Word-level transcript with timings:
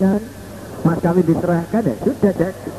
diserahkan 0.00 0.20
mas 0.80 0.98
kawin 1.04 1.24
diserahkan 1.28 1.82
ya? 1.84 1.94
Sudah 2.00 2.32
jadi 2.32 2.70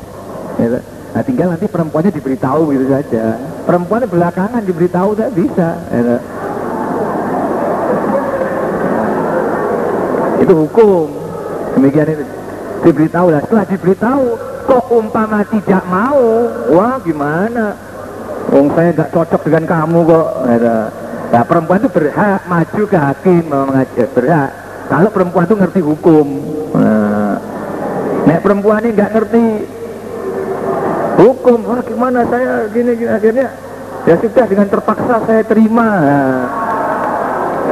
ya, 0.58 0.66
nah 1.14 1.22
tinggal 1.22 1.46
nanti 1.54 1.66
perempuannya 1.70 2.10
diberitahu 2.10 2.62
gitu 2.74 2.86
saja. 2.90 3.24
Perempuannya 3.62 4.08
belakangan 4.10 4.62
diberitahu 4.66 5.14
tidak 5.14 5.30
bisa. 5.38 5.68
Ya. 5.94 6.18
itu 10.42 10.54
hukum. 10.66 11.06
Demikian 11.78 12.18
itu. 12.18 12.24
Diberitahu 12.82 13.26
lah. 13.30 13.40
Setelah 13.46 13.66
diberitahu 13.70 14.24
kok 14.66 14.84
umpama 14.90 15.46
tidak 15.46 15.82
mau? 15.86 16.50
Wah 16.74 16.98
gimana? 17.06 17.78
Wong 18.50 18.74
saya 18.74 18.90
nggak 18.90 19.14
cocok 19.14 19.46
dengan 19.46 19.64
kamu 19.70 19.98
kok. 20.10 20.28
Ya. 20.50 20.90
Nah 21.30 21.42
perempuan 21.46 21.78
itu 21.78 21.90
berhak 21.94 22.42
maju 22.50 22.82
ke 22.90 22.98
hakim 22.98 23.42
mengajar 23.46 24.08
berhak. 24.10 24.50
Kalau 24.90 25.08
perempuan 25.14 25.46
itu 25.46 25.54
ngerti 25.54 25.80
hukum. 25.86 26.26
Nek 28.22 28.38
perempuan 28.38 28.86
ini 28.86 28.94
nggak 28.94 29.12
ngerti 29.18 29.44
hukum, 31.18 31.58
wah 31.66 31.82
gimana 31.82 32.22
saya 32.30 32.70
gini 32.70 32.94
gini 32.94 33.10
akhirnya 33.10 33.48
ya 34.06 34.14
sudah 34.18 34.44
dengan 34.46 34.66
terpaksa 34.70 35.14
saya 35.26 35.42
terima. 35.42 35.90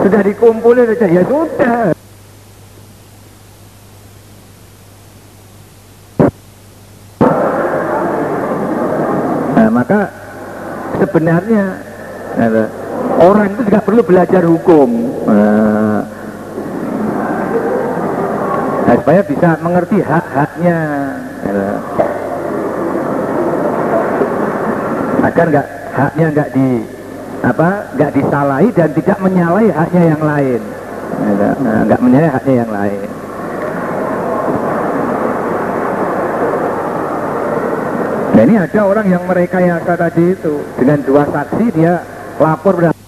Sudah 0.01 0.21
dikumpulin 0.25 0.91
aja 0.91 1.07
ya 1.07 1.23
sudah. 1.23 1.93
Nah 9.55 9.69
maka 9.71 10.01
sebenarnya 10.99 11.65
nah, 12.35 12.69
orang 13.21 13.55
itu 13.55 13.61
juga 13.71 13.81
perlu 13.85 14.03
belajar 14.03 14.43
hukum 14.49 14.89
nah, 15.29 16.10
nah, 18.91 18.99
supaya 18.99 19.23
bisa 19.23 19.55
mengerti 19.63 20.03
hak-haknya. 20.03 20.79
Nah, 21.47 21.79
agar 25.31 25.47
nggak 25.47 25.67
haknya 25.95 26.27
nggak 26.35 26.49
di 26.51 26.69
apa 27.41 27.69
nggak 27.95 28.11
disalahi 28.19 28.69
dan 28.75 28.91
tidak 28.99 29.19
menyalahi 29.23 29.71
haknya 29.71 30.03
yang 30.11 30.23
lain. 30.27 30.61
Nah, 31.63 31.79
nggak 31.87 32.01
menyalahi 32.03 32.31
haknya 32.35 32.55
yang 32.67 32.73
lain. 32.75 33.09
Nah 38.31 38.43
ini 38.49 38.57
ada 38.57 38.81
orang 38.89 39.07
yang 39.07 39.23
merekayasa 39.29 39.93
tadi 40.01 40.33
itu. 40.33 40.65
Dengan 40.81 40.99
dua 41.05 41.29
saksi 41.29 41.67
dia 41.77 42.01
lapor 42.41 42.81
pada 42.81 43.00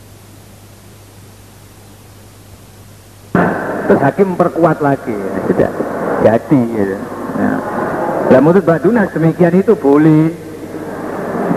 terus 3.93 4.09
hakim 4.09 4.33
memperkuat 4.33 4.81
lagi. 4.81 5.13
Ya, 5.13 5.41
sudah 5.45 5.71
jadi 6.25 6.61
gitu. 6.65 6.97
Nah, 7.37 7.57
nah 8.33 8.41
menurut 8.41 8.65
Mbak 8.65 8.81
Dunas 8.89 9.13
demikian 9.13 9.53
itu 9.53 9.77
boleh. 9.77 10.33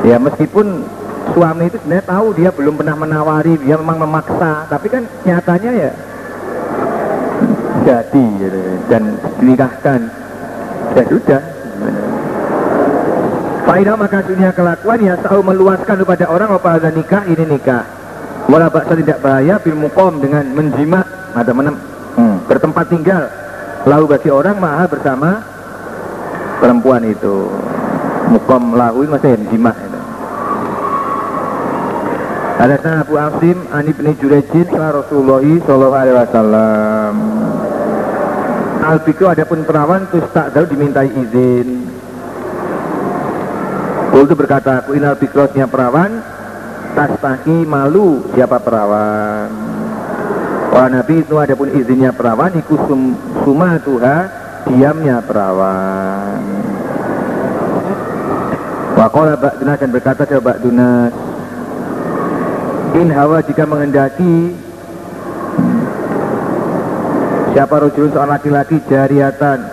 Ya 0.03 0.19
meskipun 0.19 0.83
suami 1.31 1.71
itu 1.71 1.79
sebenarnya 1.79 2.05
tahu 2.11 2.27
dia 2.35 2.51
belum 2.51 2.75
pernah 2.75 2.99
menawari 2.99 3.55
dia 3.63 3.79
memang 3.79 4.03
memaksa. 4.03 4.67
Tapi 4.67 4.87
kan 4.91 5.07
nyatanya 5.23 5.71
ya 5.79 5.91
jadi 7.87 8.25
gitu, 8.43 8.59
dan 8.91 9.15
dinikahkan. 9.39 9.99
Ya 10.99 11.03
sudah. 11.07 11.41
Faidah 13.63 13.95
maka 13.95 14.19
dunia 14.27 14.51
kelakuan 14.51 14.99
ya 14.99 15.15
tahu 15.23 15.39
meluaskan 15.39 16.03
kepada 16.03 16.27
orang 16.27 16.51
apa 16.51 16.69
ada 16.83 16.91
nikah 16.91 17.23
ini 17.31 17.47
nikah. 17.47 17.87
Walau 18.51 18.69
baksa 18.69 18.93
tidak 18.99 19.23
bahaya 19.23 19.57
bil 19.57 19.73
mukom 19.73 20.21
dengan 20.21 20.45
menjimat 20.53 21.07
atau 21.33 21.53
menem, 21.57 21.73
bertempat 22.45 22.85
tinggal. 22.89 23.29
Lalu 23.85 24.05
bagi 24.17 24.29
orang 24.33 24.57
maha 24.57 24.85
bersama 24.89 25.45
perempuan 26.61 27.05
itu. 27.05 27.49
Mukom 28.33 28.73
lahu 28.73 29.05
masih 29.05 29.37
menjimat 29.37 29.77
itu. 29.77 30.01
Ada 32.55 33.05
Abu 33.05 33.19
Asim 33.19 33.57
Ani 33.69 33.91
bin 33.93 34.15
Jurejin 34.17 34.65
Rasulullah 34.73 35.43
Sallallahu 35.43 36.01
Alaihi 36.01 36.17
Wasallam. 36.17 37.13
Al 38.85 38.99
adapun 39.01 39.59
perawan 39.65 40.07
terus 40.09 40.29
tak 40.33 40.53
tahu 40.53 40.65
dimintai 40.69 41.09
izin 41.09 41.95
itu 44.25 44.33
berkata, 44.33 44.81
aku 44.81 44.97
inal 44.97 45.13
bikrosnya 45.19 45.69
perawan, 45.69 46.23
tastaki 46.97 47.67
malu 47.67 48.25
siapa 48.33 48.57
perawan. 48.57 49.64
Wah 50.75 50.91
Nabi 50.91 51.23
itu 51.23 51.39
ada 51.39 51.55
pun 51.55 51.71
izinnya 51.71 52.11
perawan, 52.11 52.51
iku 52.51 52.75
sum, 52.83 53.15
tuha, 53.79 54.17
diamnya 54.67 55.23
perawan. 55.23 56.43
Wakola 58.99 59.39
Bak 59.39 59.63
Dunas 59.63 59.79
dan 59.79 59.89
berkata 59.95 60.27
coba 60.27 60.59
Dunas, 60.59 61.15
In 62.99 63.07
hawa 63.11 63.39
jika 63.43 63.63
menghendaki 63.63 64.55
Siapa 67.55 67.75
rojulun 67.79 68.11
seorang 68.11 68.35
laki-laki 68.35 68.83
jariatan 68.91 69.63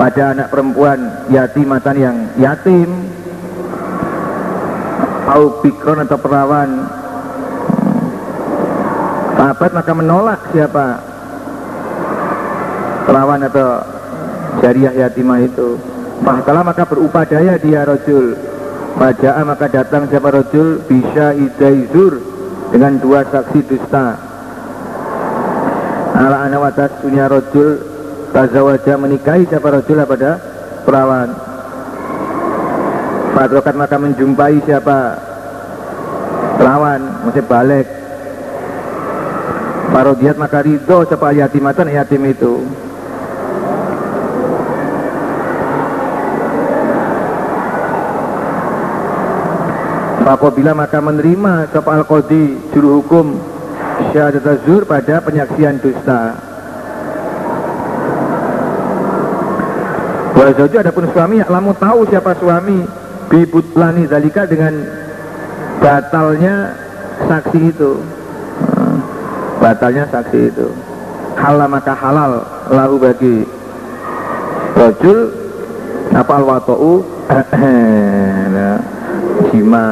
pada 0.00 0.32
anak 0.32 0.48
perempuan 0.48 1.28
yatimatan 1.28 1.96
yang 2.00 2.16
yatim 2.40 2.88
au 5.28 5.60
bikron 5.60 6.00
atau 6.00 6.16
perawan 6.16 6.88
sahabat 9.40 9.72
maka 9.72 9.92
menolak 9.96 10.40
siapa 10.52 11.00
perawan 13.08 13.40
atau 13.48 13.80
jariah 14.60 14.92
yatimah 14.92 15.40
itu. 15.40 15.80
Fahkala 16.20 16.60
maka 16.60 16.84
berupadaya 16.84 17.56
dia 17.56 17.80
rojul 17.88 18.36
Fajaa 19.00 19.40
maka 19.40 19.72
datang 19.72 20.04
siapa 20.04 20.28
rojul 20.28 20.84
Bisa 20.84 21.32
idaizur 21.32 22.20
Dengan 22.68 23.00
dua 23.00 23.24
saksi 23.24 23.64
dusta. 23.64 24.20
Ala 26.12 26.44
ana 26.44 26.60
watas 26.60 26.92
punya 27.00 27.24
rojul 27.24 27.80
Tazawaja 28.36 28.94
menikahi 28.94 29.48
siapa 29.50 29.74
rojul 29.74 30.06
pada 30.06 30.38
perawan. 30.86 31.34
Fadrokat 33.34 33.74
maka 33.74 33.98
menjumpai 33.98 34.62
siapa? 34.62 35.18
Perawan, 36.62 37.26
mesti 37.26 37.42
balik. 37.42 37.99
Parodiat 40.00 40.40
maka 40.40 40.64
ridho 40.64 41.04
siapa 41.04 41.28
yatimatan 41.36 41.92
yatim 41.92 42.24
itu. 42.24 42.64
Apabila 50.24 50.72
maka 50.72 51.04
menerima 51.04 51.68
siapa 51.68 52.00
al-qadi 52.00 52.72
juru 52.72 53.04
hukum 53.04 53.44
syahadat 54.16 54.40
azur 54.48 54.88
pada 54.88 55.20
penyaksian 55.20 55.76
dusta. 55.84 56.32
Wajaju 60.32 60.76
adapun 60.80 61.12
suami 61.12 61.44
lamu 61.44 61.76
tahu 61.76 62.08
siapa 62.08 62.40
suami 62.40 62.88
bibutlani 63.28 64.08
zalika 64.08 64.48
dengan 64.48 64.80
batalnya 65.76 66.72
saksi 67.28 67.60
itu 67.68 68.19
batalnya 69.60 70.08
saksi 70.08 70.40
itu. 70.48 70.68
Halal 71.36 71.68
maka 71.68 71.92
halal 71.92 72.42
lahu 72.72 72.96
bagi. 72.96 73.44
Rojul 74.74 75.18
apa 76.16 76.32
al 76.40 76.44
wata'u 76.48 76.92
nah, 78.56 78.80
jima. 79.52 79.86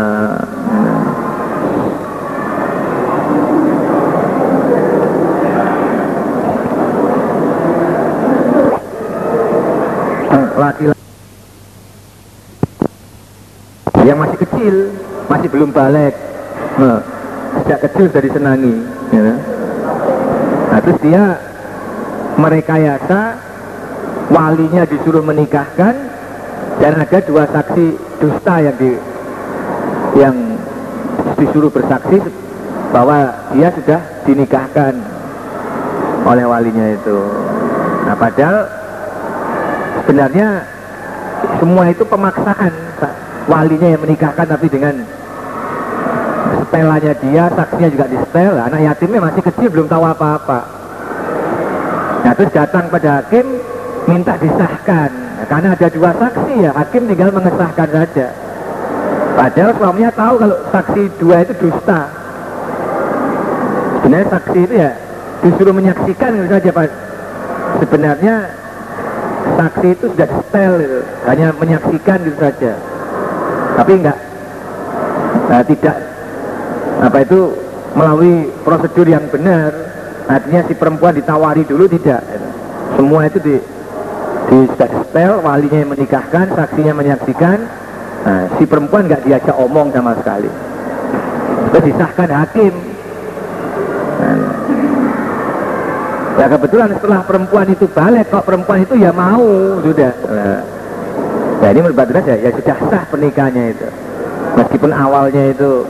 Laki-laki. 10.58 11.06
Yang 14.02 14.18
masih 14.18 14.38
kecil 14.42 14.74
masih 15.30 15.48
belum 15.54 15.70
balik. 15.70 16.18
Nah, 16.82 16.98
sejak 17.62 17.78
kecil 17.86 18.10
sudah 18.10 18.22
disenangi 18.26 18.74
ya. 19.14 19.37
Terus 20.88 21.04
dia 21.04 21.36
merekayasa 22.40 23.36
walinya 24.32 24.88
disuruh 24.88 25.20
menikahkan 25.20 25.92
dan 26.80 26.92
ada 26.96 27.18
dua 27.28 27.44
saksi 27.44 27.92
dusta 28.16 28.54
yang 28.64 28.72
di 28.80 28.96
yang 30.16 30.56
disuruh 31.36 31.68
bersaksi 31.68 32.24
bahwa 32.88 33.36
dia 33.52 33.68
sudah 33.76 34.00
dinikahkan 34.24 34.96
oleh 36.24 36.48
walinya 36.48 36.88
itu. 36.88 37.20
Nah 38.08 38.16
padahal 38.16 38.64
sebenarnya 40.00 40.64
semua 41.60 41.84
itu 41.92 42.08
pemaksaan 42.08 42.72
walinya 43.44 43.92
yang 43.92 44.00
menikahkan 44.00 44.48
tapi 44.48 44.72
dengan 44.72 45.04
setelannya 46.68 47.12
dia, 47.24 47.44
saksinya 47.52 47.88
juga 47.88 48.06
di 48.08 48.16
setel, 48.20 48.54
anak 48.56 48.80
yatimnya 48.80 49.20
masih 49.24 49.42
kecil 49.44 49.68
belum 49.68 49.86
tahu 49.88 50.04
apa-apa. 50.04 50.77
Terus 52.38 52.54
datang 52.54 52.86
pada 52.86 53.18
hakim 53.18 53.58
minta 54.06 54.38
disahkan. 54.38 55.10
Karena 55.50 55.74
ada 55.74 55.88
dua 55.90 56.14
saksi 56.14 56.54
ya 56.62 56.70
hakim 56.70 57.10
tinggal 57.10 57.34
mengesahkan 57.34 57.88
saja. 57.90 58.26
Padahal 59.34 59.74
suaminya 59.74 60.10
tahu 60.14 60.34
kalau 60.38 60.56
saksi 60.70 61.02
dua 61.18 61.36
itu 61.42 61.54
dusta. 61.58 62.00
Sebenarnya 63.98 64.26
saksi 64.38 64.58
itu 64.62 64.74
ya 64.78 64.90
disuruh 65.42 65.74
menyaksikan 65.74 66.30
gitu 66.38 66.46
saja 66.46 66.70
Pak. 66.70 66.86
Sebenarnya 67.82 68.34
saksi 69.58 69.88
itu 69.98 70.04
sudah 70.14 70.28
setel 70.30 70.72
gitu. 70.78 70.98
hanya 71.26 71.46
menyaksikan 71.58 72.18
gitu 72.22 72.38
saja. 72.38 72.72
Tapi 73.82 73.92
enggak 73.98 74.18
nah, 75.50 75.62
tidak 75.66 75.96
apa 77.02 77.18
itu 77.22 77.40
melalui 77.98 78.46
prosedur 78.62 79.06
yang 79.10 79.26
benar 79.30 79.70
artinya 80.28 80.60
si 80.68 80.76
perempuan 80.76 81.16
ditawari 81.16 81.64
dulu 81.64 81.88
tidak? 81.88 82.20
Semua 82.94 83.24
itu 83.24 83.38
di, 83.40 83.56
di 84.52 84.58
setel 84.76 85.40
walinya 85.40 85.78
yang 85.80 85.90
menikahkan 85.96 86.52
saksinya 86.52 86.92
menyaksikan. 86.92 87.58
Nah, 88.18 88.44
si 88.60 88.68
perempuan 88.68 89.08
nggak 89.08 89.24
diajak 89.24 89.56
omong 89.56 89.88
sama 89.90 90.12
sekali. 90.20 90.50
Itu 91.72 91.78
disahkan 91.80 92.28
hakim. 92.28 92.74
Nah, 94.18 94.38
ya 96.36 96.46
kebetulan 96.50 96.88
setelah 96.92 97.20
perempuan 97.24 97.66
itu 97.72 97.86
balik 97.88 98.28
kok 98.28 98.44
perempuan 98.44 98.84
itu 98.84 98.94
ya 99.00 99.10
mau 99.16 99.48
sudah. 99.80 100.12
Nah, 100.28 100.60
ya 101.64 101.68
ini 101.72 101.80
menurut 101.80 102.24
ya, 102.28 102.36
ya 102.36 102.50
sudah 102.52 102.76
sah 102.92 103.02
pernikahannya 103.08 103.64
itu. 103.72 103.88
Meskipun 104.60 104.90
awalnya 104.90 105.54
itu 105.54 105.86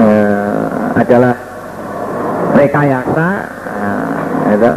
eh, 0.00 0.64
adalah 0.96 1.53
rekayasa 2.54 3.28
nah, 3.50 4.54
itu. 4.54 4.72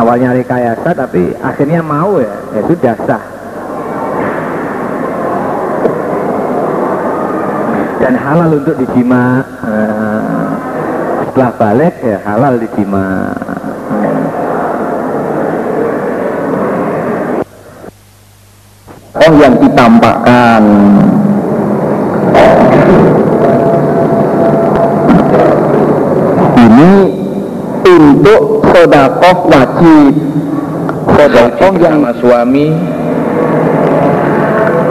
Awalnya 0.00 0.32
rekayasa 0.32 0.96
tapi 0.96 1.34
akhirnya 1.42 1.84
mau 1.84 2.16
ya. 2.22 2.30
Sudah 2.64 2.96
sah 3.04 3.40
dan 8.00 8.16
halal 8.16 8.64
untuk 8.64 8.74
dijima 8.80 9.44
eh, 9.60 10.48
setelah 11.30 11.52
balik 11.60 11.94
ya 12.00 12.18
halal 12.24 12.56
dijima 12.56 13.28
oh 19.14 19.32
yang 19.36 19.54
ditampakkan 19.60 20.62
ini 26.80 26.96
untuk 27.84 28.64
sodakoh 28.64 29.36
wajib. 29.52 30.14
Sodakoh 31.10 31.72
yang 31.80 32.00
sama 32.00 32.12
suami 32.16 32.66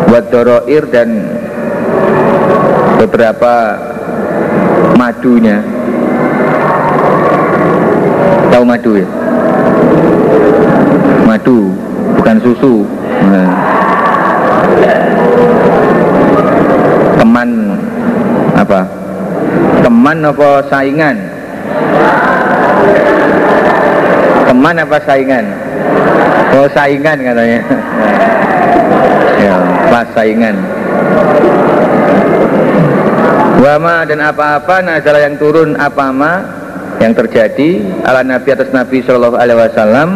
buat 0.10 0.26
doroir 0.30 0.84
dan 0.90 1.10
beberapa 3.02 3.54
madunya. 4.98 5.62
Tahu 8.50 8.64
madu 8.66 8.92
ya? 8.98 9.08
Madu 11.26 11.74
bukan 12.18 12.38
susu. 12.42 12.86
Nah. 13.30 13.50
teman 17.20 17.78
apa? 18.58 18.82
Teman 19.86 20.18
apa 20.26 20.50
saingan 20.68 21.29
teman 24.60 24.76
apa 24.76 25.00
saingan? 25.08 25.46
Oh 26.60 26.68
saingan 26.76 27.16
katanya. 27.24 27.60
Ya 29.40 29.56
pas 29.88 30.04
saingan. 30.12 30.52
Wama 33.64 34.04
dan 34.04 34.20
apa-apa 34.20 34.84
nazalah 34.84 35.24
yang 35.24 35.40
turun 35.40 35.80
apa-ama 35.80 36.44
yang 37.00 37.16
terjadi 37.16 38.04
ala 38.04 38.20
Nabi 38.28 38.52
atas 38.52 38.68
Nabi 38.76 39.00
Shallallahu 39.00 39.40
Alaihi 39.40 39.64
Wasallam 39.64 40.10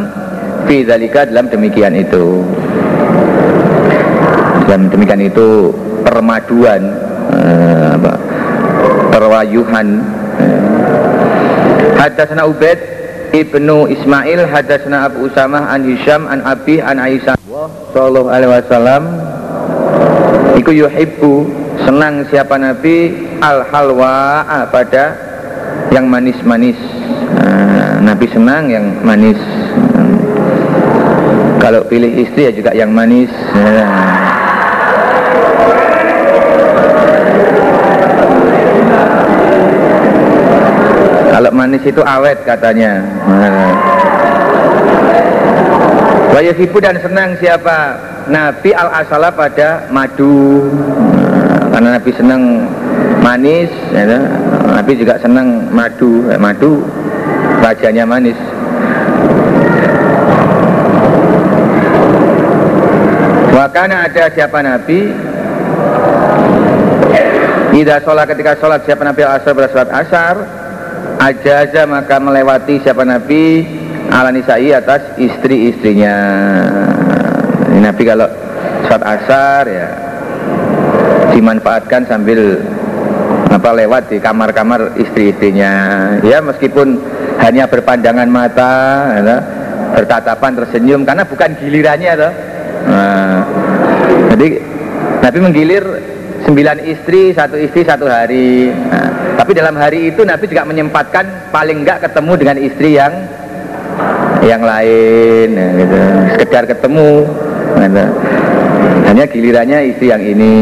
fi 0.68 0.84
dalika 0.84 1.24
dalam 1.24 1.48
demikian 1.48 1.96
itu. 1.96 2.44
Dalam 4.68 4.92
demikian 4.92 5.24
itu 5.24 5.72
permaduan 6.04 6.84
eh, 7.32 7.96
apa, 7.96 8.14
perwayuhan. 9.08 9.88
Eh. 10.36 10.62
Hadasana 11.96 12.44
ibnu 13.34 13.90
Ismail 13.90 14.46
hadasana 14.46 15.10
Abu 15.10 15.26
Usamah 15.26 15.74
an 15.74 15.82
Hisham 15.90 16.30
an 16.30 16.46
Abi 16.46 16.78
an 16.78 17.02
Aisyah. 17.02 17.36
Sallallahu 17.92 18.30
Alaihi 18.30 18.52
Wasallam. 18.54 19.04
Iku 20.62 20.70
yuhibbu 20.70 21.34
senang 21.82 22.30
siapa 22.30 22.62
Nabi 22.62 23.10
al 23.42 23.66
halwa 23.74 24.46
pada 24.70 25.18
yang 25.90 26.06
manis-manis. 26.06 26.78
Nah, 27.34 28.06
Nabi 28.06 28.26
senang 28.30 28.70
yang 28.70 28.86
manis. 29.02 29.42
Hmm. 29.98 30.16
kalau 31.58 31.80
pilih 31.88 32.12
istri 32.22 32.46
ya 32.48 32.52
juga 32.54 32.72
yang 32.78 32.94
manis. 32.94 33.34
Nah. 33.58 34.23
Kalau 41.84 41.92
manis 41.92 41.92
itu 41.92 42.02
awet 42.08 42.40
katanya. 42.48 43.04
Nah. 43.28 43.76
Dan 46.84 47.00
senang 47.00 47.30
siapa? 47.40 47.78
Nabi 48.28 48.72
al-asala 48.72 49.32
pada 49.36 49.88
madu. 49.92 50.72
Karena 51.72 52.00
Nabi 52.00 52.12
senang 52.16 52.72
manis 53.20 53.68
ya, 53.92 54.04
Nabi 54.68 54.96
juga 54.96 55.20
senang 55.20 55.68
madu. 55.72 56.28
Eh, 56.32 56.40
madu 56.40 56.88
rajanya 57.60 58.08
manis. 58.08 58.40
Wakana 63.54 64.08
ada 64.08 64.24
siapa 64.32 64.60
Nabi? 64.64 65.00
Ida 67.74 67.98
sholat 68.06 68.30
ketika 68.30 68.54
sholat 68.62 68.86
siapa 68.86 69.02
Nabi 69.02 69.26
al-asar 69.26 69.52
pada 69.58 69.70
sholat 69.72 69.90
asar 69.90 70.36
Ajaza 71.24 71.88
maka 71.88 72.20
melewati 72.20 72.84
siapa 72.84 73.08
Nabi? 73.08 73.64
Ala 74.12 74.28
nisa'i 74.28 74.76
atas 74.76 75.16
istri-istrinya. 75.16 76.16
Nabi 77.80 78.04
kalau 78.04 78.28
sholat 78.84 79.04
asar 79.08 79.64
ya 79.72 79.88
dimanfaatkan 81.32 82.12
sambil 82.12 82.60
apa 83.48 83.70
lewat 83.72 84.12
di 84.12 84.20
kamar-kamar 84.20 85.00
istri-istrinya. 85.00 85.72
Ya 86.28 86.44
meskipun 86.44 87.00
hanya 87.40 87.72
berpandangan 87.72 88.28
mata 88.28 88.74
ya, 89.24 89.38
bertatapan 89.96 90.60
tersenyum 90.60 91.08
karena 91.08 91.24
bukan 91.24 91.56
gilirannya 91.56 92.12
ya, 92.20 92.30
nah, 92.84 93.40
jadi 94.36 94.48
Nabi 95.24 95.38
menggilir 95.40 95.84
sembilan 96.44 96.78
istri 96.84 97.32
satu 97.32 97.56
istri 97.56 97.82
satu 97.88 98.06
hari. 98.06 98.70
Nah, 98.70 99.36
tapi 99.40 99.52
dalam 99.56 99.76
hari 99.80 100.12
itu 100.12 100.22
Nabi 100.28 100.46
juga 100.46 100.68
menyempatkan 100.68 101.50
paling 101.50 101.84
enggak 101.84 102.04
ketemu 102.04 102.34
dengan 102.36 102.58
istri 102.60 102.90
yang 103.00 103.14
yang 104.44 104.60
lain 104.60 105.48
ya, 105.56 105.68
gitu. 105.80 106.00
sekedar 106.38 106.64
ketemu. 106.68 107.10
Gitu. 107.74 108.06
hanya 109.04 109.24
gilirannya 109.28 109.80
istri 109.92 110.08
yang 110.12 110.24
ini. 110.24 110.56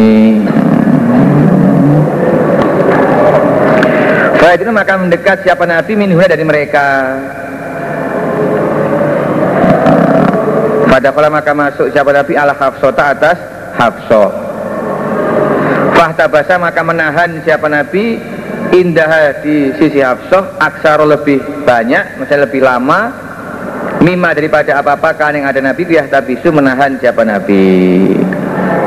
Baik 4.41 4.65
itu 4.65 4.71
maka 4.73 4.93
mendekat 4.97 5.37
siapa 5.45 5.63
Nabi 5.69 5.93
minhuna 5.93 6.25
dari 6.25 6.43
mereka. 6.45 6.85
Pada 10.91 11.15
kala 11.15 11.29
maka 11.31 11.51
masuk 11.55 11.87
siapa 11.95 12.11
Nabi? 12.11 12.35
Ala 12.35 12.51
hafsota 12.51 13.15
atas 13.15 13.37
hafsoh 13.79 14.40
Fahtabasa 16.01 16.57
maka 16.57 16.81
menahan 16.81 17.45
siapa 17.45 17.69
Nabi 17.69 18.17
Indah 18.73 19.37
di 19.45 19.69
sisi 19.77 20.01
hafsoh 20.01 20.57
Aksaro 20.57 21.05
lebih 21.05 21.61
banyak 21.61 22.17
Misalnya 22.17 22.49
lebih 22.49 22.65
lama 22.65 23.13
Mima 24.01 24.33
daripada 24.33 24.81
apa-apa 24.81 25.13
kan 25.13 25.37
yang 25.37 25.45
ada 25.45 25.61
Nabi 25.61 25.85
Biah 25.85 26.09
tabisu 26.09 26.49
menahan 26.49 26.97
siapa 26.97 27.21
Nabi. 27.21 28.09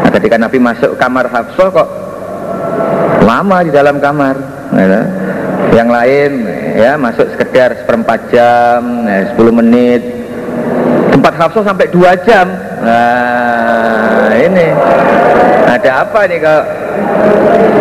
Nah 0.03 0.11
ketika 0.11 0.35
Nabi 0.43 0.59
masuk 0.59 0.99
kamar 0.99 1.31
hafsoh 1.31 1.71
kok 1.71 1.87
Lama 3.23 3.63
di 3.63 3.71
dalam 3.71 4.03
kamar 4.03 4.35
nah, 4.75 5.07
yang 5.71 5.87
lain 5.87 6.51
ya 6.75 6.99
masuk 6.99 7.31
sekedar 7.31 7.79
seperempat 7.79 8.27
jam 8.35 9.07
ya, 9.07 9.39
10 9.39 9.61
menit. 9.63 10.03
Tempat 11.15 11.35
Hafsah 11.39 11.63
sampai 11.63 11.87
dua 11.95 12.19
jam. 12.27 12.51
Nah 12.83 14.35
ini 14.35 14.67
ada 15.75 16.07
apa 16.07 16.21
nih 16.31 16.39
kalau 16.39 16.63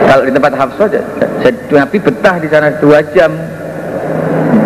kalau 0.09 0.23
di 0.25 0.31
tempat 0.33 0.53
Hafsah 0.57 0.87
Nabi 1.69 1.97
betah 2.01 2.35
di 2.41 2.47
sana 2.49 2.73
dua 2.81 2.99
jam 3.13 3.31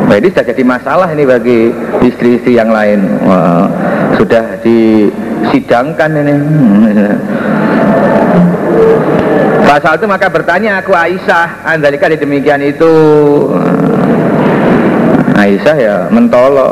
Jadi 0.07 0.33
sudah 0.33 0.45
jadi 0.49 0.63
masalah 0.63 1.07
ini 1.13 1.23
bagi 1.27 1.69
istri-istri 2.01 2.55
yang 2.55 2.71
lain. 2.71 3.21
Wah, 3.27 3.67
sudah 4.15 4.57
disidangkan 4.63 6.09
ini. 6.09 6.33
Pasal 9.67 9.99
itu 9.99 10.07
maka 10.07 10.31
bertanya 10.31 10.79
aku 10.79 10.95
Aisyah, 10.95 11.67
andalika 11.67 12.07
demikian 12.07 12.63
itu. 12.63 12.91
Aisyah 15.35 15.75
ya 15.75 15.95
mentolo. 16.09 16.71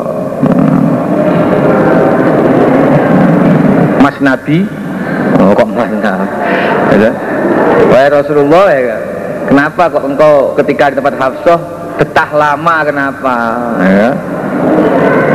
Mas 4.00 4.16
Nabi, 4.18 4.64
oh 5.38 5.52
kok 5.52 5.68
Mas 5.70 5.92
Nabi? 5.92 6.25
Wahai 7.92 8.08
Rasulullah 8.08 8.66
ya, 8.72 8.98
kenapa 9.48 9.92
kok 9.92 10.04
engkau 10.04 10.56
ketika 10.56 10.92
di 10.92 10.96
tempat 10.98 11.14
Hafsah 11.20 11.60
betah 11.96 12.30
lama 12.32 12.76
kenapa? 12.84 13.36
Ya. 13.84 14.10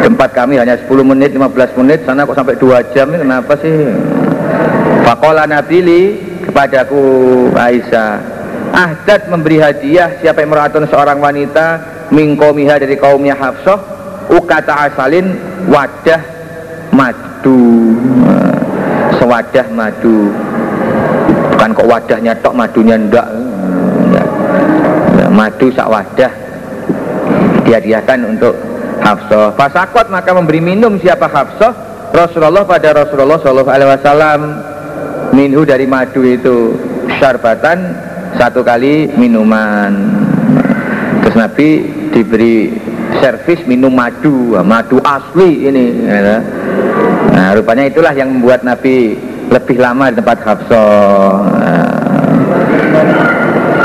Tempat 0.01 0.30
kami 0.34 0.58
hanya 0.58 0.77
10 0.77 0.89
menit 1.06 1.34
15 1.34 1.77
menit 1.77 2.01
sana 2.06 2.25
kok 2.25 2.34
sampai 2.34 2.58
2 2.58 2.94
jam 2.94 3.06
ini 3.13 3.22
kenapa 3.22 3.53
sih? 3.62 3.74
Fakola 5.06 5.46
Nabili 5.46 6.18
kepadaku 6.46 7.01
Aisyah 7.53 8.13
Ahdat 8.72 9.30
memberi 9.30 9.62
hadiah 9.62 10.18
siapa 10.22 10.41
yang 10.41 10.53
meratun 10.53 10.88
seorang 10.89 11.22
wanita 11.22 11.82
Mingkomiha 12.10 12.82
dari 12.82 12.98
kaumnya 12.98 13.38
Hafsah 13.38 13.80
Ukata 14.32 14.88
asalin 14.88 15.36
wadah 15.68 16.22
madu. 16.96 17.98
Sewadah 19.20 19.68
madu 19.75 20.32
kok 21.81 21.89
wadahnya 21.89 22.38
tok 22.38 22.53
madunya 22.53 22.93
ndak 22.93 23.27
Madu 25.33 25.73
sak 25.73 25.89
wadah 25.89 26.29
dihadiahkan 27.65 28.19
untuk 28.35 28.53
Hafsah. 29.01 29.57
Fasakot 29.57 30.13
maka 30.13 30.29
memberi 30.35 30.61
minum 30.61 31.01
siapa 31.01 31.25
Hafsah? 31.25 31.73
Rasulullah 32.13 32.67
pada 32.67 32.93
Rasulullah 32.93 33.39
Shallallahu 33.41 33.71
Alaihi 33.71 33.89
Wasallam 33.95 34.39
minhu 35.33 35.63
dari 35.63 35.88
madu 35.88 36.21
itu 36.21 36.75
syarbatan 37.17 37.95
satu 38.38 38.61
kali 38.61 39.09
minuman. 39.15 40.19
Terus 41.25 41.35
Nabi 41.39 41.67
diberi 42.11 42.75
servis 43.23 43.63
minum 43.65 43.95
madu, 43.95 44.53
madu 44.61 45.00
asli 45.01 45.65
ini. 45.65 45.85
Ya. 46.05 46.43
Nah, 47.31 47.55
rupanya 47.55 47.88
itulah 47.88 48.11
yang 48.11 48.35
membuat 48.35 48.67
Nabi 48.67 49.15
lebih 49.51 49.77
lama 49.77 50.08
di 50.08 50.15
tempat 50.17 50.38
Hafsah. 50.41 51.36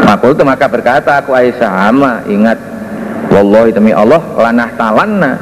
Nah, 0.07 0.17
itu 0.23 0.43
maka 0.47 0.67
berkata 0.71 1.19
aku 1.19 1.35
Aisyah 1.35 1.91
ama 1.91 2.23
ingat. 2.31 2.59
Wallahi 3.27 3.75
demi 3.75 3.91
Allah 3.91 4.23
lanah 4.39 4.71
talanna. 4.79 5.33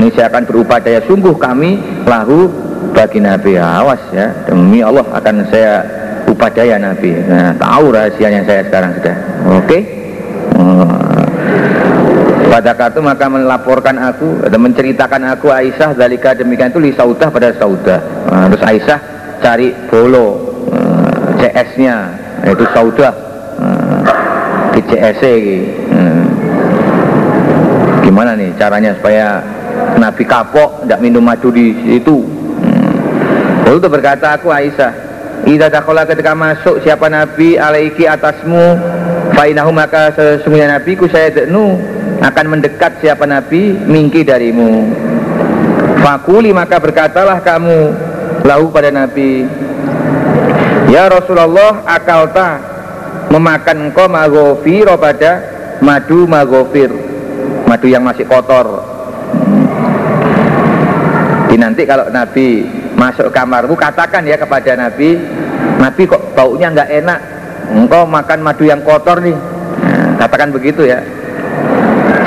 Ini 0.00 0.08
saya 0.16 0.32
akan 0.32 0.48
berupaya 0.48 1.04
sungguh 1.04 1.36
kami 1.36 1.76
lahu 2.08 2.48
bagi 2.96 3.20
Nabi. 3.20 3.60
Awas 3.60 4.00
ya 4.10 4.32
demi 4.48 4.80
Allah 4.80 5.04
akan 5.04 5.36
saya 5.52 5.84
upadaya 6.24 6.80
Nabi. 6.80 7.12
Nah 7.28 7.52
tahu 7.60 7.92
rahasianya 7.92 8.48
saya 8.48 8.64
sekarang 8.64 8.96
sudah. 8.96 9.16
Oke? 9.60 9.68
Okay? 9.68 9.82
pada 12.54 12.70
kartu 12.78 13.02
maka 13.02 13.26
melaporkan 13.26 13.98
aku 13.98 14.46
dan 14.46 14.62
menceritakan 14.62 15.26
aku 15.34 15.50
Aisyah 15.50 15.90
dalika 15.98 16.38
demikian 16.38 16.70
itu 16.70 16.78
li 16.78 16.94
saudah 16.94 17.26
pada 17.26 17.50
saudah. 17.58 17.98
Nah, 18.30 18.46
terus 18.46 18.62
Aisyah 18.62 18.98
cari 19.44 19.68
bolo 19.92 20.40
CS 21.36 21.76
nya 21.76 21.96
yaitu 22.48 22.64
saudah 22.72 23.12
di 24.72 24.80
CS 24.88 25.20
gimana 28.00 28.32
nih 28.32 28.56
caranya 28.56 28.96
supaya 28.96 29.44
Nabi 30.00 30.24
kapok 30.24 30.88
tidak 30.88 31.00
minum 31.04 31.20
madu 31.20 31.52
di 31.52 31.76
situ? 31.84 32.24
Hmm. 32.24 32.92
lalu 33.68 33.76
itu 33.84 33.88
berkata 33.92 34.40
aku 34.40 34.48
Aisyah 34.48 34.92
Ida 35.44 35.68
takola 35.68 36.08
ketika 36.08 36.32
masuk 36.32 36.80
siapa 36.80 37.12
Nabi 37.12 37.60
alaiki 37.60 38.08
atasmu 38.08 38.80
Fainahu 39.36 39.76
maka 39.76 40.08
sesungguhnya 40.16 40.78
Nabi 40.78 40.96
ku 40.96 41.04
saya 41.10 41.28
deknu 41.28 41.76
akan 42.22 42.46
mendekat 42.48 43.02
siapa 43.02 43.26
Nabi 43.26 43.74
mingki 43.74 44.22
darimu. 44.22 44.94
Fakuli 46.00 46.54
maka 46.54 46.78
berkatalah 46.78 47.42
kamu 47.42 47.92
lahu 48.44 48.68
pada 48.68 48.92
Nabi. 48.92 49.48
Ya 50.92 51.08
Rasulullah 51.08 51.80
akalta 51.88 52.60
memakan 53.32 53.90
engkau 53.90 54.06
magofir 54.06 54.86
pada 55.00 55.32
madu 55.80 56.28
magofir 56.28 56.92
madu 57.64 57.88
yang 57.88 58.04
masih 58.04 58.28
kotor. 58.28 58.84
Jadi 61.48 61.56
nanti 61.56 61.82
kalau 61.88 62.12
Nabi 62.12 62.68
masuk 62.94 63.32
kamarmu 63.32 63.74
katakan 63.74 64.22
ya 64.26 64.38
kepada 64.38 64.74
Nabi 64.74 65.18
Nabi 65.80 66.02
kok 66.04 66.36
baunya 66.36 66.68
nggak 66.70 66.90
enak? 67.02 67.20
Engkau 67.74 68.04
makan 68.04 68.44
madu 68.44 68.68
yang 68.68 68.84
kotor 68.84 69.24
nih. 69.24 69.34
Nah, 69.34 70.20
katakan 70.20 70.52
begitu 70.52 70.84
ya. 70.84 71.00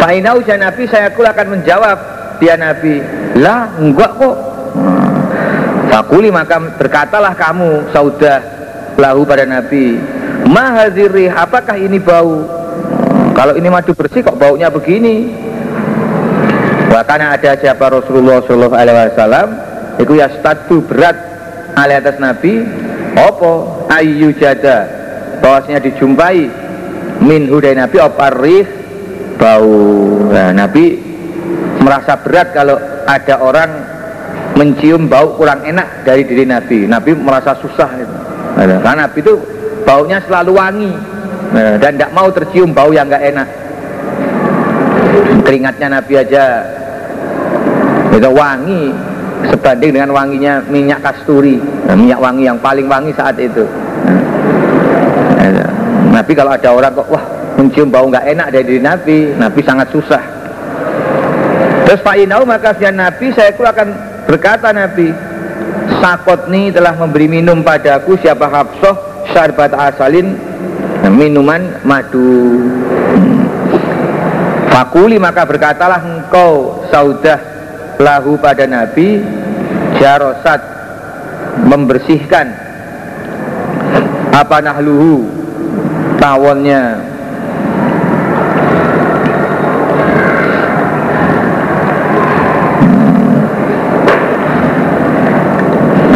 Fa'ina 0.02 0.34
usia 0.34 0.58
Nabi 0.58 0.90
saya 0.90 1.14
akan 1.14 1.48
menjawab 1.54 1.98
dia 2.42 2.58
Nabi. 2.58 3.06
Lah 3.38 3.70
enggak 3.78 4.18
kok 4.18 4.36
Fakuli 5.98 6.30
maka 6.30 6.62
berkatalah 6.78 7.34
kamu 7.34 7.90
saudah 7.90 8.38
lahu 9.02 9.26
pada 9.26 9.50
Nabi 9.50 9.98
Mahazirih 10.46 11.34
apakah 11.34 11.74
ini 11.74 11.98
bau? 11.98 12.46
Kalau 13.34 13.58
ini 13.58 13.66
madu 13.66 13.98
bersih 13.98 14.22
kok 14.22 14.38
baunya 14.38 14.70
begini? 14.70 15.34
Bahkan 16.94 17.18
ada 17.18 17.58
siapa 17.58 17.90
Rasulullah 17.90 18.46
Shallallahu 18.46 18.78
Alaihi 18.78 19.10
Wasallam 19.18 19.50
itu 19.98 20.22
ya 20.22 20.30
statu 20.38 20.86
berat 20.86 21.18
ali 21.74 21.98
atas 21.98 22.22
Nabi 22.22 22.62
opo 23.18 23.82
ayu 23.90 24.38
jada? 24.38 24.86
Bahwasanya 25.42 25.82
dijumpai 25.82 26.46
min 27.26 27.50
hudai 27.50 27.74
Nabi 27.74 27.98
oparih 28.06 28.70
bau. 29.42 29.82
Nah, 30.30 30.54
Nabi 30.54 30.94
merasa 31.82 32.22
berat 32.22 32.54
kalau 32.54 32.78
ada 33.10 33.42
orang 33.42 33.97
mencium 34.58 35.06
bau 35.06 35.38
kurang 35.38 35.62
enak 35.62 36.02
dari 36.04 36.26
diri 36.26 36.44
Nabi. 36.50 36.90
Nabi 36.90 37.14
merasa 37.14 37.54
susah 37.62 37.90
itu. 37.94 38.16
karena 38.58 39.06
Nabi 39.06 39.22
itu 39.22 39.38
baunya 39.86 40.18
selalu 40.26 40.52
wangi. 40.58 40.92
Dan 41.54 41.96
tidak 41.96 42.12
mau 42.12 42.28
tercium 42.34 42.74
bau 42.74 42.92
yang 42.92 43.08
nggak 43.08 43.24
enak. 43.32 43.48
Keringatnya 45.46 45.88
Nabi 46.02 46.14
aja. 46.18 46.44
Itu 48.12 48.34
wangi 48.34 48.90
sebanding 49.54 49.94
dengan 49.94 50.12
wanginya 50.12 50.66
minyak 50.66 51.06
kasturi. 51.06 51.62
Minyak 51.94 52.20
wangi 52.20 52.50
yang 52.50 52.58
paling 52.58 52.90
wangi 52.90 53.14
saat 53.14 53.38
itu. 53.38 53.64
Nabi 56.18 56.34
kalau 56.34 56.58
ada 56.58 56.74
orang 56.74 56.98
kok 56.98 57.08
wah 57.14 57.22
mencium 57.62 57.94
bau 57.94 58.10
nggak 58.10 58.26
enak 58.26 58.48
dari 58.50 58.66
diri 58.66 58.82
Nabi 58.82 59.38
Nabi 59.38 59.62
sangat 59.62 59.94
susah. 59.94 60.24
Terus 61.86 62.02
fa'inau 62.04 62.42
maka 62.44 62.74
sian 62.76 62.98
Nabi 62.98 63.32
saya 63.32 63.54
akan 63.54 64.17
berkata 64.28 64.76
Nabi 64.76 65.10
Sakotni 66.04 66.70
telah 66.70 66.94
memberi 66.94 67.26
minum 67.32 67.64
padaku 67.64 68.20
siapa 68.20 68.46
Hafsah 68.46 68.96
syarbat 69.32 69.72
asalin 69.74 70.36
minuman 71.08 71.82
madu. 71.88 72.62
Fakuli 74.70 75.18
maka 75.18 75.48
berkatalah 75.48 76.04
engkau 76.04 76.84
saudah 76.92 77.40
lahu 77.98 78.38
pada 78.38 78.70
Nabi 78.70 79.24
jarosat 79.98 80.62
membersihkan. 81.66 82.54
Apa 84.36 84.62
nahluhu? 84.62 85.26
Tawonnya 86.22 87.02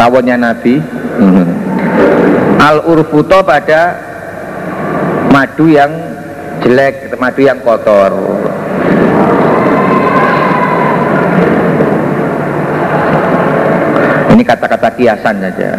tawonnya 0.02 0.34
Nabi 0.34 0.82
hmm. 0.82 1.46
al 2.58 2.90
urfuto 2.90 3.46
pada 3.46 4.02
madu 5.30 5.70
yang 5.70 5.94
jelek, 6.66 7.14
madu 7.22 7.46
yang 7.46 7.62
kotor. 7.62 8.10
Ini 14.34 14.42
kata-kata 14.42 14.90
kiasan 14.98 15.38
saja. 15.38 15.72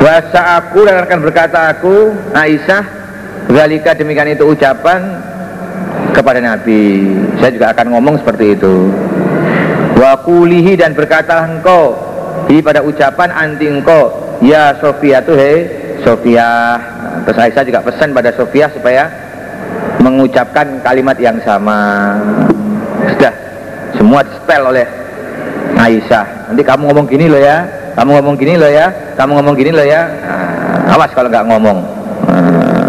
Wasa 0.00 0.42
aku 0.56 0.88
dan 0.88 1.04
akan 1.04 1.18
berkata 1.20 1.68
aku 1.76 2.16
Aisyah 2.32 2.82
Zalika 3.52 3.92
demikian 3.92 4.32
itu 4.32 4.48
ucapan 4.48 5.29
kepada 6.12 6.38
Nabi. 6.42 7.14
Saya 7.38 7.50
juga 7.54 7.72
akan 7.72 7.86
ngomong 7.94 8.14
seperti 8.20 8.58
itu. 8.58 8.90
Wa 9.96 10.16
kulihi 10.24 10.80
dan 10.80 10.96
berkatalah 10.96 11.60
engkau 11.60 11.96
di 12.48 12.58
pada 12.64 12.80
ucapan 12.80 13.28
anti 13.30 13.68
engkau 13.68 14.10
ya 14.40 14.72
Sofia 14.80 15.20
tuh 15.20 15.36
hei 15.36 15.56
Sofia. 16.00 16.78
Terus 17.28 17.36
Aisyah 17.36 17.64
juga 17.68 17.80
pesan 17.84 18.16
pada 18.16 18.32
Sofia 18.32 18.66
supaya 18.72 19.06
mengucapkan 20.00 20.80
kalimat 20.80 21.16
yang 21.20 21.36
sama. 21.44 22.16
Sudah 23.12 23.34
semua 23.94 24.24
setel 24.24 24.62
oleh 24.64 24.86
Aisyah. 25.76 26.50
Nanti 26.50 26.62
kamu 26.64 26.90
ngomong 26.90 27.06
gini 27.06 27.28
loh 27.28 27.40
ya 27.40 27.80
kamu 27.90 28.16
ngomong 28.16 28.34
gini 28.38 28.54
loh 28.56 28.70
ya 28.70 28.88
kamu 29.20 29.30
ngomong 29.40 29.54
gini 29.58 29.70
loh 29.76 29.84
ya. 29.84 30.02
Nah, 30.08 30.96
awas 30.96 31.12
kalau 31.12 31.28
nggak 31.28 31.46
ngomong. 31.46 31.78
Nah. 32.24 32.79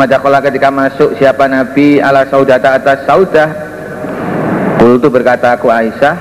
Majakola 0.00 0.40
ketika 0.40 0.72
masuk 0.72 1.12
siapa 1.20 1.44
Nabi? 1.44 2.00
Ala 2.00 2.24
saudata 2.24 2.72
atas 2.72 3.04
saudah. 3.04 3.52
Kultu 4.80 5.12
berkata 5.12 5.52
aku 5.52 5.68
Aisyah. 5.68 6.16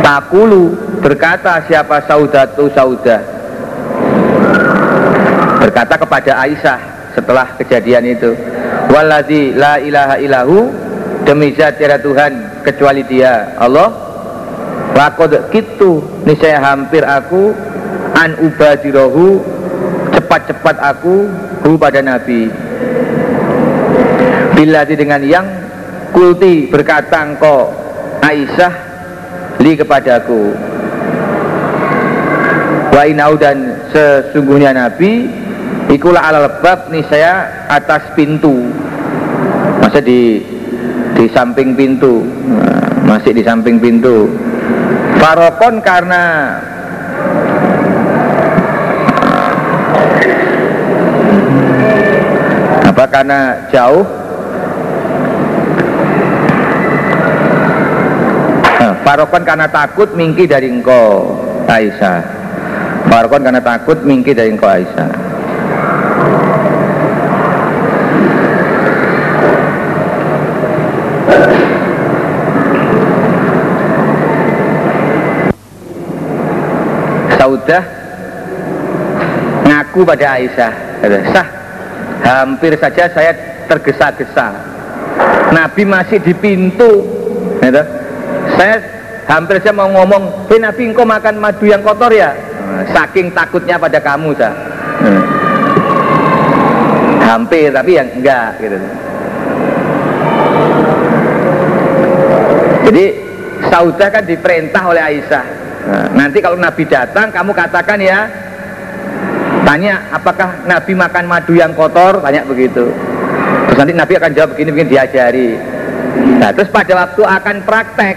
Takulu 0.00 0.72
berkata 1.04 1.60
siapa 1.68 2.00
saudatu 2.08 2.72
saudah? 2.72 3.20
Berkata 5.60 6.00
kepada 6.00 6.40
Aisyah 6.40 6.78
setelah 7.12 7.52
kejadian 7.60 8.16
itu 8.16 8.32
Waladhi 8.88 9.52
la 9.52 9.76
ilaha 9.76 10.16
ilahu 10.16 10.72
Demi 11.28 11.52
zat 11.52 11.76
Tuhan 11.76 12.64
kecuali 12.64 13.04
dia 13.04 13.60
Allah. 13.60 13.92
Lakod 14.96 15.52
kitu 15.52 16.00
Niscaya 16.24 16.64
hampir 16.64 17.04
aku 17.04 17.52
An 18.16 18.40
ubadirohu 18.40 19.59
Cepat-cepat 20.14 20.76
aku 20.80 21.30
Hu 21.66 21.78
pada 21.78 22.00
Nabi. 22.02 22.50
Bila 24.54 24.84
dengan 24.84 25.22
yang 25.24 25.46
Kulti 26.10 26.66
berkata 26.68 27.22
engkau 27.22 27.70
Aisyah 28.20 28.72
Li 29.62 29.78
kepadaku. 29.78 30.56
Wa 32.90 33.02
inau 33.06 33.38
dan 33.38 33.86
sesungguhnya 33.94 34.74
Nabi 34.74 35.40
Ikulah 35.90 36.22
ala 36.22 36.46
lebab 36.46 36.86
nih 36.94 37.02
saya 37.10 37.66
atas 37.66 38.14
pintu. 38.14 38.70
Masa 39.82 39.98
di 39.98 40.38
di 41.18 41.26
samping 41.34 41.74
pintu. 41.74 42.22
Nah, 42.22 43.18
Masih 43.18 43.34
di 43.34 43.42
samping 43.42 43.82
pintu. 43.82 44.30
Farokon 45.18 45.82
karena 45.82 46.22
Apa 52.90 53.06
karena 53.06 53.70
jauh. 53.70 54.02
Nah, 58.82 58.92
Farokon 59.06 59.46
karena 59.46 59.70
takut 59.70 60.10
mingki 60.18 60.50
dari 60.50 60.66
engkau 60.66 61.38
Aisyah. 61.70 62.18
Farokon 63.06 63.46
karena 63.46 63.62
takut 63.62 64.02
mingki 64.02 64.34
dari 64.34 64.50
engkau 64.50 64.66
Aisyah. 64.66 65.06
Saudah 77.38 77.84
ngaku 79.62 80.00
pada 80.02 80.26
Aisyah. 80.42 80.72
Sah 81.30 81.59
hampir 82.24 82.76
saja 82.76 83.08
saya 83.10 83.32
tergesa-gesa. 83.68 84.48
Nabi 85.50 85.82
masih 85.82 86.22
di 86.22 86.32
pintu 86.32 87.02
gitu. 87.58 87.82
saya 88.54 88.76
hampir 89.26 89.58
saja 89.60 89.74
mau 89.74 89.90
ngomong 89.90 90.48
hei 90.48 90.62
Nabi 90.62 90.90
engkau 90.90 91.04
makan 91.04 91.42
madu 91.42 91.66
yang 91.66 91.82
kotor 91.82 92.10
ya? 92.14 92.32
Saking 92.94 93.34
takutnya 93.34 93.76
pada 93.76 93.98
kamu 93.98 94.30
sah 94.38 94.54
hampir 97.30 97.70
tapi 97.70 97.94
yang 97.94 98.08
enggak 98.10 98.58
gitu. 98.58 98.78
Jadi 102.90 103.04
Saudah 103.70 104.08
kan 104.08 104.24
diperintah 104.24 104.82
oleh 104.88 105.02
Aisyah. 105.04 105.46
Nah, 105.80 106.06
nanti 106.16 106.40
kalau 106.42 106.56
Nabi 106.58 106.82
datang 106.88 107.30
kamu 107.30 107.52
katakan 107.54 108.00
ya 108.00 108.26
tanya 109.70 110.10
apakah 110.10 110.66
Nabi 110.66 110.98
makan 110.98 111.30
madu 111.30 111.54
yang 111.54 111.70
kotor? 111.78 112.18
Tanya 112.18 112.42
begitu. 112.42 112.90
Terus 113.70 113.78
nanti 113.78 113.94
Nabi 113.94 114.18
akan 114.18 114.30
jawab 114.34 114.50
begini-begini 114.58 114.90
diajari. 114.90 115.54
Nah 116.42 116.50
terus 116.50 116.74
pada 116.74 117.06
waktu 117.06 117.22
akan 117.22 117.56
praktek 117.62 118.16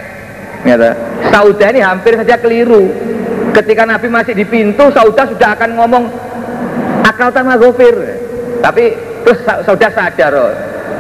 gitu. 0.66 0.90
Saudah 1.30 1.70
ini 1.70 1.82
hampir 1.86 2.18
saja 2.18 2.42
keliru. 2.42 2.90
Ketika 3.54 3.86
Nabi 3.86 4.10
masih 4.10 4.34
di 4.34 4.50
pintu 4.50 4.90
Saudah 4.90 5.30
sudah 5.30 5.54
akan 5.54 5.78
ngomong 5.78 6.04
akal 7.06 7.30
tanah 7.30 7.62
gofir 7.62 7.94
tapi 8.66 8.98
terus 9.22 9.46
Saudah 9.46 9.92
sadar 9.94 10.34
oh, 10.34 10.52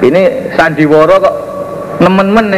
ini 0.06 0.54
sandiworo 0.54 1.18
kok 1.18 1.36
nemen-men 1.98 2.54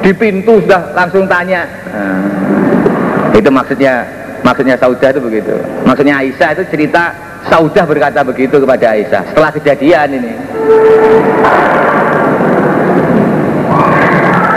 di 0.00 0.16
pintu 0.16 0.64
sudah 0.64 0.96
langsung 0.96 1.28
tanya. 1.28 1.68
Nah, 1.92 3.36
itu 3.36 3.50
maksudnya 3.52 4.21
maksudnya 4.42 4.76
Saudah 4.78 5.08
itu 5.10 5.20
begitu. 5.22 5.54
Maksudnya 5.86 6.20
Aisyah 6.22 6.50
itu 6.58 6.64
cerita 6.70 7.14
Saudah 7.50 7.84
berkata 7.86 8.22
begitu 8.22 8.62
kepada 8.62 8.94
Aisyah. 8.94 9.22
Setelah 9.34 9.50
kejadian 9.50 10.08
ini. 10.14 10.32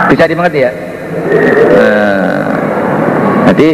Bisa 0.06 0.24
dimengerti 0.30 0.60
ya? 0.62 0.70
Nah, 1.76 2.46
jadi 3.50 3.70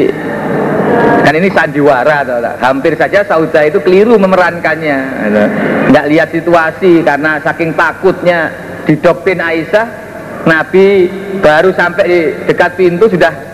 kan 1.23 1.35
ini 1.39 1.49
sandiwara 1.53 2.25
atau 2.25 2.41
hampir 2.61 2.97
saja 2.97 3.21
Saudah 3.29 3.69
itu 3.69 3.79
keliru 3.85 4.17
memerankannya. 4.17 4.99
Nggak 5.93 6.07
lihat 6.09 6.29
situasi 6.33 7.05
karena 7.05 7.37
saking 7.45 7.77
takutnya 7.77 8.49
didoktrin 8.89 9.45
Aisyah 9.45 9.87
Nabi 10.43 11.07
baru 11.39 11.71
sampai 11.71 12.05
di 12.09 12.21
dekat 12.51 12.75
pintu 12.75 13.07
sudah 13.07 13.52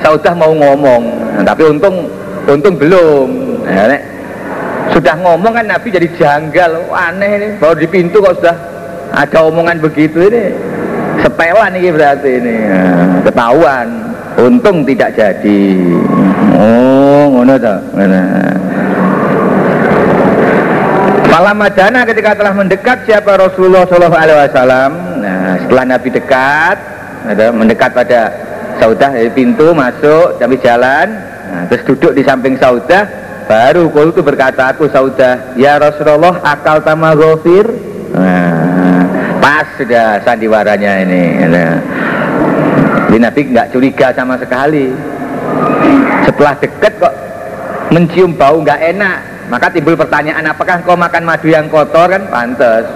Saudah 0.00 0.32
mau 0.32 0.52
ngomong. 0.52 1.02
Nah, 1.36 1.44
tapi 1.44 1.68
untung 1.68 2.08
untung 2.48 2.74
belum. 2.76 3.28
Ya, 3.68 3.84
nek, 3.86 4.02
sudah 4.96 5.14
ngomong 5.20 5.52
kan 5.52 5.66
Nabi 5.68 5.88
jadi 5.92 6.08
janggal. 6.16 6.88
Oh, 6.88 6.96
aneh 6.96 7.30
ini. 7.36 7.48
Baru 7.60 7.76
di 7.76 7.86
pintu 7.86 8.24
kok 8.24 8.40
sudah 8.40 8.56
ada 9.12 9.38
omongan 9.44 9.78
begitu 9.78 10.26
ini. 10.28 10.56
Sepelan 11.20 11.76
ini 11.76 11.92
berarti 11.92 12.30
ini. 12.40 12.56
Nah, 12.64 13.20
ketahuan. 13.28 13.88
Untung 14.40 14.86
tidak 14.88 15.12
jadi. 15.18 15.62
Oh 16.60 17.28
ngono 17.28 17.56
toh 17.56 17.78
Malam 21.30 21.56
Madana 21.56 22.04
ketika 22.04 22.36
telah 22.36 22.52
mendekat 22.52 23.06
siapa 23.08 23.38
Rasulullah 23.38 23.86
Shallallahu 23.88 24.18
Alaihi 24.18 24.38
Wasallam? 24.50 24.90
Setelah 25.64 25.84
Nabi 25.86 26.08
dekat 26.10 26.76
ada 27.26 27.46
mendekat 27.54 27.90
pada 27.94 28.20
Saudah 28.80 29.12
dari 29.12 29.28
pintu 29.36 29.76
masuk 29.76 30.40
Nabi 30.40 30.56
jalan. 30.64 31.06
Nah, 31.52 31.62
terus 31.68 31.84
duduk 31.84 32.16
di 32.16 32.24
samping 32.24 32.56
Saudah. 32.56 33.04
Baru 33.44 33.92
kul 33.92 34.08
itu 34.08 34.24
berkata 34.24 34.72
aku 34.72 34.88
Saudah. 34.88 35.52
Ya 35.60 35.76
Rasulullah 35.76 36.40
akal 36.40 36.80
tama 36.80 37.12
gofir 37.12 37.68
nah, 38.16 39.04
pas 39.36 39.68
sudah 39.76 40.24
sandiwaranya 40.24 41.04
ini. 41.04 41.44
Nah. 41.44 41.76
Jadi 43.10 43.18
Nabi 43.20 43.40
nggak 43.52 43.68
curiga 43.68 44.16
sama 44.16 44.40
sekali. 44.40 44.88
Setelah 46.24 46.54
dekat 46.56 46.92
kok 46.96 47.14
mencium 47.92 48.32
bau 48.32 48.64
nggak 48.64 48.80
enak. 48.96 49.18
Maka 49.50 49.66
timbul 49.74 49.98
pertanyaan 49.98 50.46
apakah 50.46 50.78
kau 50.86 50.94
makan 50.94 51.26
madu 51.26 51.50
yang 51.50 51.66
kotor? 51.68 52.06
Kan 52.06 52.30
pantas 52.32 52.86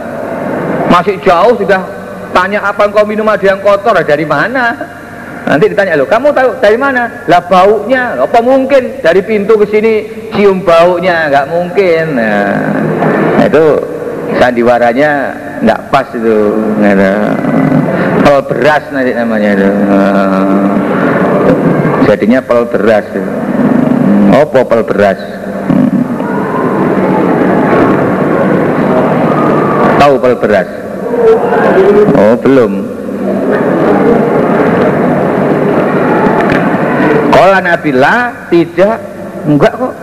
masih 0.89 1.19
jauh 1.21 1.59
sudah. 1.59 1.83
Tanya 2.31 2.63
apa 2.63 2.87
engkau 2.87 3.07
minum 3.07 3.27
ada 3.27 3.43
yang 3.43 3.59
kotor? 3.59 3.95
Dari 4.03 4.23
mana? 4.23 4.75
Nanti 5.45 5.69
ditanya 5.69 6.01
lo, 6.01 6.09
kamu 6.09 6.33
tahu 6.33 6.57
dari 6.59 6.81
mana? 6.81 7.29
Lah 7.29 7.45
baunya, 7.45 8.17
apa 8.17 8.41
mungkin 8.41 9.05
dari 9.05 9.21
pintu 9.21 9.61
ke 9.61 9.69
sini 9.69 9.93
cium 10.33 10.65
baunya? 10.65 11.29
Nggak 11.29 11.47
mungkin. 11.53 12.05
Nah, 12.17 13.45
itu 13.45 13.65
sandiwaranya 14.41 15.11
nggak 15.61 15.81
pas 15.93 16.09
itu. 16.17 16.39
Pel 18.25 18.41
beras 18.49 18.85
nanti 18.89 19.13
namanya 19.13 19.51
itu. 19.53 19.71
Jadinya 22.09 22.41
pel 22.41 22.65
beras. 22.65 23.05
Oh, 24.35 24.49
pel 24.49 24.83
beras. 24.83 25.21
Tahu 30.01 30.15
pel 30.21 30.37
beras? 30.41 30.69
Oh 32.17 32.35
belum 32.37 32.73
Kola 37.35 37.59
Nabila 37.59 38.47
tidak. 38.47 38.97
Enggak 39.45 39.75
kok. 39.75 39.95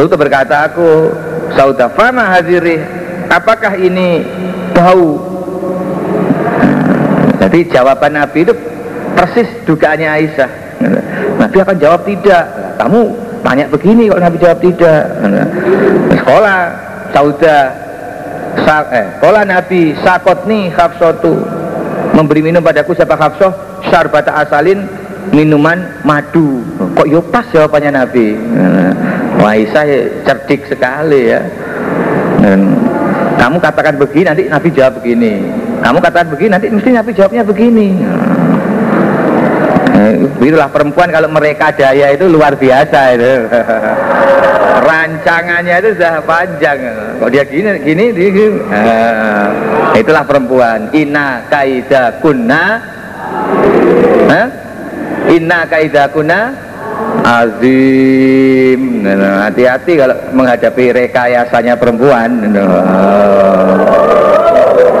Itu 0.00 0.16
berkata 0.16 0.64
aku 0.64 1.12
Saudafama 1.52 2.32
hadiri 2.32 2.80
Apakah 3.30 3.78
ini 3.78 4.26
bau? 4.74 5.22
Jadi 7.38 7.70
jawaban 7.70 8.18
Nabi 8.18 8.42
itu 8.42 8.54
persis 9.14 9.46
dugaannya 9.70 10.08
Aisyah. 10.10 10.50
Nabi 11.38 11.56
akan 11.62 11.76
jawab 11.78 12.02
tidak. 12.02 12.44
Kamu 12.74 13.00
tanya 13.46 13.70
begini 13.70 14.10
kalau 14.10 14.22
Nabi 14.26 14.36
jawab 14.42 14.58
tidak. 14.58 15.02
Sekolah 16.18 16.58
sauda 17.14 17.58
sa, 18.66 18.76
eh, 18.90 19.06
sekolah 19.18 19.42
Nabi 19.46 19.94
sakotni 20.02 20.74
khafsotu 20.74 21.38
memberi 22.18 22.42
minum 22.42 22.60
padaku 22.66 22.98
siapa 22.98 23.14
khafsoh 23.14 23.54
syarbata 23.86 24.34
asalin 24.42 24.84
minuman 25.28 26.00
madu. 26.02 26.64
Kok 26.96 27.06
yo 27.06 27.20
pas 27.20 27.44
jawabannya 27.52 27.92
Nabi? 27.92 28.34
Wah 29.40 29.52
Aisyah 29.56 29.84
cerdik 30.24 30.64
sekali 30.68 31.32
ya. 31.32 31.40
Dan 32.40 32.72
kamu 33.36 33.56
katakan 33.60 33.96
begini 34.00 34.24
nanti 34.28 34.42
Nabi 34.48 34.68
jawab 34.72 35.00
begini. 35.00 35.44
Kamu 35.80 35.98
katakan 36.00 36.28
begini 36.32 36.50
nanti 36.52 36.66
mesti 36.72 36.90
Nabi 36.92 37.10
jawabnya 37.16 37.44
begini. 37.44 37.88
Nah, 39.90 40.16
itulah 40.40 40.68
perempuan 40.72 41.12
kalau 41.12 41.28
mereka 41.28 41.68
daya 41.76 42.16
itu 42.16 42.24
luar 42.24 42.56
biasa 42.56 43.20
itu. 43.20 43.34
Rancangannya 44.88 45.76
itu 45.76 45.88
sudah 45.92 46.24
panjang. 46.24 46.78
Kok 47.20 47.28
dia 47.28 47.44
gini 47.44 47.68
gini, 47.84 48.04
gini. 48.16 48.46
Nah, 48.72 49.48
itulah 49.92 50.24
perempuan. 50.24 50.88
Ina 50.96 51.44
kaida 51.52 52.16
kunna? 52.24 52.80
Inna 55.30 55.62
kaida 55.70 56.10
kunna 56.10 56.50
azim. 57.22 59.06
Nah, 59.06 59.46
hati-hati 59.46 59.92
kalau 59.94 60.16
menghadapi 60.34 60.84
rekayasanya 60.90 61.78
perempuan. 61.78 62.50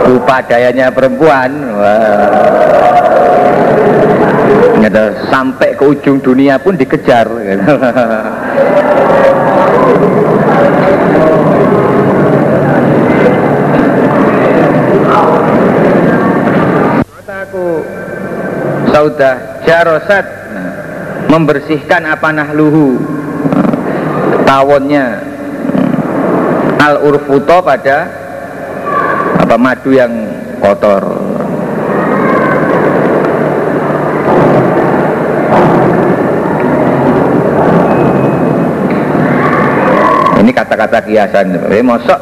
Upadayanya 0.06 0.94
perempuan. 0.94 1.50
Wah. 1.74 2.50
sampai 5.30 5.78
ke 5.78 5.84
ujung 5.86 6.18
dunia 6.18 6.58
pun 6.58 6.74
dikejar. 6.74 7.30
Aku 17.50 17.82
saudah 18.92 19.49
jarosat 19.70 20.26
membersihkan 21.30 22.02
apa 22.10 22.34
nahluhu 22.34 22.98
tawonnya. 24.42 25.22
Al 26.80 27.06
urfuto 27.06 27.62
pada 27.62 28.08
apa 29.38 29.54
madu 29.54 29.94
yang 29.94 30.10
kotor. 30.58 31.04
Ini 40.40 40.50
kata-kata 40.50 41.04
kiasan. 41.04 41.52
Eh, 41.68 41.84
mosok 41.84 42.18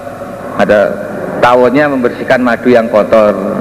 ada 0.58 0.90
tawonnya 1.38 1.87
membersihkan 1.87 2.42
madu 2.42 2.68
yang 2.68 2.90
kotor 2.90 3.58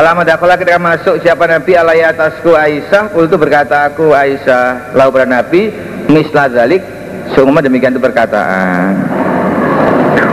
Malam 0.00 0.24
madakola 0.24 0.56
ketika 0.56 0.80
masuk 0.80 1.20
siapa 1.20 1.44
Nabi? 1.44 1.76
Alaihi 1.76 2.00
atasku 2.00 2.56
Aisyah. 2.56 3.12
Kultu 3.12 3.36
berkata 3.36 3.84
aku 3.84 4.16
Aisyah. 4.16 4.96
Lalu 4.96 5.08
pada 5.12 5.28
Nabi 5.28 5.68
Misla 6.08 6.48
zalik. 6.48 6.80
Seumumnya 7.36 7.68
demikian 7.68 7.92
itu 7.92 8.00
perkataan. 8.00 8.96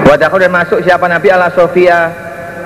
Wadakul 0.08 0.40
dan 0.40 0.56
masuk 0.56 0.80
siapa 0.88 1.12
Nabi? 1.12 1.28
Ala 1.36 1.52
Sofia. 1.52 2.16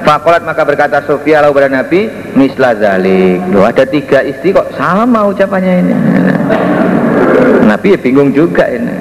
Fakolat 0.05 0.45
maka 0.45 0.61
berkata 0.61 1.01
Sofia 1.09 1.41
lalu 1.41 1.65
pada 1.65 1.81
Nabi 1.81 2.05
Misla 2.37 2.77
zalik. 2.77 3.49
Loh 3.49 3.65
ada 3.65 3.81
tiga 3.81 4.21
istri 4.21 4.53
kok 4.53 4.69
sama 4.77 5.25
ucapannya 5.25 5.73
ini? 5.81 5.93
Nabi 7.65 7.97
ya 7.97 7.99
bingung 8.05 8.29
juga 8.29 8.69
ini. 8.69 8.93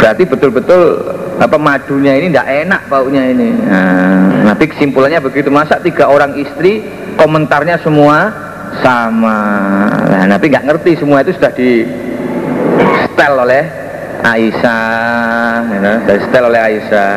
Berarti 0.00 0.24
betul-betul 0.24 0.96
apa 1.40 1.56
madunya 1.56 2.20
ini 2.20 2.28
tidak 2.28 2.48
enak 2.68 2.80
baunya 2.92 3.32
ini. 3.32 3.48
Nah, 3.64 4.52
nanti 4.52 4.68
kesimpulannya 4.68 5.24
begitu. 5.24 5.48
Masa 5.48 5.80
tiga 5.80 6.12
orang 6.12 6.36
istri 6.36 6.84
komentarnya 7.16 7.80
semua 7.80 8.28
sama. 8.84 9.40
Nah, 10.12 10.24
Nabi 10.28 10.52
nggak 10.52 10.68
ngerti 10.68 11.00
semua 11.00 11.24
itu 11.24 11.32
sudah 11.32 11.52
di 11.56 11.88
setel 13.00 13.32
oleh 13.40 13.64
Aisyah 14.20 15.64
ya, 15.80 15.92
sudah 16.04 16.16
setel 16.28 16.44
oleh 16.44 16.60
Aisyah. 16.60 17.14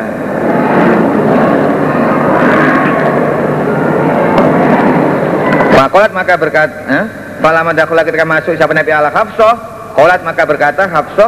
Fakolat 5.76 6.16
maka 6.16 6.40
berkat 6.40 6.70
eh? 6.88 7.06
Falama 7.44 7.76
dakulah 7.76 8.08
ketika 8.08 8.24
masuk 8.24 8.56
siapa 8.56 8.72
Nabi 8.72 8.88
Allah 8.96 9.12
Hafsoh 9.12 9.52
Kolat 10.00 10.24
maka 10.24 10.48
berkata 10.48 10.88
Hafsoh 10.88 11.28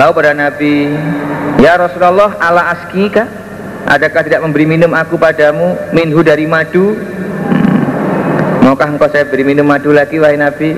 Lalu 0.00 0.10
pada 0.16 0.32
Nabi 0.32 0.88
Ya 1.62 1.78
Rasulullah 1.78 2.34
ala 2.42 2.74
askika 2.74 3.30
Adakah 3.86 4.26
tidak 4.26 4.42
memberi 4.42 4.66
minum 4.66 4.90
aku 4.90 5.14
padamu 5.14 5.78
Minhu 5.94 6.18
dari 6.26 6.42
madu. 6.42 6.98
Maukah 8.66 8.90
engkau 8.90 9.06
saya 9.06 9.22
beri 9.30 9.46
minum 9.46 9.70
madu 9.70 9.94
lagi 9.94 10.18
wahai 10.18 10.34
Nabi 10.34 10.74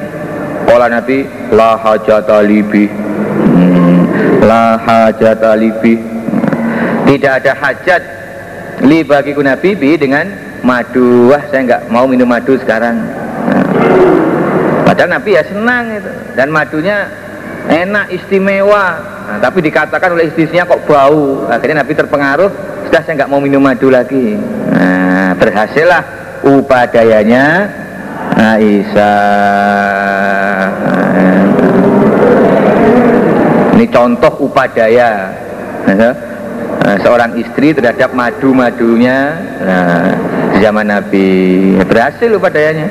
Kala 0.69 0.93
Nabi 0.93 1.25
La 1.57 1.81
hajat 1.81 2.29
alibi 2.29 2.85
hmm. 2.89 4.45
La 4.45 4.77
hajat 4.77 5.41
alibi 5.41 5.97
Tidak 7.09 7.33
ada 7.33 7.53
hajat 7.57 8.03
Li 8.85 9.01
bagiku 9.09 9.41
Nabi 9.41 9.73
bi 9.73 9.97
dengan 9.97 10.29
madu 10.61 11.33
Wah 11.33 11.49
saya 11.49 11.65
nggak 11.65 11.83
mau 11.89 12.05
minum 12.05 12.29
madu 12.29 12.61
sekarang 12.61 13.01
nah. 13.49 13.65
Padahal 14.85 15.17
Nabi 15.17 15.33
ya 15.33 15.45
senang 15.49 15.97
itu 15.97 16.13
Dan 16.37 16.53
madunya 16.53 17.24
enak 17.69 18.13
istimewa. 18.13 18.87
Nah, 19.25 19.39
tapi 19.41 19.65
dikatakan 19.65 20.13
oleh 20.13 20.29
istrinya 20.29 20.69
kok 20.69 20.85
bau. 20.85 21.49
Akhirnya 21.49 21.81
Nabi 21.81 21.93
terpengaruh. 21.97 22.51
Sudah 22.89 23.01
saya 23.03 23.17
nggak 23.25 23.31
mau 23.33 23.41
minum 23.41 23.65
madu 23.65 23.89
lagi. 23.89 24.37
Nah, 24.71 25.33
berhasillah 25.41 26.03
upadayanya 26.45 27.73
Aisyah 28.35 29.09
nah, 30.85 31.43
ini 33.75 33.87
contoh 33.89 34.33
upadaya. 34.45 35.33
Nah, 35.85 36.15
seorang 37.01 37.41
istri 37.41 37.73
terhadap 37.73 38.13
madu-madunya. 38.13 39.41
Nah, 39.65 40.13
zaman 40.61 40.87
Nabi. 40.93 41.29
Berhasil 41.85 42.29
upadayanya. 42.37 42.89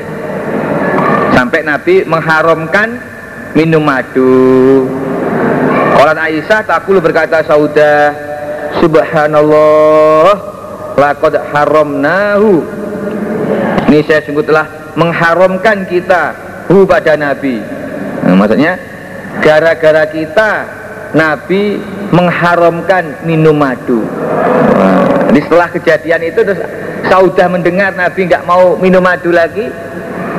Sampai 1.34 1.66
Nabi 1.66 2.06
mengharamkan 2.06 2.98
minum 3.54 3.80
madu. 3.80 4.84
Qalat 5.94 6.18
Aisyah 6.18 6.60
takulu 6.66 6.98
berkata 6.98 7.40
Saudah 7.46 8.12
Subhanallah 8.82 10.34
Laqad 10.98 11.38
haramnahu. 11.54 12.66
Ini 13.88 14.02
saya 14.04 14.20
sungguh 14.26 14.42
telah 14.42 14.94
mengharamkan 14.98 15.86
kita 15.86 16.34
Hu 16.66 16.82
pada 16.82 17.14
Nabi. 17.14 17.62
Nah, 18.26 18.34
Maksudnya 18.34 18.74
Gara-gara 19.42 20.06
kita 20.10 20.50
Nabi 21.14 21.78
mengharamkan 22.10 23.22
minum 23.26 23.54
madu. 23.54 24.02
Nah, 24.02 25.30
Jadi 25.30 25.40
setelah 25.46 25.68
kejadian 25.70 26.20
itu 26.26 26.40
terus 26.42 26.62
Saudah 27.06 27.46
mendengar 27.50 27.94
Nabi 27.94 28.26
nggak 28.26 28.46
mau 28.46 28.74
minum 28.78 29.02
madu 29.02 29.30
lagi. 29.34 29.70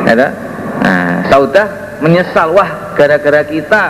Nah, 0.04 1.28
Saudah 1.32 1.85
menyesal 2.04 2.52
wah 2.56 2.96
gara-gara 2.96 3.44
kita. 3.46 3.84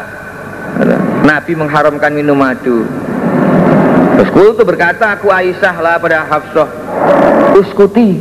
Nabi 1.26 1.58
mengharamkan 1.58 2.12
minum 2.14 2.38
madu. 2.38 2.86
Terus 4.16 4.32
itu 4.32 4.64
berkata 4.64 5.18
aku 5.18 5.28
Aisyah 5.28 5.76
lah 5.80 5.96
pada 6.00 6.24
Hafsah. 6.24 6.70
Uskuti. 7.56 8.20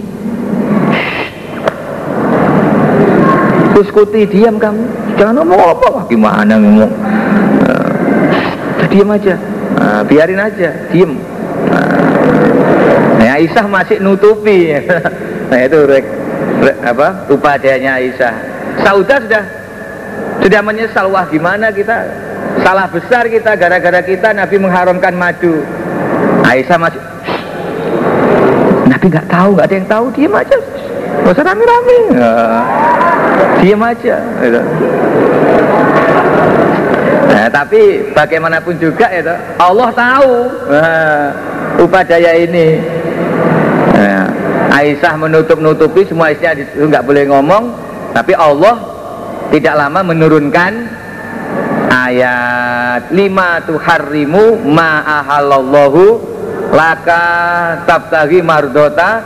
Uskuti 3.74 4.20
diam 4.26 4.58
kamu. 4.58 4.82
Jangan 5.14 5.42
ngomong 5.42 5.60
apa 5.62 5.86
wah 5.94 6.04
gimana 6.10 6.54
ngomong 6.58 6.92
uh, 7.66 8.86
diam 8.90 9.10
aja. 9.10 9.34
Uh, 9.74 10.02
biarin 10.06 10.38
aja 10.38 10.70
diam 10.94 11.18
uh, 11.70 13.18
nah, 13.18 13.38
Aisyah 13.38 13.66
masih 13.68 13.98
nutupi. 14.00 14.70
Nah 15.44 15.60
itu 15.60 15.76
rek, 15.86 16.08
rek, 16.64 16.76
apa 16.82 17.28
upadanya 17.28 18.00
Aisyah. 18.00 18.34
Saudah 18.80 19.20
sudah 19.22 19.44
sudah 20.44 20.60
menyesal 20.60 21.08
wah 21.08 21.24
gimana 21.24 21.72
kita? 21.72 22.04
Salah 22.60 22.84
besar 22.92 23.24
kita 23.32 23.56
gara-gara 23.56 24.04
kita 24.04 24.36
Nabi 24.36 24.60
mengharamkan 24.60 25.16
madu. 25.16 25.64
Aisyah 26.44 26.76
masih 26.76 27.00
Nabi 28.84 29.06
nggak 29.08 29.26
tahu 29.32 29.56
nggak 29.56 29.66
ada 29.72 29.74
yang 29.74 29.88
tahu 29.88 30.04
diam 30.12 30.36
aja. 30.36 30.56
Nggak 31.24 31.32
usah 31.32 31.44
rame-rame. 31.48 31.98
Diam 33.64 33.80
aja. 33.80 34.16
Gitu. 34.20 34.60
nah, 37.32 37.46
tapi 37.48 37.80
bagaimanapun 38.12 38.76
juga 38.76 39.08
itu 39.16 39.34
Allah 39.56 39.88
tahu. 39.96 40.32
Nah, 40.68 41.24
upadaya 41.80 42.36
ini. 42.36 42.84
Nah, 43.96 44.28
Aisyah 44.76 45.16
menutup-nutupi 45.16 46.04
semua 46.04 46.36
isinya 46.36 46.52
nggak 46.76 47.04
boleh 47.08 47.24
ngomong 47.32 47.72
tapi 48.12 48.36
Allah 48.36 48.93
tidak 49.50 49.74
lama 49.76 50.00
menurunkan 50.06 50.72
ayat. 51.90 53.10
Lima 53.12 53.60
tuharrimu 53.64 54.64
ma'ahallallahu 54.64 56.02
laka 56.74 57.22
tabtagi 57.86 58.40
mardota 58.40 59.22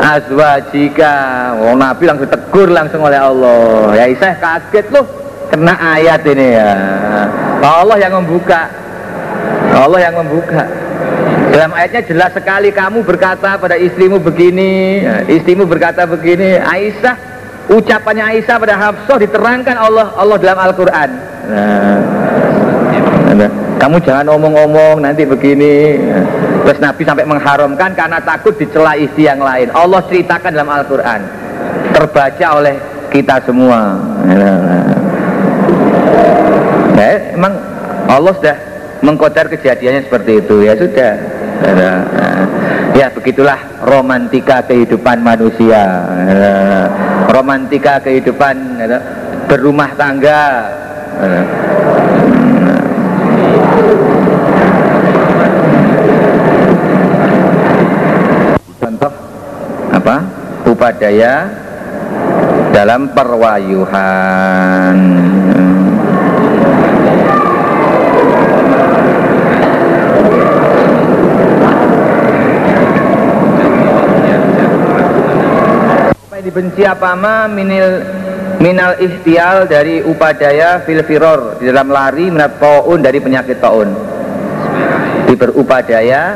azwajika. 0.00 1.14
Oh, 1.62 1.74
Nabi 1.74 2.04
langsung 2.06 2.30
tegur 2.30 2.68
langsung 2.70 3.00
oleh 3.02 3.18
Allah. 3.18 3.96
Ya 3.96 4.04
Aisyah 4.10 4.34
kaget 4.38 4.86
loh 4.92 5.06
kena 5.50 5.74
ayat 5.74 6.22
ini 6.26 6.48
ya. 6.56 6.72
Allah 7.62 7.96
yang 7.98 8.12
membuka. 8.22 8.68
Allah 9.76 10.00
yang 10.00 10.14
membuka. 10.16 10.64
Dalam 11.52 11.72
ayatnya 11.72 12.02
jelas 12.04 12.30
sekali 12.36 12.68
kamu 12.68 13.00
berkata 13.06 13.56
pada 13.56 13.80
istrimu 13.80 14.20
begini 14.20 15.00
istrimu 15.24 15.64
berkata 15.64 16.04
begini 16.04 16.60
Aisyah 16.60 17.35
ucapannya 17.66 18.24
Aisyah 18.24 18.56
pada 18.62 18.74
Hafsah 18.78 19.18
diterangkan 19.18 19.76
Allah 19.76 20.14
Allah 20.14 20.36
dalam 20.38 20.58
Al-Quran. 20.58 21.10
Nah, 21.46 21.98
kamu 23.76 23.96
jangan 24.02 24.26
omong-omong 24.38 25.02
nanti 25.02 25.26
begini. 25.26 25.98
Terus 26.66 26.82
Nabi 26.82 27.06
sampai 27.06 27.22
mengharamkan 27.22 27.94
karena 27.94 28.18
takut 28.18 28.58
dicela 28.58 28.98
istri 28.98 29.30
yang 29.30 29.38
lain. 29.38 29.70
Allah 29.70 30.02
ceritakan 30.06 30.50
dalam 30.50 30.70
Al-Quran. 30.70 31.20
Terbaca 31.94 32.46
oleh 32.58 32.74
kita 33.14 33.38
semua. 33.46 33.94
Ya, 36.96 37.36
emang 37.36 37.52
Allah 38.10 38.32
sudah 38.34 38.56
mengkodar 39.04 39.46
kejadiannya 39.52 40.08
seperti 40.08 40.42
itu. 40.42 40.64
Ya 40.64 40.74
sudah 40.74 41.12
ya 42.96 43.12
begitulah 43.12 43.84
romantika 43.84 44.64
kehidupan 44.64 45.20
manusia. 45.20 46.00
Romantika 47.28 48.00
kehidupan 48.00 48.80
berumah 49.44 49.92
tangga. 50.00 50.72
Contoh 58.80 59.12
apa? 59.92 60.16
Upadaya 60.66 61.46
dalam 62.72 63.12
perwayuhan 63.12 64.96
dibenci 76.56 76.88
apa 76.88 77.12
ma 77.12 77.44
minil 77.44 78.00
minal 78.64 78.96
ikhtial 78.96 79.68
dari 79.68 80.00
upadaya 80.00 80.80
fil 80.88 81.04
firor. 81.04 81.60
Di 81.60 81.68
dalam 81.68 81.92
lari 81.92 82.32
minat 82.32 82.56
taun 82.56 83.04
dari 83.04 83.20
penyakit 83.20 83.60
taun. 83.60 83.92
Di 85.28 85.36
berupadaya 85.36 86.32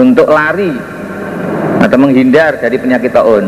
untuk 0.00 0.32
lari 0.32 0.72
atau 1.84 1.98
menghindar 2.00 2.56
dari 2.56 2.80
penyakit 2.80 3.12
taun. 3.12 3.44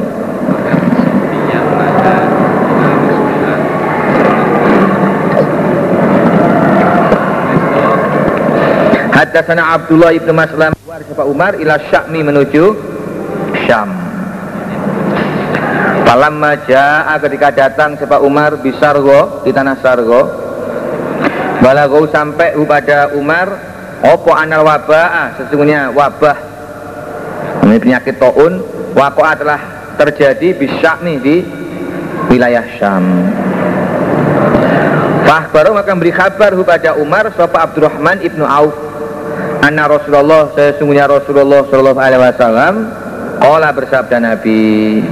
Hadasana 9.16 9.80
Abdullah 9.80 10.12
ibnu 10.12 10.36
Maslam 10.36 10.76
Umar 11.24 11.56
ila 11.56 11.80
Syakmi 11.88 12.20
menuju 12.20 12.64
Syam 13.64 13.97
Falamma 16.08 16.56
ja'a 16.64 17.20
ketika 17.20 17.52
datang 17.52 17.92
sebab 18.00 18.24
Umar 18.24 18.56
bisargo 18.64 19.44
di 19.44 19.52
tanah 19.52 19.76
Sargo. 19.84 20.24
Balago 21.60 22.08
sampai 22.08 22.56
pada 22.64 23.12
Umar 23.12 23.76
Opo 24.00 24.32
anal 24.32 24.64
wabah? 24.64 25.36
Sesungguhnya 25.36 25.92
wabah. 25.92 26.38
Ini 27.68 27.76
penyakit 27.76 28.16
taun. 28.16 28.64
Wakoa 28.96 29.36
telah 29.36 29.60
terjadi 30.00 30.56
nih 31.04 31.16
di 31.20 31.36
wilayah 32.32 32.64
Syam. 32.80 33.04
Baru 35.52 35.76
maka 35.76 35.92
beri 35.92 36.14
kabar 36.14 36.56
kepada 36.56 36.96
Umar 36.96 37.28
Sopa 37.36 37.68
Abdurrahman 37.68 38.24
ibnu 38.24 38.48
Auf. 38.48 38.72
Anna 39.60 39.84
Rasulullah 39.90 40.56
sesungguhnya 40.56 41.04
Rasulullah 41.04 41.66
Shallallahu 41.68 41.98
Alaihi 41.98 42.22
Wasallam 42.22 42.74
Kala 43.38 43.70
bersabda 43.74 44.18
Nabi 44.22 45.02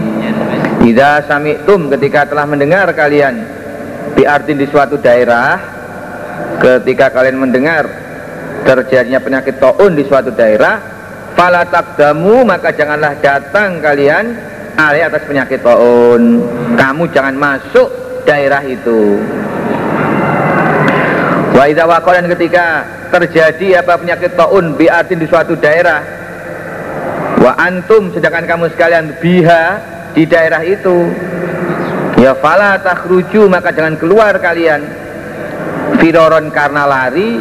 Ida 0.85 1.25
sami'tum 1.25 1.89
ketika 1.97 2.29
telah 2.29 2.45
mendengar 2.45 2.91
kalian 2.93 3.47
Biartin 4.13 4.61
di 4.61 4.67
suatu 4.69 5.01
daerah 5.01 5.57
Ketika 6.61 7.15
kalian 7.15 7.41
mendengar 7.41 7.85
Terjadinya 8.67 9.23
penyakit 9.23 9.57
to'un 9.57 9.93
di 9.95 10.05
suatu 10.05 10.35
daerah 10.35 10.83
Fala 11.37 11.65
takdamu 11.69 12.45
maka 12.45 12.73
janganlah 12.73 13.17
datang 13.21 13.79
kalian 13.81 14.37
Ali 14.77 15.01
atas 15.01 15.25
penyakit 15.25 15.65
to'un 15.65 16.23
Kamu 16.77 17.09
jangan 17.13 17.37
masuk 17.37 18.07
daerah 18.27 18.61
itu. 18.67 19.23
Wa 21.55 21.65
dan 22.13 22.27
ketika 22.37 22.85
terjadi 23.09 23.81
apa 23.81 23.97
penyakit 23.97 24.37
taun 24.37 24.77
biartin 24.77 25.17
di 25.17 25.25
suatu 25.25 25.57
daerah 25.57 26.05
Wa 27.41 27.57
antum 27.57 28.13
sedangkan 28.13 28.45
kamu 28.45 28.67
sekalian 28.77 29.17
biha 29.23 29.96
di 30.17 30.25
daerah 30.25 30.65
itu. 30.65 31.13
Ya 32.17 32.33
fala 32.41 32.81
takhruju 32.81 33.45
maka 33.53 33.69
jangan 33.77 34.01
keluar 34.01 34.41
kalian. 34.41 34.81
Firoron 36.01 36.49
karena 36.49 36.89
lari 36.89 37.37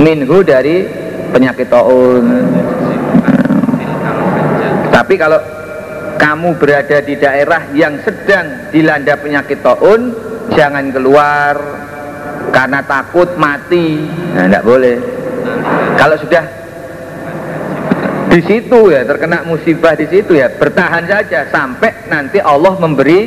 minhu 0.00 0.40
dari 0.40 0.88
penyakit 1.30 1.68
taun. 1.68 2.24
Tapi 4.90 5.14
kalau 5.20 5.38
kamu 6.16 6.56
berada 6.56 6.98
di 7.04 7.14
daerah 7.16 7.68
yang 7.76 8.00
sedang 8.00 8.72
dilanda 8.72 9.16
penyakit 9.20 9.60
taun 9.60 10.12
jangan 10.56 10.88
keluar 10.90 11.54
karena 12.50 12.80
takut 12.84 13.28
mati. 13.36 14.08
Nah, 14.34 14.48
tidak 14.48 14.64
boleh. 14.64 14.96
Kalau 15.96 16.16
sudah 16.16 16.44
di 18.30 18.40
situ 18.46 18.94
ya 18.94 19.02
terkena 19.02 19.42
musibah 19.42 19.98
di 19.98 20.06
situ 20.06 20.38
ya. 20.38 20.46
Bertahan 20.54 21.04
saja 21.10 21.50
sampai 21.50 22.06
nanti 22.06 22.38
Allah 22.38 22.78
memberi 22.78 23.26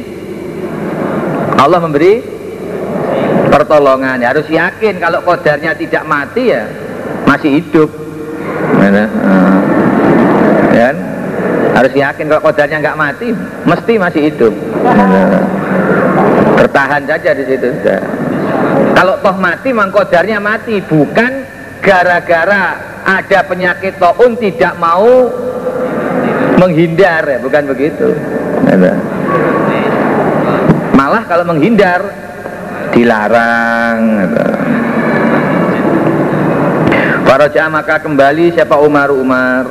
Allah 1.59 1.79
memberi 1.83 2.23
pertolongan. 3.51 4.23
Ya, 4.23 4.31
harus 4.31 4.47
yakin 4.47 5.03
kalau 5.03 5.19
kodarnya 5.27 5.75
tidak 5.75 6.03
mati 6.07 6.55
ya 6.55 6.63
masih 7.27 7.59
hidup. 7.59 7.89
Ya, 10.73 10.89
harus 11.77 11.93
yakin 11.93 12.25
kalau 12.31 12.41
kodarnya 12.41 12.77
nggak 12.81 12.97
mati 12.97 13.27
mesti 13.67 13.93
masih 13.99 14.21
hidup. 14.31 14.53
Bertahan 16.57 17.03
saja 17.05 17.31
di 17.35 17.43
situ. 17.43 17.67
Kalau 18.95 19.19
toh 19.19 19.35
mati 19.35 19.69
memang 19.75 19.91
kodarnya 19.91 20.39
mati. 20.39 20.79
Bukan 20.79 21.31
gara-gara 21.83 22.92
ada 23.03 23.39
penyakit 23.43 23.99
taun 23.99 24.39
tidak 24.39 24.73
mau 24.79 25.27
menghindar 26.57 27.23
ya, 27.27 27.39
bukan 27.43 27.63
begitu? 27.67 28.15
Malah 30.95 31.23
kalau 31.27 31.43
menghindar 31.43 31.99
dilarang 32.95 34.29
Para 37.23 37.49
maka 37.65 37.97
kembali 37.97 38.53
siapa 38.53 38.77
Umar? 38.77 39.09
Umar 39.09 39.65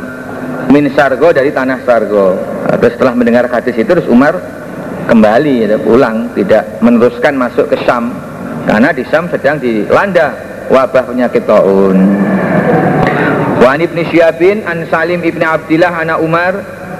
min 0.66 0.90
Sargo 0.90 1.30
dari 1.30 1.54
tanah 1.54 1.86
Sargo. 1.86 2.34
Terus 2.66 2.98
setelah 2.98 3.14
mendengar 3.14 3.46
hadis 3.46 3.78
itu 3.78 3.86
terus 3.86 4.10
Umar 4.10 4.34
kembali 5.06 5.70
ya, 5.70 5.78
pulang 5.78 6.34
tidak 6.34 6.82
meneruskan 6.82 7.38
masuk 7.38 7.70
ke 7.70 7.78
Syam. 7.86 8.10
Karena 8.66 8.90
di 8.90 9.06
Syam 9.06 9.30
sedang 9.30 9.62
dilanda 9.62 10.34
wabah 10.74 11.06
penyakit 11.06 11.46
taun 11.46 12.02
Wa 13.62 13.78
ibni 13.78 14.02
Syabin 14.10 14.66
an 14.66 14.90
Salim 14.90 15.22
ibni 15.22 15.46
Abdillah 15.46 16.02
anak 16.02 16.18
Umar 16.18 16.52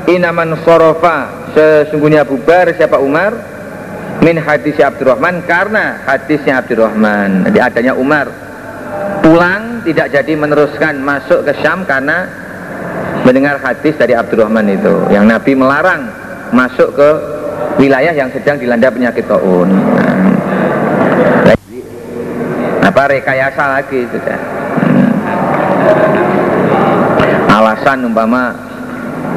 inaman 0.07 0.55
sorofa 0.62 1.51
sesungguhnya 1.51 2.22
bubar 2.22 2.70
siapa 2.79 3.03
Umar? 3.03 3.35
Min 4.22 4.38
hadis 4.38 4.79
Abdurrahman 4.79 5.42
karena 5.51 5.98
hadisnya 6.07 6.62
Abdurrahman. 6.62 7.51
Jadi 7.51 7.59
adanya 7.59 7.98
Umar. 7.98 8.31
Pulang 9.18 9.83
tidak 9.83 10.14
jadi 10.14 10.38
meneruskan 10.38 11.03
masuk 11.03 11.42
ke 11.42 11.59
Syam 11.59 11.83
karena 11.83 12.31
mendengar 13.27 13.59
hadis 13.59 13.98
dari 13.98 14.14
Abdurrahman 14.14 14.70
itu. 14.70 15.11
Yang 15.11 15.25
Nabi 15.27 15.53
melarang 15.59 16.03
masuk 16.55 16.94
ke 16.94 17.11
wilayah 17.83 18.14
yang 18.14 18.31
sedang 18.31 18.62
dilanda 18.62 18.94
penyakit 18.94 19.27
taun. 19.27 19.66
Nah, 19.66 21.59
apa 22.87 23.03
rekayasa 23.11 23.64
lagi 23.83 24.07
sudah 24.07 24.38
alasan 27.62 28.11
umpama 28.11 28.51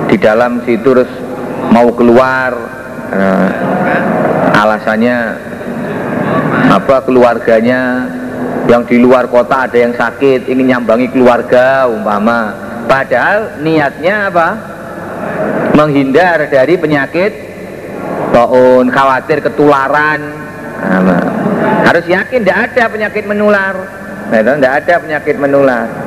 di 0.09 0.17
dalam 0.17 0.65
situ 0.65 0.81
terus 0.81 1.11
mau 1.69 1.93
keluar 1.93 2.57
uh, 3.13 3.49
alasannya 4.65 5.17
apa 6.73 7.05
keluarganya 7.05 8.09
yang 8.65 8.81
di 8.89 8.97
luar 8.97 9.29
kota 9.29 9.69
ada 9.69 9.77
yang 9.77 9.93
sakit 9.93 10.49
ingin 10.49 10.73
nyambangi 10.73 11.13
keluarga 11.13 11.85
umpama. 11.85 12.49
Padahal 12.89 13.61
niatnya 13.61 14.33
apa? 14.33 14.47
Menghindar 15.77 16.49
dari 16.49 16.73
penyakit 16.81 17.33
taun 18.33 18.89
khawatir 18.89 19.45
ketularan. 19.45 20.21
Nah, 20.81 21.25
harus 21.85 22.09
yakin 22.09 22.41
tidak 22.41 22.73
ada 22.73 22.83
penyakit 22.89 23.23
menular. 23.29 23.75
Tidak 24.33 24.57
nah, 24.57 24.71
ada 24.81 24.93
penyakit 24.97 25.37
menular 25.37 26.04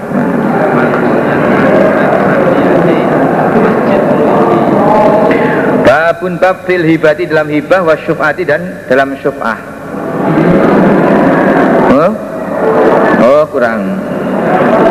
Babun 6.08 6.40
bab 6.40 6.64
fil 6.64 6.88
hibati 6.88 7.28
dalam 7.28 7.52
hibah 7.52 7.84
wa 7.84 7.92
syuf'ati 7.92 8.48
dan 8.48 8.80
dalam 8.88 9.12
syuf'ah. 9.20 9.60
Oh, 11.92 12.12
oh 13.28 13.44
kurang. 13.52 14.00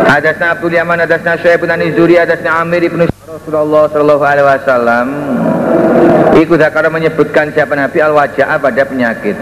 Hadasna 0.06 0.54
Abdul 0.54 0.78
Yaman, 0.78 1.02
hadasna 1.02 1.42
Syuaib 1.42 1.66
bin 1.66 1.74
Anizuri, 1.74 2.22
hadasna 2.22 2.62
Amir 2.62 2.86
ibn 2.86 3.10
Rasulullah 3.26 3.90
sallallahu 3.90 4.24
alaihi 4.30 4.46
wasallam. 4.46 5.08
Iku 6.38 6.54
zakara 6.54 6.86
menyebutkan 6.94 7.50
siapa 7.50 7.74
Nabi 7.74 7.98
al-wajah 7.98 8.62
pada 8.62 8.86
penyakit. 8.86 9.34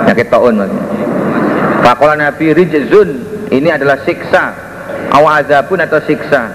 Penyakit 0.00 0.26
taun 0.32 0.56
maksudnya. 0.56 1.04
Fakola 1.84 2.16
Nabi 2.16 2.56
rijzun. 2.56 3.10
Ini 3.52 3.76
adalah 3.76 4.00
siksa. 4.08 4.56
Awazabun 5.12 5.84
atau 5.84 6.00
siksa. 6.00 6.48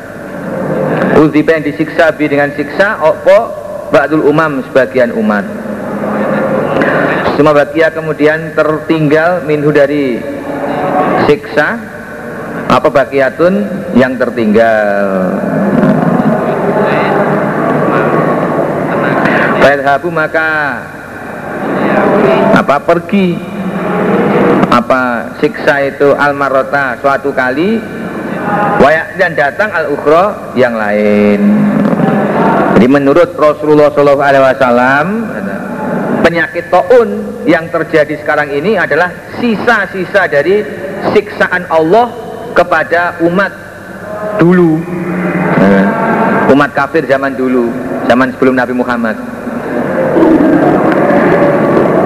Uziba 1.21 1.53
yang 1.53 1.69
disiksa 1.69 2.09
bi 2.17 2.25
dengan 2.25 2.49
siksa 2.57 2.97
Opo 3.05 3.64
Ba'dul 3.93 4.25
umam 4.25 4.65
sebagian 4.69 5.13
umat. 5.13 5.45
Semua 7.35 7.51
bagia 7.51 7.91
kemudian 7.91 8.55
tertinggal 8.55 9.43
minhu 9.43 9.69
dari 9.69 10.17
siksa. 11.27 11.77
Apa 12.65 12.89
bagiatun 12.89 13.67
yang 13.93 14.17
tertinggal. 14.17 15.37
Fadhabu 19.61 20.09
maka 20.09 20.81
apa 22.55 22.75
pergi? 22.81 23.37
Apa 24.71 25.35
siksa 25.43 25.83
itu 25.85 26.15
almarota 26.17 26.97
suatu 27.03 27.29
kali? 27.35 27.79
Dan 29.15 29.31
datang 29.33 29.71
al 29.71 29.95
ukhro 29.95 30.53
yang 30.59 30.75
lain 30.75 31.74
jadi 32.75 32.87
menurut 32.91 33.33
Rasulullah 33.39 33.89
SAW 33.95 35.07
penyakit 36.21 36.67
taun 36.67 37.09
yang 37.47 37.71
terjadi 37.71 38.19
sekarang 38.19 38.51
ini 38.51 38.75
adalah 38.75 39.13
sisa-sisa 39.39 40.27
dari 40.27 40.65
siksaan 41.15 41.69
Allah 41.71 42.11
kepada 42.51 43.21
umat 43.23 43.51
dulu 44.41 44.81
umat 46.51 46.71
kafir 46.75 47.07
zaman 47.07 47.33
dulu 47.35 47.71
zaman 48.11 48.35
sebelum 48.35 48.55
Nabi 48.57 48.73
Muhammad 48.75 49.15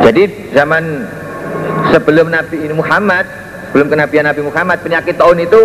jadi 0.06 0.24
zaman 0.56 0.84
sebelum 1.92 2.28
Nabi 2.32 2.72
Muhammad 2.72 3.26
sebelum 3.70 3.88
kenabian 3.94 4.26
Nabi 4.26 4.42
Muhammad 4.42 4.82
penyakit 4.82 5.16
taun 5.16 5.38
itu 5.38 5.62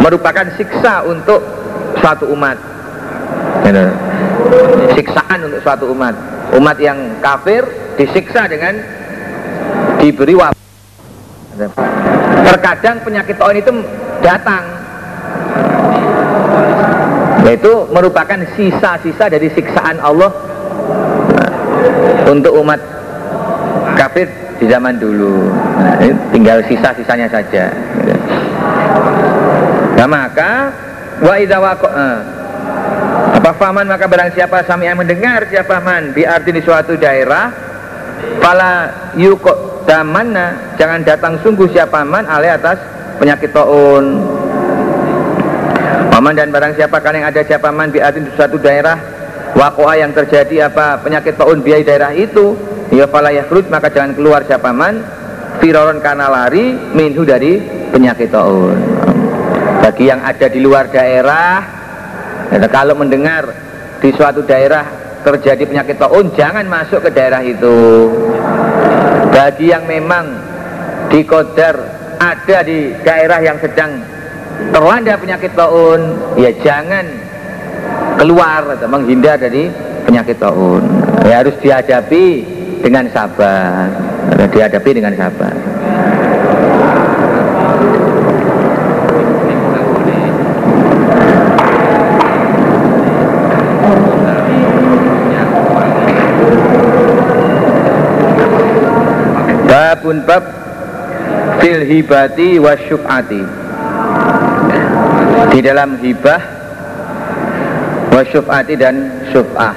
merupakan 0.00 0.44
siksa 0.56 1.04
untuk 1.08 1.40
suatu 2.00 2.28
umat. 2.32 2.73
Siksaan 4.92 5.38
untuk 5.48 5.60
suatu 5.64 5.84
umat. 5.90 6.14
Umat 6.54 6.76
yang 6.76 7.18
kafir 7.24 7.64
disiksa 7.96 8.44
dengan 8.44 8.76
diberi 9.98 10.36
wabah 10.36 10.62
terkadang 12.44 13.00
penyakit 13.02 13.34
tahun 13.40 13.56
itu 13.62 13.72
datang. 14.20 14.64
Yaitu 17.44 17.72
merupakan 17.92 18.40
sisa-sisa 18.56 19.28
dari 19.28 19.48
siksaan 19.52 20.00
Allah 20.00 20.32
untuk 22.28 22.56
umat 22.64 22.80
kafir 23.96 24.28
di 24.56 24.66
zaman 24.70 24.96
dulu. 24.96 25.52
Nah, 25.52 25.96
tinggal 26.32 26.64
sisa-sisanya 26.64 27.28
saja. 27.28 27.68
Nah 29.94 30.06
maka 30.08 30.72
wa 31.22 31.34
apa 33.34 33.50
faman 33.58 33.90
maka 33.90 34.06
barang 34.06 34.30
siapa 34.30 34.62
sami 34.62 34.86
yang 34.86 34.94
mendengar 34.94 35.42
siapa 35.50 35.82
man 35.82 36.14
arti 36.14 36.50
di 36.54 36.62
suatu 36.62 36.94
daerah 36.94 37.50
pala 38.38 38.86
yukok 39.18 39.82
damana 39.90 40.74
jangan 40.78 41.02
datang 41.02 41.34
sungguh 41.42 41.66
siapa 41.74 42.06
man 42.06 42.30
alih 42.30 42.54
atas 42.54 42.78
penyakit 43.18 43.50
taun. 43.50 44.22
Paman 46.14 46.38
dan 46.38 46.54
barang 46.54 46.78
siapa 46.78 47.02
kalian 47.02 47.26
yang 47.26 47.30
ada 47.34 47.42
siapa 47.42 47.74
man 47.74 47.90
arti 47.90 48.22
di 48.22 48.30
suatu 48.38 48.54
daerah 48.62 48.94
wakoa 49.58 49.98
yang 49.98 50.14
terjadi 50.14 50.70
apa 50.70 51.02
penyakit 51.02 51.34
taun 51.34 51.58
biaya 51.58 51.82
daerah 51.82 52.14
itu 52.14 52.54
ya 52.94 53.10
pala 53.10 53.34
yahrud 53.34 53.66
maka 53.66 53.90
jangan 53.90 54.14
keluar 54.14 54.46
siapa 54.46 54.70
man 54.70 55.02
firoron 55.58 55.98
karena 55.98 56.30
lari 56.30 56.70
minhu 56.94 57.26
dari 57.26 57.58
penyakit 57.90 58.30
taun. 58.30 58.78
Bagi 59.82 60.06
yang 60.06 60.22
ada 60.22 60.46
di 60.46 60.62
luar 60.62 60.86
daerah 60.86 61.83
dan 62.50 62.62
kalau 62.68 62.94
mendengar 62.98 63.48
di 64.00 64.10
suatu 64.12 64.44
daerah 64.44 64.84
terjadi 65.24 65.64
penyakit 65.64 65.96
taun, 65.96 66.28
jangan 66.36 66.68
masuk 66.68 67.00
ke 67.08 67.10
daerah 67.10 67.40
itu. 67.40 68.12
Bagi 69.32 69.72
yang 69.72 69.88
memang 69.88 70.36
di 71.08 71.24
kodar 71.24 71.74
ada 72.20 72.58
di 72.62 72.92
daerah 73.02 73.40
yang 73.40 73.56
sedang 73.58 74.04
terlanda 74.70 75.16
penyakit 75.16 75.52
taun, 75.56 76.00
ya 76.36 76.52
jangan 76.60 77.08
keluar 78.20 78.76
atau 78.76 78.86
menghindar 78.86 79.40
dari 79.40 79.72
penyakit 80.04 80.36
taun. 80.36 80.84
Ya 81.24 81.40
harus 81.40 81.56
dihadapi 81.64 82.26
dengan 82.84 83.08
sabar, 83.10 83.88
dihadapi 84.52 84.90
dengan 84.92 85.16
sabar. 85.16 85.54
Babun 100.04 100.20
bab 100.28 100.44
fil 101.64 101.80
hibati 101.80 102.60
wa 102.60 102.76
syuf'ati 102.76 103.40
Di 105.48 105.64
dalam 105.64 105.96
hibah 105.96 106.44
wa 108.12 108.20
syuf'ati 108.28 108.76
dan 108.76 109.08
syuf'ah 109.32 109.72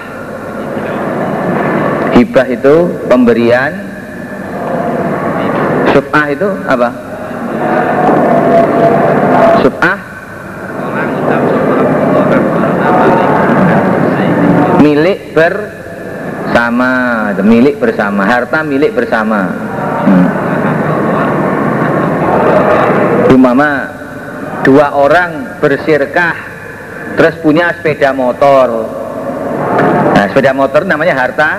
Hibah 2.11 2.43
itu 2.51 2.75
pemberian 3.07 3.71
Syuf'ah 5.95 6.25
itu 6.27 6.49
apa? 6.67 6.89
Syuf'ah 9.63 9.99
milik 14.83 15.31
bersama 15.31 16.91
milik 17.47 17.79
bersama 17.79 18.27
harta 18.27 18.59
milik 18.67 18.91
bersama 18.91 19.66
Umama 23.27 23.91
dua 24.63 24.95
orang 24.95 25.59
bersirkah 25.59 26.35
terus 27.19 27.35
punya 27.43 27.71
sepeda 27.75 28.15
motor. 28.15 28.87
Nah 30.15 30.25
sepeda 30.31 30.51
motor 30.55 30.87
namanya 30.87 31.13
harta 31.15 31.49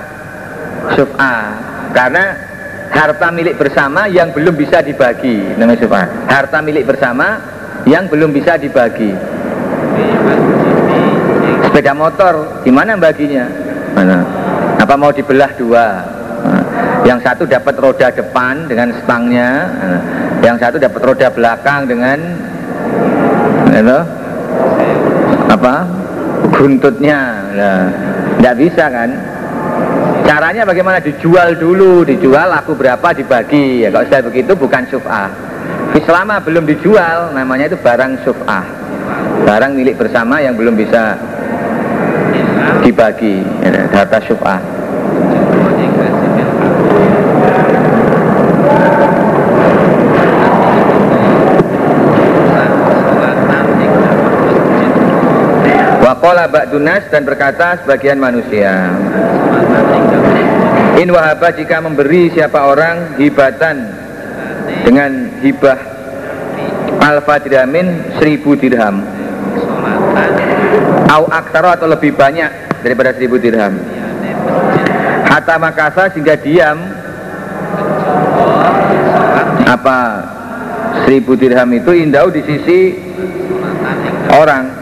sub'a 0.96 1.36
karena 1.92 2.24
harta 2.88 3.28
milik 3.30 3.60
bersama 3.60 4.08
yang 4.08 4.32
belum 4.32 4.56
bisa 4.56 4.80
dibagi 4.80 5.56
namanya 5.60 5.78
sub'a 5.84 6.04
harta 6.26 6.58
milik 6.64 6.88
bersama 6.88 7.38
yang 7.84 8.08
belum 8.08 8.32
bisa 8.32 8.56
dibagi. 8.56 9.12
Sepeda 11.68 11.92
motor 11.92 12.64
gimana 12.64 12.96
baginya? 12.96 13.44
Mana? 13.92 14.24
Apa 14.78 14.94
mau 14.94 15.12
dibelah 15.12 15.52
dua 15.58 16.17
yang 17.06 17.18
satu 17.22 17.46
dapat 17.46 17.74
roda 17.78 18.10
depan 18.10 18.66
dengan 18.66 18.90
stangnya 19.02 19.50
yang 20.42 20.56
satu 20.58 20.78
dapat 20.78 21.00
roda 21.02 21.28
belakang 21.30 21.86
dengan 21.86 22.18
itu 23.74 23.98
apa 25.48 25.74
guntutnya 26.54 27.18
nah, 27.54 27.86
tidak 28.38 28.54
bisa 28.58 28.84
kan? 28.86 29.10
Caranya 30.22 30.62
bagaimana? 30.68 31.00
Dijual 31.00 31.56
dulu 31.56 32.04
dijual 32.04 32.52
laku 32.52 32.76
berapa 32.76 33.16
dibagi. 33.16 33.82
Ya 33.82 33.88
kalau 33.88 34.04
sudah 34.06 34.22
begitu 34.28 34.52
bukan 34.54 34.82
syuf'ah. 34.92 35.30
Selama 36.04 36.38
belum 36.44 36.68
dijual 36.68 37.34
namanya 37.34 37.72
itu 37.72 37.78
barang 37.80 38.22
syuf'ah. 38.22 38.64
Barang 39.48 39.74
milik 39.74 39.96
bersama 39.96 40.38
yang 40.38 40.54
belum 40.54 40.76
bisa 40.76 41.16
dibagi. 42.84 43.40
Ya, 43.64 43.88
data 43.88 44.20
syuf'ah 44.22 44.77
Wakola 56.18 56.50
ba'dunas 56.50 57.06
dan 57.14 57.22
berkata 57.22 57.78
sebagian 57.78 58.18
manusia. 58.18 58.90
In 60.98 61.14
wahaba 61.14 61.54
jika 61.54 61.78
memberi 61.78 62.26
siapa 62.34 62.58
orang 62.58 63.14
hibatan 63.22 63.86
dengan 64.82 65.30
hibah 65.38 65.78
alfa 66.98 67.38
dirhamin 67.38 68.18
seribu 68.18 68.58
dirham. 68.58 68.98
Au 71.06 71.30
aktaro 71.30 71.70
atau 71.78 71.86
lebih 71.86 72.18
banyak 72.18 72.82
daripada 72.82 73.14
seribu 73.14 73.38
dirham. 73.38 73.78
Hatta 75.22 75.54
makasa 75.54 76.10
sehingga 76.10 76.34
diam. 76.34 76.82
Apa? 79.70 80.00
Seribu 81.06 81.38
dirham 81.38 81.70
itu 81.78 81.94
indau 81.94 82.26
di 82.26 82.42
sisi 82.42 83.06
orang 84.34 84.77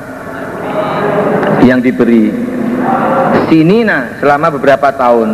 yang 1.67 1.83
diberi. 1.83 2.31
Sinina 3.51 4.23
selama 4.23 4.55
beberapa 4.55 4.89
tahun. 4.95 5.31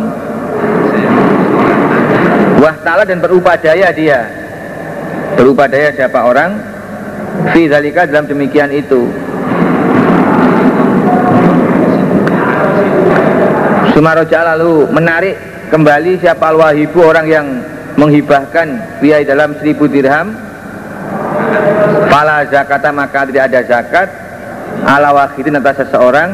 Wah 2.57 2.75
ta'ala 2.81 3.05
dan 3.05 3.21
berupadaya 3.21 3.93
dia. 3.93 4.19
Berupadaya 5.37 5.93
siapa 5.93 6.19
orang? 6.25 6.51
Fi 7.53 7.69
zalika 7.69 8.05
dalam 8.09 8.25
demikian 8.29 8.69
itu. 8.73 9.09
Sumaroja 13.93 14.57
lalu 14.57 14.89
menarik 14.89 15.37
kembali 15.69 16.17
siapa 16.17 16.49
al-wahibu 16.49 16.99
orang 17.01 17.25
yang 17.29 17.47
menghibahkan 17.97 18.97
biaya 18.97 19.25
dalam 19.25 19.53
seribu 19.61 19.85
dirham. 19.85 20.33
Fala 22.09 22.45
zakata 22.49 22.89
maka 22.93 23.25
tidak 23.25 23.43
ada 23.49 23.61
zakat 23.65 24.22
ala 24.81 25.15
wahidin 25.15 25.57
atas 25.57 25.85
seseorang 25.85 26.29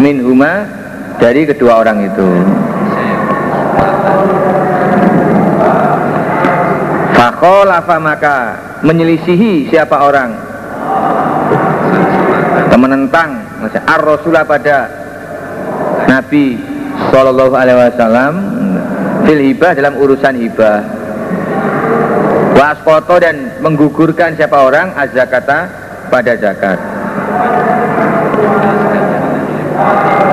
minhuma 0.00 0.66
dari 1.18 1.44
kedua 1.44 1.82
orang 1.82 2.06
itu. 2.06 2.28
Fakholafa 7.18 7.96
maka 7.98 8.36
menyelisihi 8.86 9.66
siapa 9.68 10.06
orang? 10.06 10.30
Menentang 12.78 13.42
ar-rasulah 13.90 14.46
pada 14.46 14.86
Nabi 16.06 16.54
Sallallahu 17.10 17.54
Alaihi 17.58 17.78
Wasallam 17.90 18.32
fil 19.26 19.42
hibah 19.50 19.74
dalam 19.74 19.98
urusan 19.98 20.38
hibah. 20.38 20.78
Waskoto 22.54 23.18
dan 23.18 23.58
menggugurkan 23.58 24.38
siapa 24.38 24.62
orang 24.62 24.94
azakata 24.94 25.66
pada 26.06 26.38
zakat 26.38 26.97
Thank 28.40 30.22
you. 30.22 30.27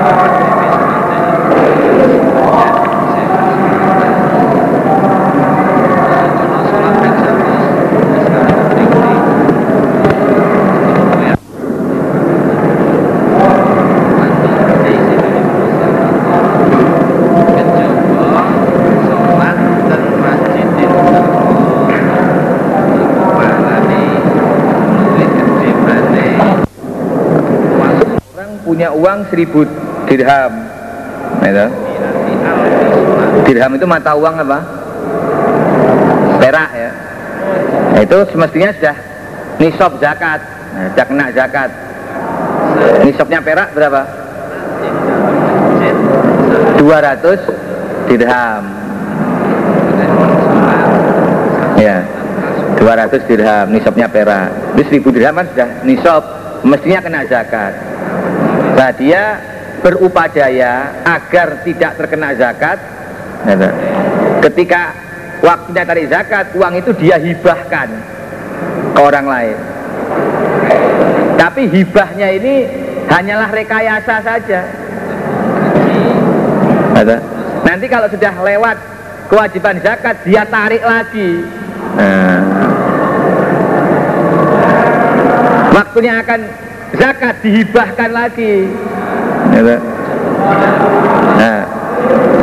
Punya 28.76 28.92
uang 28.92 29.24
seribu 29.32 29.64
dirham. 30.04 30.52
Itu. 31.40 31.66
dirham 33.48 33.72
itu 33.72 33.88
mata 33.88 34.12
uang 34.12 34.36
apa? 34.36 34.60
Perak 36.36 36.70
ya. 36.76 36.92
Nah, 37.96 38.00
itu 38.04 38.18
semestinya 38.36 38.76
sudah 38.76 38.96
nisab 39.56 39.96
zakat. 39.96 40.44
Nah, 40.76 40.92
sudah 40.92 41.06
kena 41.08 41.26
zakat. 41.32 41.72
Nisabnya 43.00 43.40
perak 43.40 43.72
berapa? 43.72 44.02
200 46.76 48.12
dirham. 48.12 48.62
Ya 51.80 52.04
200 52.76 53.24
dirham 53.24 53.72
nisabnya 53.72 54.04
perak. 54.12 54.52
Itu 54.76 55.00
1000 55.00 55.16
dirham 55.16 55.32
kan 55.32 55.48
sudah 55.48 55.68
nisab 55.80 56.22
mestinya 56.60 57.00
kena 57.00 57.24
zakat 57.24 57.96
Nah 58.76 58.92
dia 58.92 59.40
berupadaya 59.80 60.92
agar 61.02 61.64
tidak 61.64 61.96
terkena 61.96 62.36
zakat. 62.36 62.78
Ketika 64.44 64.92
waktunya 65.40 65.82
tarik 65.88 66.06
zakat, 66.12 66.52
uang 66.52 66.74
itu 66.76 66.90
dia 67.00 67.16
hibahkan 67.16 67.88
ke 68.92 69.00
orang 69.00 69.26
lain. 69.26 69.56
Tapi 71.36 71.62
hibahnya 71.72 72.28
ini 72.36 72.54
hanyalah 73.08 73.48
rekayasa 73.48 74.16
saja. 74.20 74.60
Nanti 77.64 77.86
kalau 77.92 78.08
sudah 78.08 78.32
lewat 78.40 78.76
kewajiban 79.28 79.80
zakat, 79.84 80.16
dia 80.24 80.44
tarik 80.48 80.80
lagi. 80.84 81.44
Nah. 81.96 82.40
Waktunya 85.76 86.24
akan 86.24 86.40
zakat 86.94 87.34
dihibahkan 87.42 88.10
lagi. 88.14 88.54
Gitu. 89.50 89.76
nah. 91.40 91.62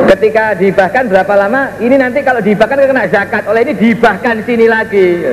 Ketika 0.03 0.53
dihibahkan 0.59 1.07
berapa 1.07 1.33
lama? 1.33 1.61
Ini 1.79 1.95
nanti 1.95 2.19
kalau 2.21 2.43
dihibahkan 2.43 2.75
kena 2.75 3.07
zakat. 3.07 3.47
Oleh 3.47 3.63
ini 3.65 3.73
dihibahkan 3.73 4.43
sini 4.43 4.67
lagi. 4.67 5.23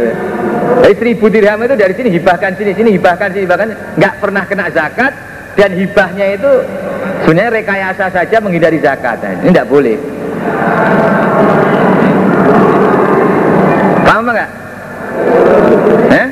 Dari 0.81 0.95
seribu 0.95 1.27
dirham 1.27 1.61
itu 1.67 1.75
dari 1.75 1.93
sini 1.93 2.09
hibahkan 2.15 2.55
sini 2.55 2.73
sini 2.79 2.91
hibahkan 2.95 3.35
sini 3.35 3.45
hibahkan. 3.45 3.69
Nggak 3.99 4.15
pernah 4.23 4.45
kena 4.47 4.67
zakat. 4.71 5.13
Dan 5.59 5.75
hibahnya 5.75 6.39
itu 6.39 6.53
sebenarnya 7.27 7.51
rekayasa 7.61 8.07
saja 8.15 8.37
menghindari 8.39 8.79
zakat. 8.79 9.19
Nah, 9.21 9.35
ini 9.43 9.51
tidak 9.51 9.67
boleh. 9.67 9.99
Paham 14.07 14.25
nggak? 14.31 14.51
Eh? 16.15 16.29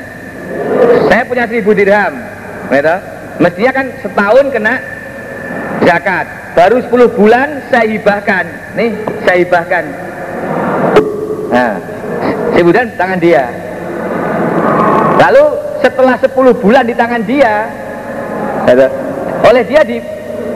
Saya 1.10 1.22
punya 1.26 1.44
seribu 1.50 1.74
dirham 1.74 2.27
Gitu. 2.68 2.96
Mestinya 3.38 3.72
kan 3.72 3.86
setahun 4.02 4.46
kena 4.50 4.74
zakat. 5.86 6.26
Baru 6.58 6.82
10 6.82 7.16
bulan 7.16 7.48
saya 7.70 7.86
hibahkan. 7.86 8.44
Nih, 8.74 8.90
saya 9.22 9.38
hibahkan. 9.46 9.84
Nah, 11.54 11.72
10 12.52 12.66
bulan 12.66 12.86
tangan 12.98 13.18
dia. 13.22 13.44
Lalu 15.18 15.44
setelah 15.80 16.14
10 16.18 16.54
bulan 16.58 16.84
di 16.86 16.94
tangan 16.98 17.22
dia, 17.22 17.70
gitu, 18.66 18.86
oleh 19.46 19.62
dia 19.66 19.80
di, 19.86 19.96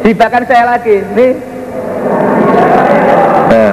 dihibahkan 0.03 0.43
saya 0.51 0.65
lagi. 0.75 0.97
Nih. 1.15 1.33
Nah. 3.47 3.73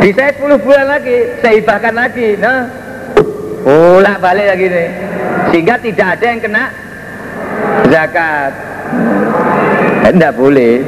Di 0.00 0.08
saya 0.16 0.32
10 0.32 0.56
bulan 0.64 0.86
lagi, 0.88 1.16
saya 1.44 1.60
hibahkan 1.60 1.92
lagi. 1.92 2.28
Nah, 2.40 2.64
bolak 3.60 4.16
balik 4.24 4.46
lagi 4.56 4.66
nih. 4.72 4.88
Sehingga 5.52 5.76
tidak 5.76 6.08
ada 6.16 6.24
yang 6.24 6.40
kena 6.40 6.64
zakat. 7.90 8.52
Tidak 10.10 10.32
boleh. 10.34 10.82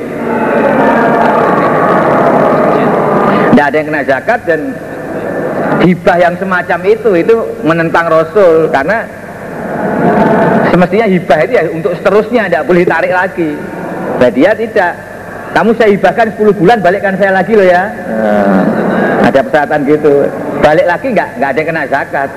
Tidak 3.52 3.64
ada 3.68 3.76
yang 3.76 3.88
kena 3.92 4.02
zakat 4.02 4.40
dan 4.48 4.60
hibah 5.84 6.16
yang 6.18 6.34
semacam 6.40 6.80
itu 6.88 7.10
itu 7.20 7.36
menentang 7.62 8.08
Rasul. 8.08 8.72
Karena 8.72 9.04
semestinya 10.72 11.06
hibah 11.06 11.38
itu 11.44 11.52
ya 11.52 11.62
untuk 11.68 11.92
seterusnya 12.00 12.48
tidak 12.48 12.64
boleh 12.64 12.84
tarik 12.88 13.12
lagi. 13.12 13.50
Nah 14.18 14.30
dia 14.32 14.50
tidak. 14.56 14.92
Kamu 15.52 15.76
saya 15.76 15.92
hibahkan 15.92 16.32
10 16.32 16.48
bulan 16.56 16.80
balikkan 16.80 17.12
saya 17.20 17.36
lagi 17.36 17.52
loh 17.52 17.68
ya. 17.68 17.92
Nah, 17.92 19.28
ada 19.28 19.44
persyaratan 19.44 19.84
gitu. 19.84 20.24
Balik 20.64 20.88
lagi 20.88 21.06
nggak 21.12 21.28
nggak 21.36 21.50
ada 21.52 21.58
yang 21.60 21.68
kena 21.68 21.84
zakat. 21.92 22.28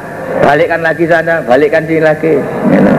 Balikkan 0.44 0.82
lagi 0.84 1.04
sana 1.08 1.40
balikkan 1.48 1.88
sini 1.88 2.04
lagi. 2.04 2.36
gitu. 2.44 2.92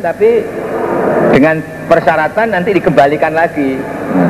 Tapi 0.00 0.44
dengan 1.30 1.60
persyaratan 1.86 2.48
nanti 2.56 2.74
dikembalikan 2.74 3.36
lagi 3.36 3.76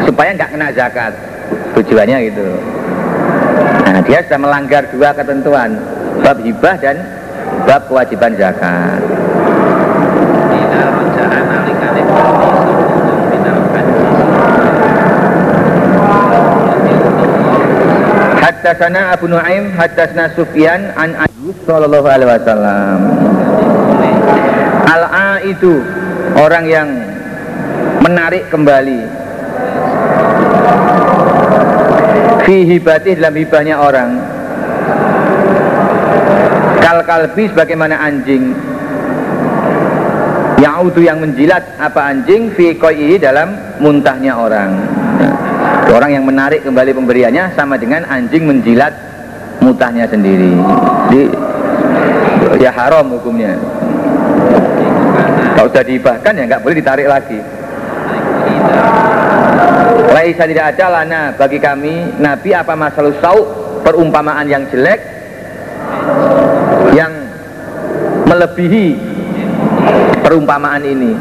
supaya 0.04 0.34
nggak 0.36 0.50
kena 0.52 0.68
zakat. 0.74 1.14
Tujuannya 1.78 2.18
gitu. 2.30 2.48
Nah 3.90 4.02
dia 4.04 4.22
sudah 4.26 4.38
melanggar 4.38 4.82
dua 4.90 5.10
ketentuan 5.14 5.78
bab 6.20 6.38
hibah 6.42 6.76
dan 6.78 6.96
bab 7.64 7.86
kewajiban 7.86 8.34
zakat. 8.36 9.00
Haddatsana 18.40 19.16
Abu 19.16 19.26
Nuaim, 19.26 19.72
haddatsana 19.72 20.30
Sufyan 20.36 20.92
an 20.94 21.16
Ayyub 21.16 21.56
sallallahu 21.64 22.06
alaihi 22.06 22.28
wasallam. 22.28 22.98
Itu 25.44 25.80
orang 26.36 26.64
yang 26.68 26.88
menarik 28.04 28.48
kembali 28.48 29.00
fi 32.44 32.56
hibatih 32.64 33.20
dalam 33.20 33.34
hibahnya 33.36 33.76
orang 33.76 34.10
kal 36.80 36.98
kalbi 37.04 37.44
sebagaimana 37.52 38.00
anjing 38.00 38.56
Yaudu 40.60 41.00
yang 41.00 41.24
menjilat 41.24 41.64
apa 41.80 42.12
anjing 42.12 42.52
fi 42.52 42.76
koi 42.76 43.16
dalam 43.16 43.56
muntahnya 43.80 44.36
orang 44.36 44.70
Orang 45.90 46.14
yang 46.14 46.22
menarik 46.22 46.62
kembali 46.62 46.94
pemberiannya 46.94 47.50
sama 47.58 47.74
dengan 47.74 48.06
anjing 48.06 48.46
menjilat 48.46 48.94
mutahnya 49.58 50.06
sendiri. 50.06 50.54
Jadi 51.10 51.22
ya 52.62 52.70
haram 52.70 53.10
hukumnya. 53.10 53.58
Kalau 55.56 55.68
sudah 55.68 55.84
dihibahkan 55.84 56.32
ya 56.36 56.44
nggak 56.46 56.62
boleh 56.62 56.76
ditarik 56.78 57.08
lagi. 57.08 57.40
Laisa 60.10 60.44
tidak 60.44 60.74
ada 60.76 60.86
lana 61.00 61.22
bagi 61.38 61.58
kami 61.62 62.18
Nabi 62.18 62.50
apa 62.50 62.74
masalah 62.74 63.14
sau 63.22 63.38
perumpamaan 63.86 64.46
yang 64.50 64.66
jelek 64.68 65.00
yang 66.92 67.12
melebihi 68.26 68.98
perumpamaan 70.22 70.82
ini. 70.82 71.12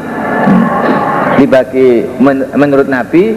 Dibagi 1.40 2.04
men, 2.20 2.44
menurut 2.52 2.90
Nabi 2.90 3.32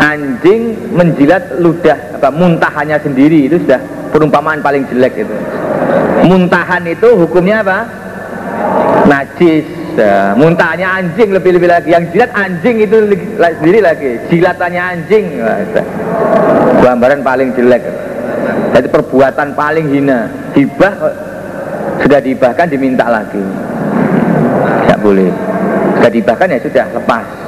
anjing 0.00 0.92
menjilat 0.94 1.60
ludah 1.60 2.16
apa 2.16 2.32
muntahannya 2.32 2.96
sendiri 3.04 3.50
itu 3.50 3.60
sudah 3.60 3.80
perumpamaan 4.14 4.64
paling 4.64 4.86
jelek 4.88 5.26
itu. 5.26 5.36
Muntahan 6.24 6.88
itu 6.88 7.08
hukumnya 7.18 7.60
apa? 7.60 7.78
Najis 9.04 9.83
ya, 9.98 10.34
muntahannya 10.34 10.88
anjing 10.88 11.30
lebih-lebih 11.30 11.68
lagi. 11.70 11.88
Yang 11.92 12.04
jilat 12.16 12.30
anjing 12.34 12.76
itu 12.82 12.96
sendiri 13.38 13.80
lagi. 13.84 14.10
Jilatannya 14.32 14.82
anjing. 14.82 15.24
Gambaran 16.82 17.20
paling 17.22 17.48
jelek. 17.54 17.82
Jadi 18.74 18.86
perbuatan 18.90 19.54
paling 19.54 19.86
hina. 19.92 20.26
Hibah 20.54 20.94
sudah 22.02 22.20
dibahkan 22.20 22.66
diminta 22.66 23.06
lagi. 23.06 23.42
Tidak 24.84 24.98
boleh. 24.98 25.30
Sudah 26.00 26.10
dibahkan 26.10 26.46
ya 26.52 26.58
sudah 26.60 26.86
lepas 26.92 27.43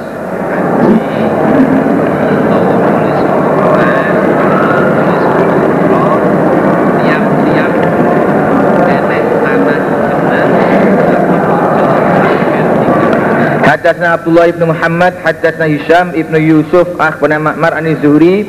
Hadasna 13.77 14.17
Abdullah 14.17 14.49
ibn 14.49 14.73
Muhammad 14.73 15.21
Hadasna 15.21 15.69
Hisham 15.69 16.17
ibn 16.17 16.33
Yusuf 16.41 16.97
Akhbana 16.97 17.37
Ma'mar 17.37 17.77
Ani 17.77 17.93
Zuhri 18.01 18.41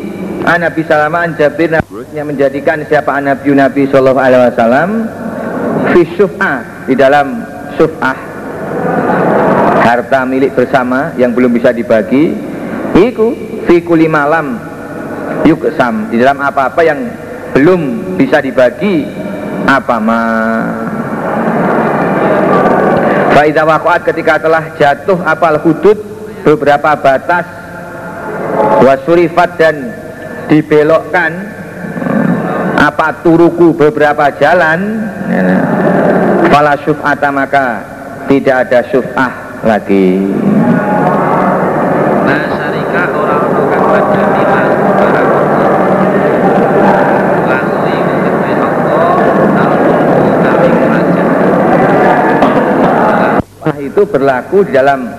An 0.49 0.65
Nabi 0.65 0.81
Salama 0.89 1.29
An 1.29 1.37
Jabir 1.37 1.85
yang 2.17 2.33
menjadikan 2.33 2.81
siapa 2.89 3.21
Nabi 3.21 3.53
Nabi 3.53 3.85
Sallallahu 3.93 4.25
Alaihi 4.25 4.49
Wasallam 4.57 4.91
Fi 5.93 6.01
syuf'ah 6.17 6.89
Di 6.89 6.97
dalam 6.97 7.45
syuf'ah 7.77 8.17
Harta 9.85 10.25
milik 10.25 10.57
bersama 10.57 11.13
yang 11.21 11.37
belum 11.37 11.53
bisa 11.53 11.77
dibagi 11.77 12.33
Iku 12.97 13.61
Fi 13.69 13.85
kuli 13.85 14.09
malam 14.09 14.57
Yuksam 15.45 16.09
Di 16.09 16.25
dalam 16.25 16.41
apa-apa 16.41 16.81
yang 16.89 17.05
belum 17.53 18.17
bisa 18.17 18.41
dibagi 18.41 19.05
Apa 19.69 20.01
ma 20.01 20.21
Faidah 23.39 23.63
wakuat 23.63 24.03
ketika 24.03 24.35
telah 24.43 24.75
jatuh 24.75 25.15
apal 25.23 25.63
hudud 25.63 25.95
beberapa 26.43 26.99
batas 26.99 27.47
wasurifat 28.83 29.51
dan 29.55 29.95
dibelokkan 30.51 31.47
apa 32.83 33.23
turuku 33.23 33.79
beberapa 33.79 34.27
jalan 34.43 35.07
fala 36.51 36.83
syuf'ata 36.83 37.31
maka 37.31 37.65
tidak 38.27 38.67
ada 38.67 38.83
syuf'ah 38.91 39.63
lagi 39.63 40.27
itu 53.99 54.07
berlaku 54.15 54.63
di 54.63 54.79
dalam 54.79 55.11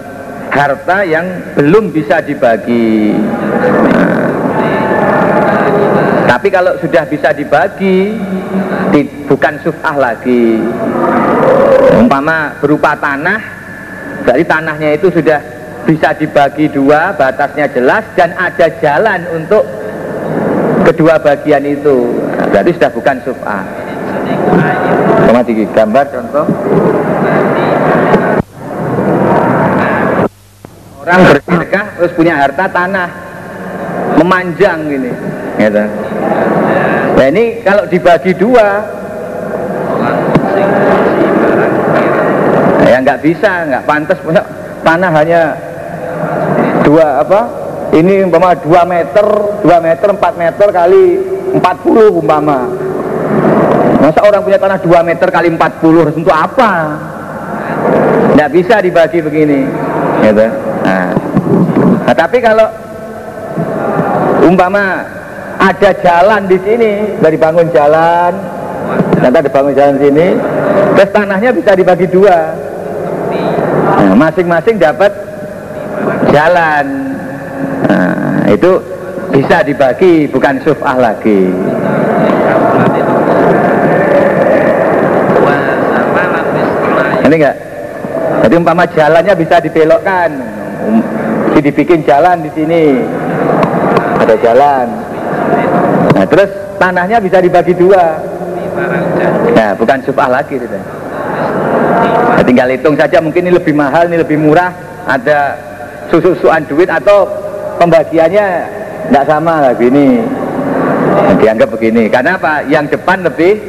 harta 0.55 1.03
yang 1.03 1.51
belum 1.59 1.91
bisa 1.91 2.23
dibagi. 2.23 3.11
Nah. 3.91 4.23
tapi 6.23 6.47
kalau 6.47 6.79
sudah 6.79 7.03
bisa 7.11 7.35
dibagi 7.35 8.15
di, 8.95 9.03
bukan 9.27 9.59
suf'ah 9.67 9.99
lagi. 9.99 10.63
Umpama 11.99 12.55
berupa 12.63 12.95
tanah 12.95 13.43
dari 14.23 14.47
tanahnya 14.47 14.95
itu 14.95 15.11
sudah 15.11 15.43
bisa 15.83 16.15
dibagi 16.15 16.71
dua 16.71 17.11
batasnya 17.19 17.67
jelas 17.75 18.07
dan 18.15 18.31
ada 18.39 18.71
jalan 18.79 19.27
untuk 19.35 19.67
kedua 20.87 21.19
bagian 21.19 21.67
itu. 21.67 22.15
Berarti 22.47 22.79
sudah 22.79 22.91
bukan 22.95 23.17
suf'ah 23.27 23.63
Cuma 25.27 25.43
gambar 25.43 26.05
contoh 26.15 26.47
orang 31.09 31.41
bersedekah 31.41 31.85
terus 31.97 32.13
punya 32.13 32.37
harta 32.37 32.69
tanah. 32.69 33.09
Memanjang 34.21 34.85
gini 34.85 35.11
gitu. 35.57 35.83
nah 37.17 37.25
ini 37.25 37.65
kalau 37.65 37.83
dibagi 37.89 38.37
dua. 38.37 38.85
Ya 42.85 43.01
nggak 43.01 43.19
bisa 43.25 43.65
nggak 43.73 43.83
pantas. 43.89 44.17
Punya 44.21 44.45
tanah 44.85 45.09
hanya 45.17 45.41
dua 46.85 47.25
apa? 47.25 47.41
Ini 47.89 48.29
umpama 48.29 48.53
dua 48.61 48.85
meter 48.85 49.25
dua 49.65 49.77
meter 49.81 50.07
empat 50.13 50.33
meter 50.37 50.67
kali 50.69 51.03
empat 51.57 51.75
puluh 51.81 52.21
umpama. 52.21 52.69
Masa 53.99 54.21
orang 54.21 54.45
punya 54.45 54.61
tanah 54.61 54.77
dua 54.77 55.01
meter 55.01 55.27
kali 55.33 55.49
empat 55.49 55.81
puluh 55.81 56.05
untuk 56.13 56.31
apa? 56.31 57.01
Nggak 58.37 58.49
bisa 58.53 58.75
dibagi 58.83 59.19
begini. 59.25 59.65
Gitu 60.21 60.68
tapi 62.19 62.43
kalau 62.43 62.67
umpama 64.43 65.07
ada 65.55 65.95
jalan 66.03 66.51
di 66.51 66.59
sini, 66.59 67.15
dari 67.15 67.39
bangun 67.39 67.71
jalan, 67.71 68.35
nanti 69.23 69.39
dibangun 69.47 69.71
jalan 69.71 69.95
sini, 70.03 70.35
terus 70.99 71.15
tanahnya 71.15 71.55
bisa 71.55 71.71
dibagi 71.79 72.11
dua. 72.11 72.59
Nah, 74.03 74.15
masing-masing 74.19 74.75
dapat 74.83 75.15
jalan. 76.35 77.15
Nah, 77.87 78.51
itu 78.51 78.83
bisa 79.31 79.63
dibagi, 79.63 80.27
bukan 80.27 80.59
suf'ah 80.59 80.99
lagi. 80.99 81.55
Ini 87.23 87.35
enggak? 87.39 87.57
Jadi 88.43 88.53
umpama 88.59 88.83
jalannya 88.91 89.33
bisa 89.39 89.61
dibelokkan 89.63 90.29
jadi 91.59 91.75
dibikin 91.75 92.07
jalan 92.07 92.39
di 92.39 92.51
sini. 92.55 93.03
Ada 94.23 94.35
jalan. 94.39 94.87
Nah 96.15 96.23
terus 96.23 96.47
tanahnya 96.79 97.19
bisa 97.19 97.43
dibagi 97.43 97.75
dua. 97.75 98.15
Nah 99.51 99.75
bukan 99.75 99.99
subah 100.07 100.39
lagi 100.39 100.55
sudah 100.55 100.79
nah, 102.31 102.43
tinggal 102.47 102.71
hitung 102.71 102.95
saja 102.95 103.19
mungkin 103.19 103.43
ini 103.43 103.59
lebih 103.59 103.75
mahal 103.75 104.07
ini 104.07 104.23
lebih 104.23 104.39
murah. 104.39 104.71
Ada 105.03 105.59
susu-susuan 106.07 106.63
duit 106.63 106.87
atau 106.87 107.27
pembagiannya 107.75 108.45
tidak 109.11 109.25
sama 109.27 109.67
lagi 109.67 109.91
ini. 109.91 110.23
Nah, 111.11 111.35
dianggap 111.43 111.75
begini. 111.75 112.07
Karena 112.07 112.39
apa? 112.39 112.63
Yang 112.71 112.95
depan 112.95 113.27
lebih 113.27 113.59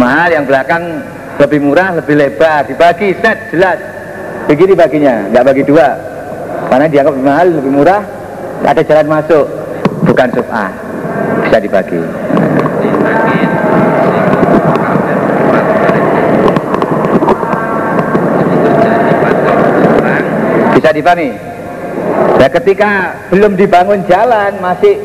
mahal 0.00 0.32
yang 0.32 0.48
belakang 0.48 1.04
lebih 1.36 1.60
murah 1.60 1.92
lebih 1.92 2.16
lebar. 2.16 2.64
Dibagi 2.64 3.20
set 3.20 3.52
jelas. 3.52 3.76
Begini 4.48 4.72
baginya 4.72 5.28
nggak 5.28 5.44
bagi 5.44 5.64
dua 5.68 6.11
karena 6.72 6.88
dianggap 6.88 7.12
lebih 7.12 7.28
mahal 7.28 7.46
lebih 7.52 7.68
murah 7.68 8.00
ada 8.64 8.80
jalan 8.80 9.04
masuk. 9.04 9.44
Bukan 10.08 10.28
subah 10.32 10.72
bisa 11.44 11.58
dibagi. 11.60 12.00
Bisa 20.72 20.90
dipahami? 20.96 21.28
Ya 22.40 22.48
ketika 22.48 22.90
belum 23.28 23.52
dibangun 23.60 24.00
jalan 24.08 24.56
masih 24.64 24.96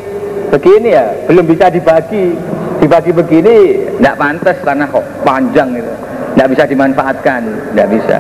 begini 0.55 0.95
ya 0.95 1.11
belum 1.27 1.51
bisa 1.51 1.67
dibagi. 1.67 2.39
Dibagi 2.77 3.11
begini 3.11 3.55
tidak 3.99 4.15
pantas 4.21 4.57
karena 4.63 4.85
kok 4.87 5.03
panjang 5.25 5.75
itu 5.75 5.93
tidak 6.31 6.47
bisa 6.55 6.63
dimanfaatkan 6.63 7.41
tidak 7.73 7.87
bisa. 7.91 8.17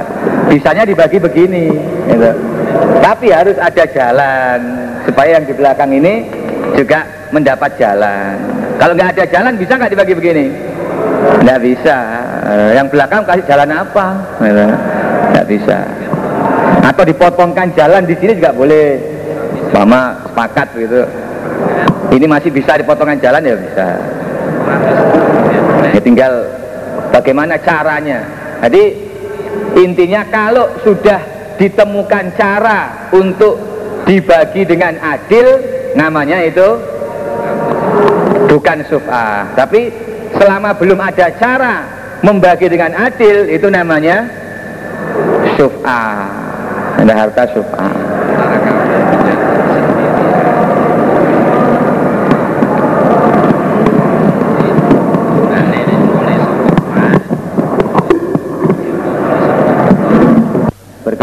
Bisanya 0.51 0.83
dibagi 0.83 1.21
begini 1.21 1.71
gitu. 2.11 2.56
Tapi 3.01 3.31
harus 3.31 3.57
ada 3.57 3.83
jalan 3.87 4.59
supaya 5.07 5.39
yang 5.39 5.45
di 5.47 5.53
belakang 5.55 5.91
ini 5.95 6.27
juga 6.75 7.07
mendapat 7.31 7.79
jalan. 7.79 8.35
Kalau 8.77 8.93
nggak 8.93 9.17
ada 9.17 9.23
jalan 9.25 9.53
bisa 9.57 9.73
nggak 9.79 9.91
dibagi 9.95 10.13
begini? 10.13 10.45
Tidak 11.41 11.59
bisa. 11.63 11.97
Eh, 12.47 12.69
yang 12.77 12.87
belakang 12.91 13.25
kasih 13.25 13.45
jalan 13.47 13.69
apa? 13.73 14.05
Gitu. 14.43 14.65
tidak 15.27 15.45
bisa. 15.47 15.77
Atau 16.83 17.03
dipotongkan 17.03 17.71
jalan 17.75 18.03
di 18.07 18.15
sini 18.19 18.37
juga 18.37 18.51
boleh. 18.53 19.15
Mama 19.75 20.15
sepakat 20.23 20.67
gitu. 20.79 21.03
Ini 22.15 22.25
masih 22.25 22.49
bisa 22.55 22.79
dipotongkan 22.79 23.19
jalan 23.19 23.43
ya 23.43 23.55
bisa. 23.59 23.87
Ya 25.91 25.99
tinggal 25.99 26.47
bagaimana 27.11 27.59
caranya. 27.59 28.23
Jadi 28.63 28.83
intinya 29.75 30.23
kalau 30.31 30.71
sudah 30.87 31.36
ditemukan 31.57 32.25
cara 32.37 33.09
untuk 33.11 33.57
dibagi 34.05 34.63
dengan 34.63 34.95
adil 35.01 35.59
namanya 35.97 36.45
itu 36.45 36.67
bukan 38.47 38.77
suf'ah. 38.87 39.51
Tapi 39.57 39.91
selama 40.37 40.77
belum 40.77 40.99
ada 41.01 41.27
cara 41.35 41.73
membagi 42.23 42.71
dengan 42.71 42.95
adil 42.95 43.49
itu 43.51 43.67
namanya 43.67 44.29
suf'ah. 45.59 46.29
Ada 46.97 47.13
harta 47.13 47.43
suf'ah 47.53 48.07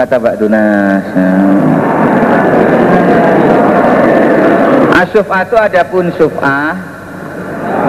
berkata 0.04 0.20
Mbak 0.20 0.36
Dunas 0.36 1.04
Asuf'ah 4.94 5.42
itu 5.48 5.56
adapun 5.56 6.04
suf'ah. 6.16 6.76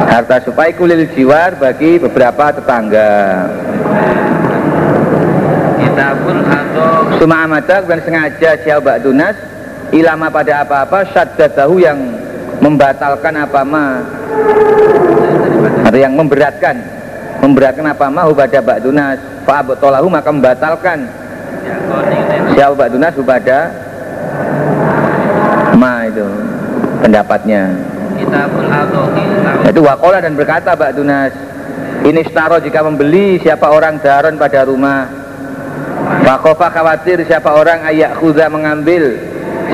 Harta 0.10 0.40
suf'ah 0.48 0.72
kulil 0.80 1.06
jiwar 1.12 1.60
bagi 1.60 2.00
beberapa 2.00 2.56
tetangga. 2.56 3.12
Kitabun 5.80 6.38
atau 6.44 7.20
Suma 7.20 7.44
amadak 7.44 7.84
dan 7.88 8.00
sengaja 8.04 8.52
siapa 8.64 9.00
dunas 9.04 9.36
ilama 9.92 10.32
pada 10.32 10.66
apa-apa 10.66 11.08
syaddadahu 11.12 11.84
yang 11.84 12.00
membatalkan 12.60 13.36
apa 13.38 13.62
ma 13.64 14.02
atau 15.88 16.00
yang 16.00 16.16
memberatkan. 16.16 16.80
Memberatkan 17.44 17.86
apa 17.86 18.08
ma 18.08 18.28
pada 18.34 18.60
bak 18.64 18.80
dunas 18.82 19.20
fa'abtolahu 19.46 20.10
maka 20.10 20.30
membatalkan 20.34 21.25
siapa 22.56 22.74
bak 22.74 22.90
dunas 22.96 23.14
pada 23.20 23.60
ma 25.76 26.08
itu 26.08 26.24
pendapatnya. 27.04 27.76
Itu 29.68 29.84
wakola 29.84 30.24
dan 30.24 30.40
berkata 30.40 30.72
bak 30.74 30.96
dunas 30.96 31.36
ini 32.08 32.24
staro 32.32 32.64
jika 32.64 32.80
membeli 32.80 33.38
siapa 33.44 33.68
orang 33.68 34.00
daron 34.00 34.40
pada 34.40 34.64
rumah. 34.64 35.10
Wakofa 36.24 36.72
khawatir 36.72 37.22
siapa 37.28 37.54
orang 37.54 37.86
ayak 37.92 38.18
khuda 38.18 38.48
mengambil 38.48 39.20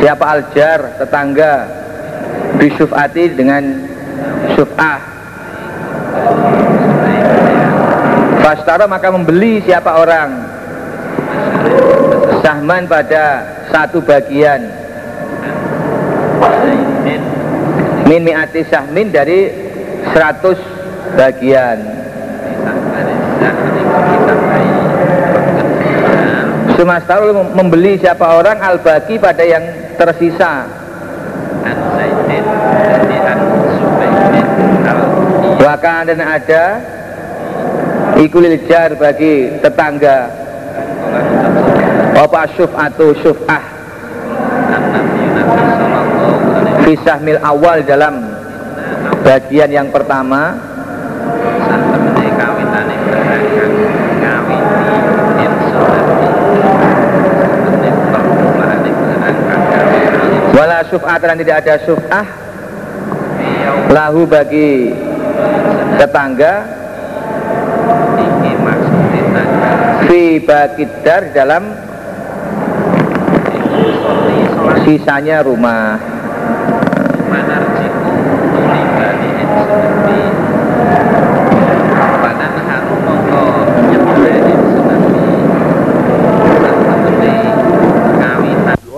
siapa 0.01 0.25
aljar 0.25 0.97
tetangga 0.97 1.67
bisufati 2.57 3.35
dengan 3.37 3.63
suf'ah. 4.57 4.99
Fastara 8.41 8.89
maka 8.89 9.07
membeli 9.13 9.61
siapa 9.63 10.01
orang 10.01 10.50
sahman 12.41 12.89
pada 12.89 13.45
satu 13.69 14.01
bagian. 14.01 14.61
Min 18.09 18.21
mi'ati 18.27 18.65
sahmin 18.67 19.13
dari 19.13 19.47
100 20.11 21.15
bagian. 21.15 21.77
Sumastarul 26.75 27.53
membeli 27.53 28.01
siapa 28.01 28.25
orang 28.41 28.57
al-baki 28.57 29.21
pada 29.21 29.45
yang 29.45 29.63
tersisa. 29.95 30.65
Bahkan 35.61 36.01
dan 36.09 36.19
ada. 36.25 36.65
Ikulil 38.21 38.67
jar 38.69 38.93
bagi 38.99 39.49
tetangga 39.63 40.29
Apa 42.21 42.45
syuf 42.53 42.69
atau 42.77 43.17
syuf'ah. 43.17 43.65
Fisah 46.85 47.17
mil 47.17 47.41
awal 47.41 47.81
dalam 47.81 48.21
bagian 49.25 49.73
yang 49.73 49.89
pertama. 49.89 50.53
Wala 60.53 60.85
syuf'ah 60.93 61.17
dan 61.17 61.41
tidak 61.41 61.57
ada 61.65 61.75
syuf'ah. 61.89 62.27
Lahu 63.89 64.29
bagi 64.29 64.93
tetangga. 65.97 66.53
Fi 70.05 70.37
bakidar 70.37 71.33
dalam 71.33 71.90
sisanya 74.85 75.45
rumah. 75.45 75.99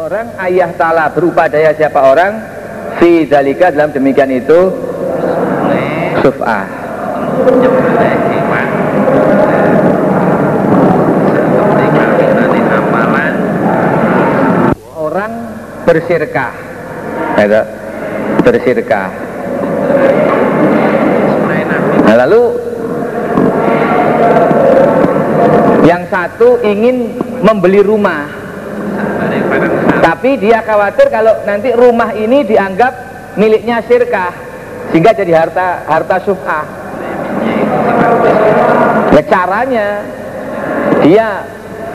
Orang 0.03 0.29
ayah 0.45 0.69
ta'ala 0.77 1.09
berupa 1.09 1.49
daya 1.49 1.73
siapa 1.73 1.99
orang? 2.05 2.33
Fi 3.01 3.25
dalika 3.25 3.73
dalam 3.73 3.89
demikian 3.89 4.29
itu 4.29 4.69
suf'ah 6.21 6.83
orang 15.03 15.33
bersirkah 15.93 16.53
ada 17.37 17.69
bersirkah 18.41 19.13
nah, 22.09 22.15
lalu 22.25 22.57
yang 25.83 26.07
satu 26.07 26.63
ingin 26.63 27.11
membeli 27.43 27.83
rumah. 27.83 28.25
Tapi 29.99 30.39
dia 30.39 30.63
khawatir 30.63 31.11
kalau 31.11 31.43
nanti 31.43 31.75
rumah 31.75 32.15
ini 32.15 32.47
dianggap 32.47 32.93
miliknya 33.35 33.83
sirkah 33.83 34.31
sehingga 34.91 35.11
jadi 35.15 35.31
harta 35.35 35.83
harta 35.87 36.17
suf'ah 36.23 36.65
ya 39.15 39.21
caranya 39.25 39.87
dia 41.01 41.27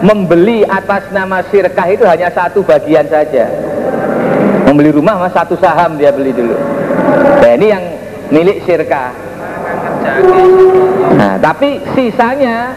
membeli 0.02 0.66
atas 0.66 1.06
nama 1.14 1.44
sirkah 1.46 1.86
itu 1.90 2.02
hanya 2.08 2.32
satu 2.32 2.64
bagian 2.64 3.06
saja 3.06 3.46
membeli 4.68 4.92
rumah 4.92 5.16
mas 5.16 5.32
satu 5.32 5.56
saham 5.56 5.96
dia 5.96 6.12
beli 6.12 6.36
dulu. 6.36 6.52
Nah 7.40 7.52
ini 7.56 7.66
yang 7.72 7.84
milik 8.28 8.60
sirkah 8.68 9.16
nah 11.16 11.40
tapi 11.40 11.80
sisanya 11.96 12.76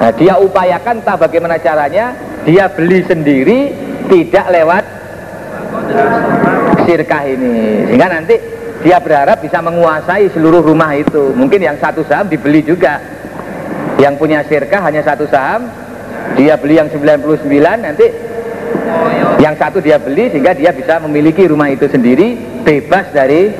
nah, 0.00 0.12
dia 0.16 0.40
upayakan 0.40 1.04
tak 1.04 1.16
bagaimana 1.20 1.60
caranya 1.60 2.16
dia 2.48 2.68
beli 2.72 3.04
sendiri 3.04 3.72
tidak 4.08 4.46
lewat 4.48 4.84
sirkah 6.88 7.22
ini. 7.28 7.84
Sehingga 7.92 8.08
nanti 8.08 8.36
dia 8.80 8.96
berharap 9.02 9.44
bisa 9.44 9.60
menguasai 9.60 10.32
seluruh 10.32 10.64
rumah 10.64 10.96
itu. 10.96 11.36
Mungkin 11.36 11.60
yang 11.60 11.76
satu 11.76 12.00
saham 12.08 12.32
dibeli 12.32 12.64
juga. 12.64 12.96
Yang 13.98 14.14
punya 14.16 14.40
sirkah 14.46 14.80
hanya 14.80 15.02
satu 15.04 15.26
saham 15.28 15.68
dia 16.38 16.54
beli 16.56 16.78
yang 16.78 16.88
99 16.88 17.50
nanti 17.58 18.06
yang 19.38 19.54
satu 19.54 19.78
dia 19.78 19.96
beli 20.00 20.32
sehingga 20.32 20.52
dia 20.52 20.74
bisa 20.74 20.98
memiliki 21.02 21.46
rumah 21.46 21.70
itu 21.70 21.86
sendiri 21.86 22.34
bebas 22.66 23.06
dari 23.14 23.54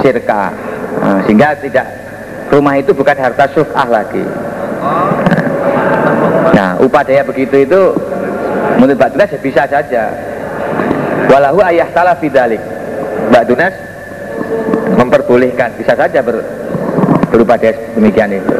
sirka 0.00 0.54
nah, 1.02 1.20
sehingga 1.26 1.58
tidak 1.58 1.86
rumah 2.54 2.78
itu 2.78 2.94
bukan 2.94 3.16
harta 3.18 3.50
syuf'ah 3.50 3.88
lagi. 3.88 4.24
Nah 6.54 6.78
upadaya 6.78 7.26
begitu 7.26 7.66
itu 7.66 7.80
menurut 8.78 8.94
Mbak 8.94 9.10
Dunas 9.16 9.30
ya 9.34 9.40
bisa 9.42 9.62
saja. 9.66 10.02
Walahu 11.26 11.64
ayah 11.66 11.88
salah 11.90 12.14
fidalik 12.20 12.60
Mbak 13.32 13.44
Dunas 13.48 13.74
memperbolehkan 14.94 15.74
bisa 15.74 15.96
saja 15.98 16.20
ber, 16.22 16.44
berupadaya 17.32 17.74
demikian 17.96 18.30
itu 18.38 18.54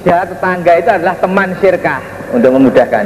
Hujah 0.00 0.24
tetangga 0.24 0.72
itu 0.80 0.88
adalah 0.88 1.12
teman 1.20 1.52
syirkah 1.60 2.00
untuk 2.32 2.56
memudahkan. 2.56 3.04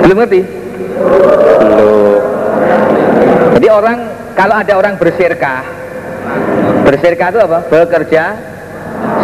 Belum 0.00 0.16
ngerti? 0.24 0.40
Belum. 1.60 2.20
Jadi 3.60 3.68
orang 3.68 3.98
kalau 4.32 4.54
ada 4.56 4.72
orang 4.72 4.96
bersirkah, 4.96 5.68
bersirkah 6.88 7.28
itu 7.28 7.40
apa? 7.44 7.58
Bekerja 7.68 8.24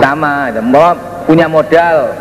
sama, 0.05 0.53
mau 0.61 0.93
punya 1.25 1.49
modal 1.49 2.13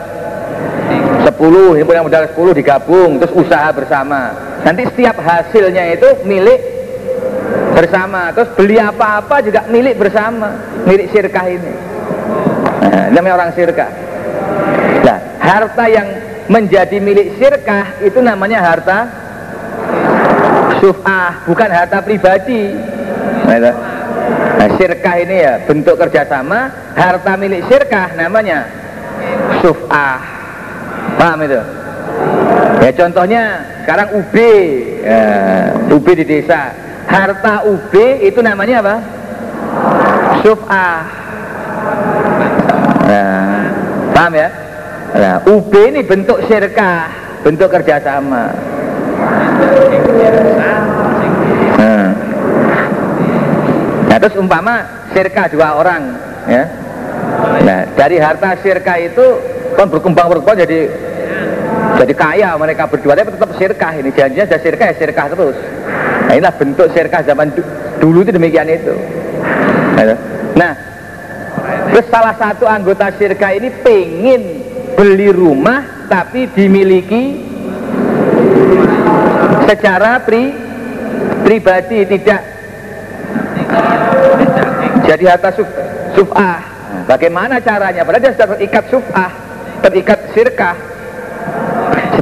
10, 1.28 1.76
ini 1.76 1.84
punya 1.84 2.08
modal 2.08 2.24
10 2.32 2.56
digabung, 2.56 3.20
terus 3.20 3.36
usaha 3.36 3.68
bersama. 3.76 4.32
Nanti 4.64 4.88
setiap 4.96 5.20
hasilnya 5.20 5.92
itu 5.92 6.24
milik 6.24 6.77
bersama, 7.78 8.34
terus 8.34 8.50
beli 8.58 8.82
apa-apa 8.82 9.46
juga 9.46 9.70
milik 9.70 10.02
bersama, 10.02 10.58
milik 10.90 11.14
sirkah 11.14 11.46
ini. 11.46 11.74
Nah, 12.82 13.14
namanya 13.14 13.34
orang 13.38 13.52
sirkah. 13.54 13.92
Nah, 15.06 15.18
harta 15.38 15.86
yang 15.86 16.08
menjadi 16.50 16.98
milik 16.98 17.38
sirkah 17.38 18.02
itu 18.02 18.18
namanya 18.18 18.66
harta 18.66 19.00
suf'ah, 20.82 21.46
bukan 21.46 21.70
harta 21.70 22.02
pribadi. 22.02 22.74
Nah, 23.46 23.58
nah, 24.58 24.70
sirkah 24.82 25.16
ini 25.22 25.36
ya 25.46 25.62
bentuk 25.62 26.02
kerjasama, 26.02 26.74
harta 26.98 27.38
milik 27.38 27.62
sirkah 27.70 28.10
namanya 28.18 28.66
suf'ah. 29.62 30.18
Paham 31.22 31.46
itu? 31.46 31.62
Ya 32.82 32.92
contohnya 32.94 33.44
sekarang 33.86 34.08
UB, 34.18 34.36
ya, 35.02 35.22
UB 35.94 36.08
di 36.14 36.26
desa, 36.26 36.74
harta 37.08 37.64
UB 37.64 37.94
itu 38.22 38.40
namanya 38.44 38.84
apa? 38.84 38.96
Suf'ah. 40.44 41.02
Nah, 43.08 43.60
paham 44.12 44.34
ya? 44.36 44.50
Nah, 45.16 45.36
UB 45.48 45.72
ini 45.72 46.04
bentuk 46.04 46.44
syirkah, 46.46 47.08
bentuk 47.42 47.72
kerjasama. 47.72 48.52
Nah. 51.78 52.10
nah, 54.12 54.18
terus 54.20 54.36
umpama 54.36 54.84
syirkah 55.16 55.48
dua 55.48 55.80
orang, 55.80 56.12
ya. 56.52 56.64
Nah, 57.64 57.82
dari 57.96 58.20
harta 58.20 58.60
syirkah 58.60 59.00
itu 59.00 59.26
kan 59.80 59.88
berkembang 59.88 60.28
berkembang 60.28 60.58
jadi 60.60 60.80
jadi 61.96 62.14
kaya 62.14 62.50
mereka 62.60 62.84
berdua 62.90 63.16
tapi 63.16 63.32
tetap 63.32 63.52
syirkah 63.56 63.92
ini. 63.96 64.10
Janjinya 64.12 64.46
sudah 64.50 64.60
syirkah 64.60 64.86
ya 64.92 64.96
syirkah 65.00 65.26
terus. 65.32 65.58
Nah 66.28 66.34
inilah 66.36 66.54
bentuk 66.60 66.88
syirkah 66.92 67.22
zaman 67.24 67.48
dulu 68.02 68.28
itu 68.28 68.32
demikian 68.36 68.68
itu. 68.68 68.94
Nah 70.58 70.72
terus 71.94 72.08
salah 72.12 72.36
satu 72.36 72.68
anggota 72.68 73.08
syirkah 73.16 73.56
ini 73.56 73.70
pengen 73.82 74.42
beli 75.00 75.32
rumah 75.32 76.08
tapi 76.12 76.52
dimiliki 76.52 77.46
secara 79.68 80.20
pri, 80.24 80.52
pribadi 81.44 82.04
tidak. 82.08 82.42
Jadi 85.08 85.24
harta 85.24 85.50
suf, 85.56 85.68
suf'ah. 86.16 86.60
Bagaimana 87.08 87.64
caranya? 87.64 88.04
Padahal 88.04 88.24
dia 88.24 88.32
sudah 88.36 88.48
terikat 88.56 88.84
suf'ah 88.92 89.32
terikat 89.82 90.20
sirkah 90.34 90.76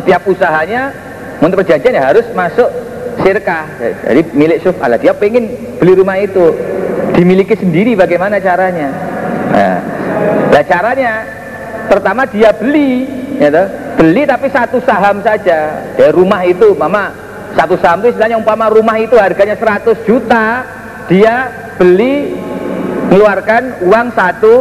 setiap 0.05 0.21
usahanya 0.29 0.93
untuk 1.41 1.65
perjanjian 1.65 1.97
ya 1.97 2.13
harus 2.13 2.29
masuk 2.37 2.69
sirkah 3.25 3.65
jadi 4.05 4.21
milik 4.37 4.61
suf'ah 4.61 5.01
dia 5.01 5.17
pengen 5.17 5.49
beli 5.81 5.97
rumah 5.97 6.21
itu. 6.21 6.53
Dimiliki 7.17 7.57
sendiri 7.57 7.97
bagaimana 7.97 8.37
caranya? 8.37 8.91
Nah, 9.49 9.77
nah 10.53 10.63
caranya 10.67 11.13
pertama 11.89 12.27
dia 12.29 12.53
beli 12.53 13.07
ya 13.41 13.49
toh? 13.49 13.67
beli 13.97 14.29
tapi 14.29 14.45
satu 14.53 14.77
saham 14.85 15.25
saja. 15.25 15.89
Dari 15.97 16.13
rumah 16.13 16.45
itu 16.45 16.77
mama 16.77 17.09
satu 17.57 17.81
saham 17.81 18.05
itu 18.05 18.13
istilahnya 18.13 18.37
umpama 18.37 18.69
rumah 18.69 18.99
itu 19.01 19.17
harganya 19.17 19.57
100 19.57 20.05
juta 20.05 20.45
dia 21.09 21.49
beli 21.81 22.37
mengeluarkan 23.09 23.89
uang 23.89 24.07
satu 24.13 24.53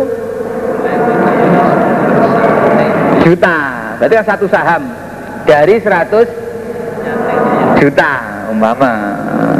juta. 3.28 3.56
Berarti 4.00 4.14
kan 4.14 4.26
satu 4.30 4.46
saham 4.48 5.03
dari 5.44 5.76
100 5.80 7.78
juta 7.80 8.12
umpama 8.48 8.92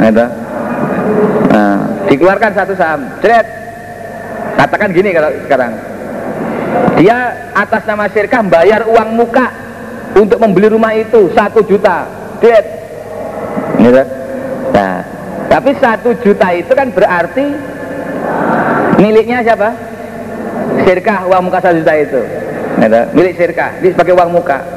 itu 0.01 0.25
nah, 1.53 1.77
dikeluarkan 2.09 2.51
satu 2.57 2.73
saham 2.73 3.01
Ceret. 3.21 3.47
katakan 4.55 4.89
gini 4.95 5.13
kalau 5.13 5.29
sekarang 5.45 5.71
dia 6.97 7.17
atas 7.53 7.83
nama 7.85 8.09
syirkah 8.09 8.41
bayar 8.47 8.87
uang 8.87 9.09
muka 9.13 9.51
untuk 10.15 10.39
membeli 10.39 10.71
rumah 10.71 10.95
itu 10.95 11.29
satu 11.37 11.61
juta 11.67 12.09
Ceret. 12.41 12.65
gitu. 13.77 14.03
nah 14.73 15.05
tapi 15.51 15.71
satu 15.77 16.17
juta 16.25 16.47
itu 16.55 16.71
kan 16.73 16.89
berarti 16.89 17.45
miliknya 18.97 19.45
siapa 19.45 19.69
syirkah 20.81 21.29
uang 21.29 21.51
muka 21.51 21.59
satu 21.61 21.77
juta 21.83 21.93
itu 21.93 22.21
gitu. 22.81 23.01
milik 23.13 23.33
syirkah 23.37 23.77
ini 23.83 23.93
sebagai 23.93 24.17
uang 24.17 24.33
muka 24.33 24.74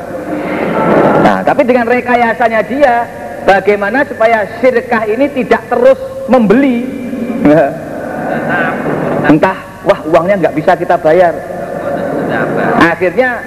nah 1.29 1.45
tapi 1.45 1.61
dengan 1.69 1.85
rekayasanya 1.85 2.65
dia 2.65 3.05
bagaimana 3.45 4.01
supaya 4.09 4.49
syirkah 4.65 5.05
ini 5.05 5.29
tidak 5.37 5.61
terus 5.69 6.01
membeli? 6.25 6.89
Entah 9.29 9.85
wah 9.85 10.01
uangnya 10.09 10.49
nggak 10.49 10.57
bisa 10.57 10.73
kita 10.73 10.97
bayar. 10.97 11.37
Akhirnya 12.81 13.45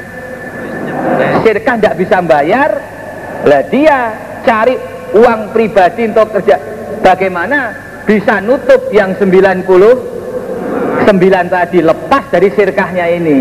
syirkah 1.41 1.81
tidak 1.81 1.97
bisa 1.97 2.21
bayar 2.21 2.69
lah 3.49 3.65
dia 3.65 3.97
cari 4.45 4.77
uang 5.17 5.49
pribadi 5.49 6.05
untuk 6.05 6.37
kerja. 6.37 6.61
Bagaimana 7.01 7.73
bisa 8.05 8.37
nutup 8.45 8.93
yang 8.93 9.17
90 9.17 9.65
sembilan 11.09 11.45
tadi 11.49 11.81
lepas 11.81 12.23
dari 12.29 12.53
sirkahnya 12.53 13.05
ini 13.09 13.37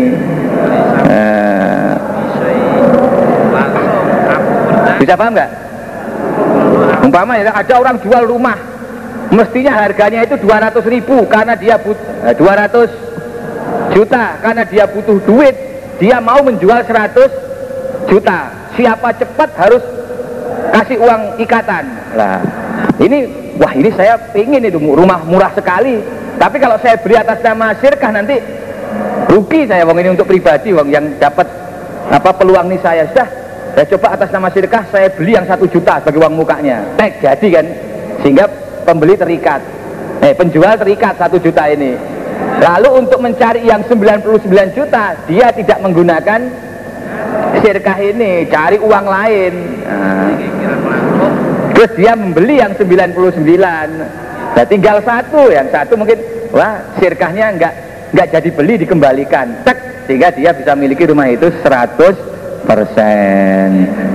bisa 5.01 5.17
paham 5.17 5.33
nggak? 5.33 5.51
Umpama 7.01 7.41
ya 7.41 7.49
ada 7.49 7.73
orang 7.81 7.97
jual 8.05 8.23
rumah 8.29 8.53
mestinya 9.33 9.73
harganya 9.81 10.21
itu 10.21 10.37
200 10.37 10.77
ribu 10.85 11.25
karena 11.25 11.57
dia 11.57 11.81
butuh 11.81 12.29
eh, 12.29 12.35
200 12.37 13.97
juta 13.97 14.23
karena 14.45 14.63
dia 14.69 14.85
butuh 14.85 15.17
duit 15.25 15.55
dia 15.97 16.21
mau 16.21 16.45
menjual 16.45 16.85
100 16.85 18.05
juta. 18.05 18.39
Siapa 18.77 19.09
cepat 19.17 19.49
harus 19.57 19.83
kasih 20.71 20.97
uang 21.01 21.41
ikatan. 21.41 21.83
Lah 22.13 22.39
ini 23.01 23.25
wah 23.57 23.73
ini 23.73 23.89
saya 23.97 24.21
ingin 24.37 24.69
itu 24.69 24.77
rumah 24.77 25.25
murah 25.25 25.51
sekali. 25.57 25.97
Tapi 26.37 26.57
kalau 26.61 26.77
saya 26.81 26.97
beli 27.01 27.17
atas 27.17 27.41
nama 27.41 27.73
sirkah 27.77 28.13
nanti 28.13 28.37
rugi 29.29 29.65
saya 29.65 29.85
wong 29.85 29.97
ini 29.97 30.09
untuk 30.13 30.29
pribadi 30.29 30.73
wong 30.73 30.89
yang 30.93 31.05
dapat 31.17 31.49
apa 32.13 32.31
peluang 32.37 32.69
ini 32.69 32.77
saya. 32.81 33.05
Sudah 33.09 33.40
saya 33.71 33.87
coba 33.95 34.07
atas 34.19 34.29
nama 34.35 34.51
sirkah 34.51 34.83
saya 34.91 35.07
beli 35.15 35.31
yang 35.31 35.47
satu 35.47 35.63
juta 35.63 36.03
sebagai 36.03 36.19
uang 36.19 36.35
mukanya. 36.35 36.83
Tek 36.99 37.23
jadi 37.23 37.47
kan 37.47 37.65
sehingga 38.19 38.45
pembeli 38.83 39.15
terikat. 39.15 39.63
Eh 40.19 40.35
penjual 40.35 40.75
terikat 40.75 41.15
satu 41.15 41.39
juta 41.39 41.71
ini. 41.71 41.95
Lalu 42.59 43.07
untuk 43.07 43.23
mencari 43.23 43.63
yang 43.63 43.81
99 43.87 44.75
juta 44.75 45.15
dia 45.23 45.47
tidak 45.55 45.79
menggunakan 45.79 46.39
sirkah 47.63 47.97
ini 48.03 48.45
cari 48.51 48.75
uang 48.75 49.05
lain. 49.07 49.53
Nah, 49.87 50.29
terus 51.71 51.91
dia 51.95 52.13
membeli 52.13 52.59
yang 52.59 52.75
99 52.75 53.39
nah 54.51 54.67
tinggal 54.67 54.99
satu 54.99 55.47
yang 55.47 55.71
satu 55.71 55.95
mungkin 55.95 56.19
wah 56.51 56.83
sirkahnya 56.99 57.55
enggak 57.55 57.73
enggak 58.11 58.27
jadi 58.35 58.49
beli 58.51 58.83
dikembalikan. 58.83 59.63
Tek 59.63 60.05
sehingga 60.11 60.27
dia 60.35 60.51
bisa 60.51 60.75
miliki 60.75 61.07
rumah 61.07 61.31
itu 61.31 61.47
100 61.63 61.95
persen 61.95 62.30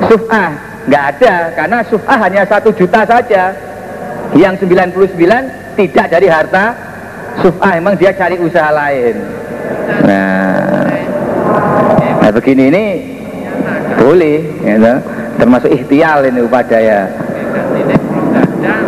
suf'ah 0.06 0.50
nggak 0.86 1.04
ada 1.16 1.34
karena 1.54 1.78
suf'ah 1.86 2.18
hanya 2.26 2.42
satu 2.46 2.70
juta 2.74 3.02
saja. 3.06 3.54
Yang 4.34 4.66
99 4.66 5.78
tidak 5.78 6.06
dari 6.10 6.28
harta. 6.28 6.64
Suf'ah 7.44 7.76
emang 7.76 7.94
dia 8.00 8.16
cari 8.16 8.40
usaha 8.40 8.72
lain. 8.72 9.14
Nah, 10.08 10.88
nah 12.22 12.30
begini 12.32 12.64
ini 12.72 12.84
boleh 14.00 14.38
gitu. 14.64 14.94
termasuk 15.36 15.70
ikhtial 15.70 16.24
ini 16.26 16.40
upadaya. 16.42 17.12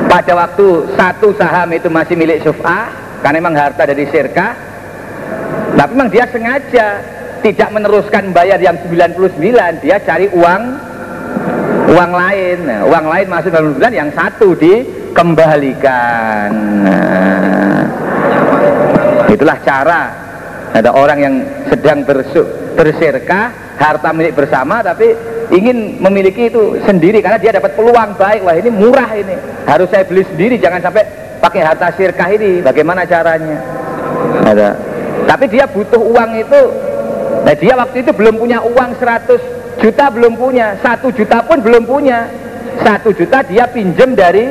Pada 0.09 0.33
waktu 0.33 0.67
satu 0.97 1.37
saham 1.37 1.69
itu 1.77 1.93
masih 1.93 2.17
milik 2.17 2.41
suf'ah 2.41 2.89
karena 3.21 3.37
memang 3.43 3.55
harta 3.59 3.85
dari 3.85 4.09
sirkah 4.09 4.69
tapi 5.79 5.91
memang 5.95 6.11
dia 6.11 6.25
sengaja 6.27 6.87
tidak 7.43 7.71
meneruskan 7.73 8.33
bayar 8.35 8.59
yang 8.61 8.77
99 8.83 9.83
dia 9.83 9.97
cari 10.03 10.29
uang 10.31 10.63
uang 11.89 12.13
lain. 12.13 12.59
Nah, 12.69 12.85
uang 12.85 13.07
lain 13.09 13.27
masuk 13.31 13.51
dalam 13.53 13.73
bulan 13.75 13.93
yang 13.95 14.11
satu 14.13 14.55
dikembalikan. 14.59 16.51
Nah, 16.85 17.83
itulah 19.31 19.59
cara. 19.65 20.29
Ada 20.69 20.93
orang 20.93 21.19
yang 21.19 21.35
sedang 21.73 22.05
bersu, 22.05 22.45
harta 23.79 24.13
milik 24.13 24.37
bersama 24.37 24.85
tapi 24.85 25.17
ingin 25.49 25.97
memiliki 26.03 26.53
itu 26.53 26.77
sendiri 26.85 27.25
karena 27.25 27.41
dia 27.41 27.57
dapat 27.57 27.73
peluang 27.73 28.19
baik. 28.21 28.45
Wah 28.45 28.53
ini 28.59 28.69
murah 28.69 29.09
ini. 29.17 29.33
Harus 29.65 29.89
saya 29.89 30.05
beli 30.05 30.29
sendiri 30.29 30.61
jangan 30.61 30.85
sampai 30.85 31.09
pakai 31.41 31.63
harta 31.65 31.89
sirkah 31.97 32.29
ini. 32.35 32.61
Bagaimana 32.61 33.09
caranya? 33.09 33.57
Ada. 34.45 34.77
Tapi 35.25 35.45
dia 35.49 35.65
butuh 35.65 36.01
uang 36.01 36.31
itu 36.37 36.61
nah 37.45 37.55
dia 37.55 37.75
waktu 37.79 38.05
itu 38.05 38.13
belum 38.13 38.35
punya 38.41 38.59
uang 38.61 38.91
100 38.99 39.59
juta 39.79 40.05
belum 40.11 40.35
punya. 40.35 40.77
Satu 40.83 41.09
juta 41.15 41.39
pun 41.47 41.63
belum 41.63 41.87
punya. 41.87 42.27
Satu 42.83 43.11
juta 43.15 43.43
dia 43.47 43.67
pinjem 43.71 44.15
dari 44.15 44.47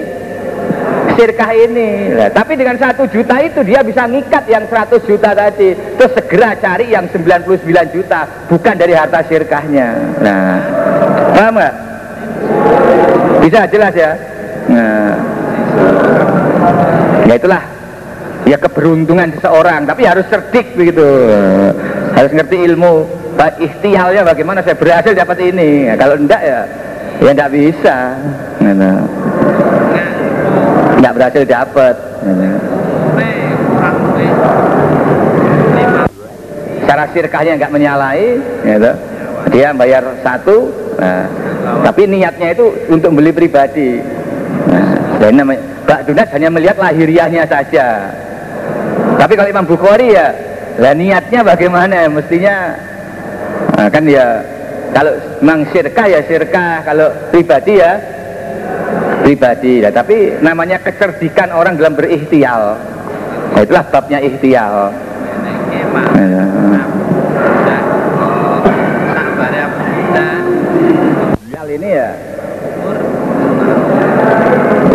sirkah 1.15 1.51
ini. 1.55 2.13
Nah, 2.13 2.30
tapi 2.30 2.53
dengan 2.53 2.78
satu 2.78 3.09
juta 3.09 3.41
itu 3.41 3.63
dia 3.65 3.82
bisa 3.82 4.05
ngikat 4.05 4.45
yang 4.47 4.63
100 4.67 5.03
juta 5.03 5.34
tadi. 5.36 5.75
Terus 5.75 6.11
segera 6.15 6.55
cari 6.55 6.91
yang 6.91 7.07
99 7.09 7.95
juta 7.95 8.47
bukan 8.47 8.75
dari 8.75 8.93
harta 8.95 9.23
sirkahnya. 9.28 9.88
Nah 10.23 10.55
paham 11.36 11.59
gak? 11.59 11.75
bisa 13.38 13.63
jelas 13.69 13.93
ya? 13.95 14.11
Nah 14.71 15.11
ya 17.28 17.36
itulah. 17.36 17.63
Ya 18.47 18.55
keberuntungan 18.55 19.36
seseorang 19.36 19.84
tapi 19.84 20.07
harus 20.07 20.23
cerdik 20.32 20.71
begitu 20.80 21.03
harus 22.18 22.32
ngerti 22.34 22.57
ilmu. 22.74 22.93
Ikhtialnya 23.38 24.26
bagaimana 24.26 24.65
saya 24.65 24.74
berhasil 24.74 25.13
dapat 25.13 25.38
ini. 25.53 25.86
Nah, 25.86 25.95
kalau 26.01 26.18
enggak 26.18 26.41
ya 26.41 26.61
ya 27.22 27.30
enggak 27.30 27.53
bisa. 27.53 27.97
Nah, 28.65 28.74
nggak 30.97 31.13
berhasil 31.13 31.43
dapat. 31.45 31.95
Cara 36.89 37.03
sirkahnya 37.13 37.53
nggak 37.61 37.74
menyalahi. 37.74 38.30
Gitu. 38.65 38.93
dia 39.47 39.72
bayar 39.72 40.03
satu. 40.26 40.68
Nah, 40.99 41.24
tapi 41.86 42.09
niatnya 42.09 42.51
itu 42.51 42.74
untuk 42.89 43.15
beli 43.15 43.32
pribadi. 43.32 44.01
Nah, 44.68 45.30
namanya 45.32 45.61
Mbak 45.88 46.01
Dunat 46.03 46.28
hanya 46.36 46.49
melihat 46.51 46.76
lahiriahnya 46.82 47.47
saja. 47.47 48.11
Tapi 49.15 49.34
kalau 49.39 49.49
Imam 49.49 49.63
Bukhari 49.63 50.11
ya 50.11 50.36
lah 50.78 50.93
niatnya 50.93 51.41
bagaimana 51.41 52.05
mestinya 52.05 52.78
nah, 53.73 53.89
kan 53.89 54.05
ya 54.05 54.45
kalau 54.93 55.13
memang 55.41 55.65
sirkah 55.73 56.05
ya 56.05 56.21
sirkah 56.30 56.86
kalau 56.86 57.09
pribadi 57.34 57.82
ya 57.82 57.97
pribadi 59.25 59.84
ya, 59.84 59.89
tapi 59.89 60.38
namanya 60.39 60.78
kecerdikan 60.80 61.49
orang 61.49 61.82
dalam 61.82 61.97
berikhtial 61.97 62.78
nah, 63.57 63.61
itulah 63.61 63.84
babnya 63.89 64.21
ikhtial 64.21 64.93
ya. 66.13 66.84
ini 71.78 71.89
ya 71.93 72.09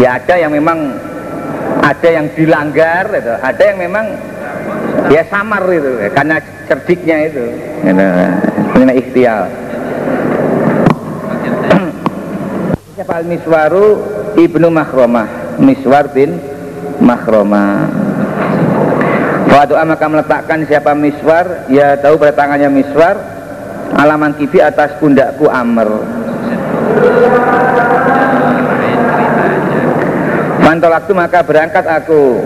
ya 0.03 0.09
ada 0.19 0.35
yang 0.35 0.51
memang 0.51 0.79
ada 1.83 2.09
yang 2.11 2.27
dilanggar 2.35 3.07
gitu. 3.11 3.35
ada 3.39 3.63
yang 3.63 3.79
memang 3.79 4.07
ya 5.11 5.23
samar 5.29 5.63
itu 5.71 5.93
karena 6.13 6.37
cerdiknya 6.69 7.17
itu. 7.29 7.45
Gitu. 7.83 8.07
ini 8.83 8.93
ikhtial 8.99 9.43
siapa 12.97 13.15
al-miswaru 13.21 13.87
Ibnu 14.33 14.69
Makhromah 14.73 15.29
Miswar 15.61 16.09
bin 16.17 16.41
Makhromah 17.03 17.93
Wadu'a 19.53 19.85
maka 19.85 20.09
meletakkan 20.09 20.65
siapa 20.65 20.97
Miswar 20.97 21.69
Ya 21.69 22.01
tahu 22.01 22.17
pada 22.17 22.33
tangannya 22.33 22.73
Miswar 22.73 23.21
Alaman 23.93 24.33
kibi 24.41 24.57
atas 24.57 24.97
pundakku 24.97 25.53
Amr. 25.53 25.85
Waktu 31.03 31.19
maka 31.19 31.43
berangkat 31.43 31.83
aku 31.83 32.39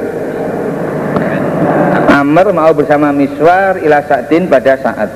Amr 2.27 2.51
mau 2.51 2.75
bersama 2.75 3.15
Miswar 3.15 3.79
ila 3.79 4.03
Sa'din 4.03 4.51
pada 4.51 4.75
saat. 4.83 5.07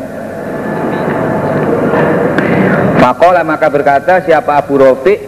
Fakola 3.03 3.43
maka 3.43 3.67
berkata 3.67 4.23
siapa 4.23 4.63
Abu 4.63 4.79
Rofiq 4.79 5.19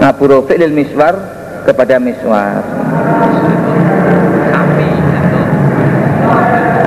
Abu 0.00 0.24
Rafi 0.24 0.56
lil 0.56 0.72
Miswar 0.72 1.12
kepada 1.68 2.00
Miswar. 2.00 2.64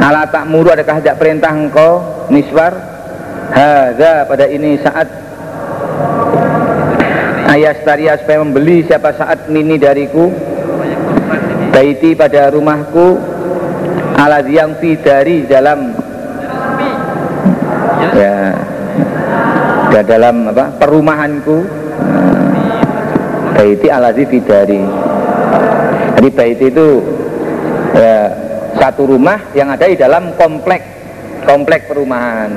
Ala 0.02 0.26
tak 0.34 0.50
muru 0.50 0.74
adakah 0.74 0.98
tidak 0.98 1.22
perintah 1.22 1.54
engkau 1.54 2.02
Miswar? 2.34 2.74
Haza 3.54 4.26
pada 4.26 4.50
ini 4.50 4.82
saat. 4.82 5.06
Ayah 7.54 7.78
staria 7.86 8.18
supaya 8.18 8.41
membeli 8.41 8.82
siapa 8.89 9.14
saat 9.14 9.46
mini 9.46 9.78
dariku 9.78 10.34
Baiti 11.70 12.18
pada 12.18 12.50
rumahku 12.50 13.32
Ala 14.18 14.43
yang 14.45 14.78
dari 14.80 15.45
dalam 15.49 15.93
Ya. 18.14 18.53
Dalam 20.03 20.53
apa? 20.53 20.66
Perumahanku. 20.78 21.57
Baiti 23.53 23.88
alazi 23.88 24.28
bidari 24.28 24.82
jadi 26.24 26.39
baiti 26.39 26.72
itu 26.72 27.03
ya, 27.91 28.32
satu 28.80 29.11
rumah 29.11 29.43
yang 29.51 29.68
ada 29.76 29.91
di 29.91 29.99
dalam 29.99 30.32
komplek 30.39 30.80
komplek 31.43 31.84
perumahan. 31.91 32.47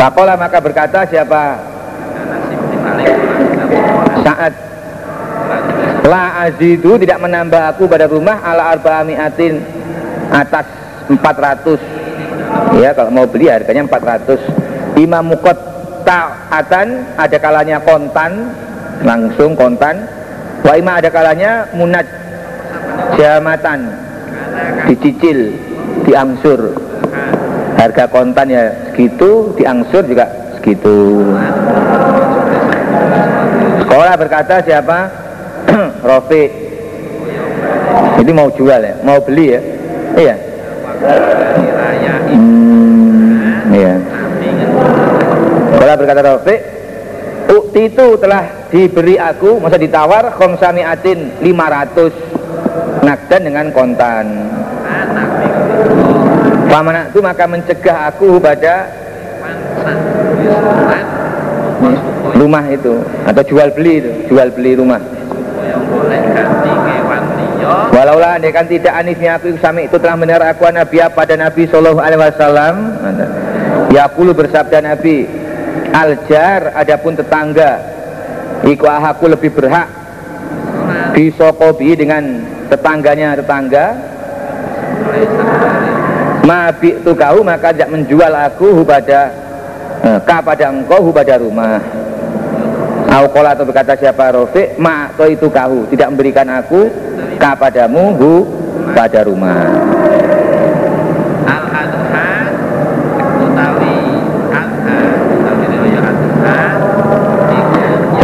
Fakola 0.00 0.40
maka 0.40 0.58
berkata 0.64 1.04
siapa? 1.04 1.60
Saat 4.24 4.52
La 6.06 6.46
azidu 6.46 6.94
tidak 7.02 7.18
menambah 7.18 7.74
aku 7.74 7.90
pada 7.90 8.06
rumah 8.06 8.38
ala 8.46 8.78
arba'amiatin 8.78 9.58
atas 10.30 10.66
400 11.10 12.78
ya 12.78 12.94
kalau 12.94 13.10
mau 13.10 13.26
beli 13.26 13.50
harganya 13.50 13.82
400 13.90 15.02
imam 15.02 15.34
mukot 15.34 15.58
ta'atan 16.06 17.18
ada 17.18 17.36
kalanya 17.42 17.82
kontan 17.82 18.54
langsung 19.02 19.58
kontan. 19.58 20.06
Wa 20.62 20.78
ima 20.78 20.98
ada 21.02 21.10
kalanya 21.10 21.68
munat 21.74 22.06
jamatan 23.18 23.90
dicicil 24.86 25.52
diangsur. 26.06 26.74
Harga 27.76 28.08
kontan 28.08 28.48
ya 28.48 28.64
segitu 28.90 29.52
diangsur 29.58 30.06
juga 30.06 30.26
segitu. 30.58 31.26
Sekolah 33.84 34.14
berkata 34.16 34.64
siapa 34.64 35.25
Rofi 36.08 36.42
ini 38.16 38.32
mau 38.32 38.48
jual 38.48 38.80
ya? 38.80 38.94
Mau 39.04 39.20
beli 39.20 39.46
ya? 39.52 39.60
Iya. 40.16 40.34
Hmm, 42.32 43.72
iya. 43.76 43.94
Kala 45.76 45.94
berkata 46.00 46.20
Rafiq, 46.24 46.60
Ukti 47.46 47.92
itu 47.92 48.06
telah 48.18 48.66
diberi 48.72 49.20
aku, 49.20 49.62
masa 49.62 49.78
ditawar 49.78 50.34
khomsami 50.34 50.82
atin 50.82 51.38
500 51.38 53.06
nakdan 53.06 53.42
dengan 53.46 53.66
kontan. 53.70 54.26
Pamana 56.66 57.06
itu 57.06 57.22
maka 57.22 57.46
mencegah 57.46 58.10
aku 58.10 58.42
pada 58.42 58.90
rumah 62.34 62.64
itu 62.66 62.98
atau 63.22 63.42
jual 63.46 63.68
beli 63.76 64.02
itu, 64.02 64.10
jual 64.26 64.50
beli 64.50 64.74
rumah. 64.74 65.15
Walaulah 67.90 68.38
andaikan 68.38 68.66
tidak 68.68 68.94
anifnya 68.94 69.40
aku 69.40 69.56
sami 69.58 69.88
itu 69.88 69.96
telah 69.98 70.14
mendengar 70.14 70.44
aku 70.52 70.68
Nabi 70.68 71.00
pada 71.16 71.34
Nabi 71.34 71.62
Sallallahu 71.66 72.00
Alaihi 72.02 72.20
Wasallam. 72.20 72.74
Yakulu 73.90 74.36
bersabda 74.36 74.82
Nabi 74.82 75.24
Aljar 75.94 76.74
adapun 76.76 77.16
tetangga 77.16 77.80
Iku 78.66 78.84
ahaku 78.84 79.30
lebih 79.30 79.54
berhak 79.54 79.88
Bisokobi 81.16 81.96
dengan 81.96 82.44
tetangganya 82.68 83.40
tetangga. 83.40 83.96
Mabi 86.44 87.00
tu 87.02 87.16
kau 87.16 87.40
maka 87.42 87.72
tidak 87.72 87.90
menjual 87.90 88.30
aku 88.30 88.84
pada 88.84 89.32
eh, 90.04 90.18
pada 90.22 90.64
engkau 90.70 91.10
pada 91.10 91.40
rumah 91.40 91.80
Aukola 93.16 93.56
atau 93.56 93.64
berkata 93.64 93.96
siapa 93.96 94.36
Rofiq 94.36 94.76
Ma 94.76 95.08
to 95.16 95.24
itu 95.24 95.48
kau 95.48 95.88
tidak 95.88 96.12
memberikan 96.12 96.44
aku 96.52 96.92
kepadamu 97.40 98.12
hu 98.20 98.32
pada 98.92 99.24
rumah 99.24 99.96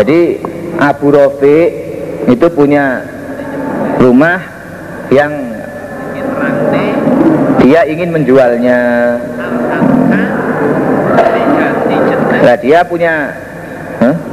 Jadi 0.02 0.34
Abu 0.82 1.14
Rofiq 1.14 1.68
itu 2.26 2.46
punya 2.50 3.06
rumah 4.02 4.42
yang 5.14 5.30
dia 7.62 7.86
ingin 7.86 8.10
menjualnya. 8.10 8.80
Nah 12.42 12.56
dia 12.58 12.82
punya 12.82 13.30
huh? 14.02 14.31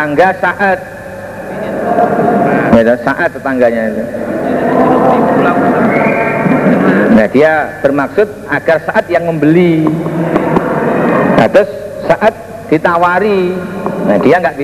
Tetangga 0.00 0.32
saat 0.40 0.78
ya, 2.72 2.96
saat 3.04 3.28
tetangganya 3.36 3.82
itu. 3.92 4.04
Nah 7.12 7.26
dia 7.28 7.52
bermaksud 7.84 8.24
agar 8.48 8.80
saat 8.88 9.04
yang 9.12 9.28
membeli. 9.28 9.84
Nah 11.36 11.48
saat 12.08 12.32
ditawari. 12.72 13.52
Nah 14.08 14.16
dia 14.24 14.40
nggak 14.40 14.56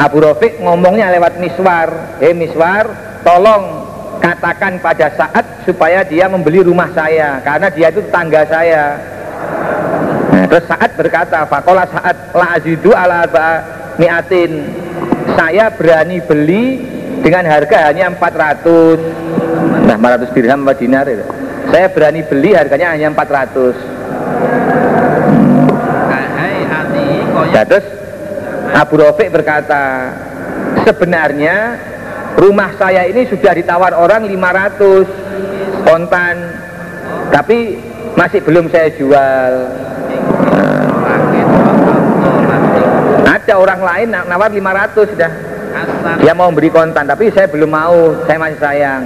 Abu 0.00 0.24
Rafiq 0.24 0.64
ngomongnya 0.64 1.12
lewat 1.12 1.36
miswar. 1.44 2.16
Eh 2.24 2.32
miswar 2.32 2.88
tolong 3.20 3.84
katakan 4.24 4.80
pada 4.80 5.12
saat 5.12 5.44
supaya 5.68 6.00
dia 6.08 6.24
membeli 6.24 6.64
rumah 6.64 6.88
saya 6.96 7.36
Karena 7.44 7.68
dia 7.68 7.92
itu 7.92 8.00
tetangga 8.00 8.48
saya. 8.48 8.96
Nah 10.32 10.48
terus 10.48 10.64
saat 10.64 10.96
berkata 10.96 11.44
Fakola 11.44 11.84
saat 11.84 12.16
la 12.32 12.56
azidu 12.56 12.96
ala 12.96 13.28
miatin 14.00 14.64
Saya 15.36 15.68
berani 15.76 16.24
beli 16.24 16.80
dengan 17.20 17.44
harga 17.44 17.92
hanya 17.92 18.08
400 18.16 19.84
Nah 19.84 19.96
400 20.00 20.32
dirham 20.32 20.64
apa 20.64 20.72
dinar 20.80 21.04
itu? 21.04 21.24
Saya 21.68 21.92
berani 21.92 22.24
beli 22.24 22.56
harganya 22.56 22.96
hanya 22.96 23.12
400 23.12 24.00
ya, 27.50 27.62
terus 27.66 27.86
Abu 28.70 28.94
Rafiq 29.02 29.28
berkata 29.34 30.14
sebenarnya 30.86 31.76
rumah 32.38 32.70
saya 32.78 33.10
ini 33.10 33.26
sudah 33.26 33.52
ditawar 33.58 33.92
orang 33.98 34.24
500 34.30 35.84
kontan 35.84 36.36
tapi 37.34 37.78
masih 38.14 38.40
belum 38.42 38.70
saya 38.70 38.90
jual. 38.94 39.52
Nah, 40.50 40.69
ada 43.40 43.54
orang 43.56 43.80
lain 43.80 44.08
nawar 44.12 44.50
500 44.52 45.12
sudah 45.16 45.32
dia 46.20 46.34
mau 46.34 46.50
beri 46.52 46.68
kontan 46.68 47.06
tapi 47.06 47.32
saya 47.32 47.46
belum 47.48 47.70
mau 47.70 48.14
saya 48.26 48.38
masih 48.38 48.58
sayang 48.60 49.02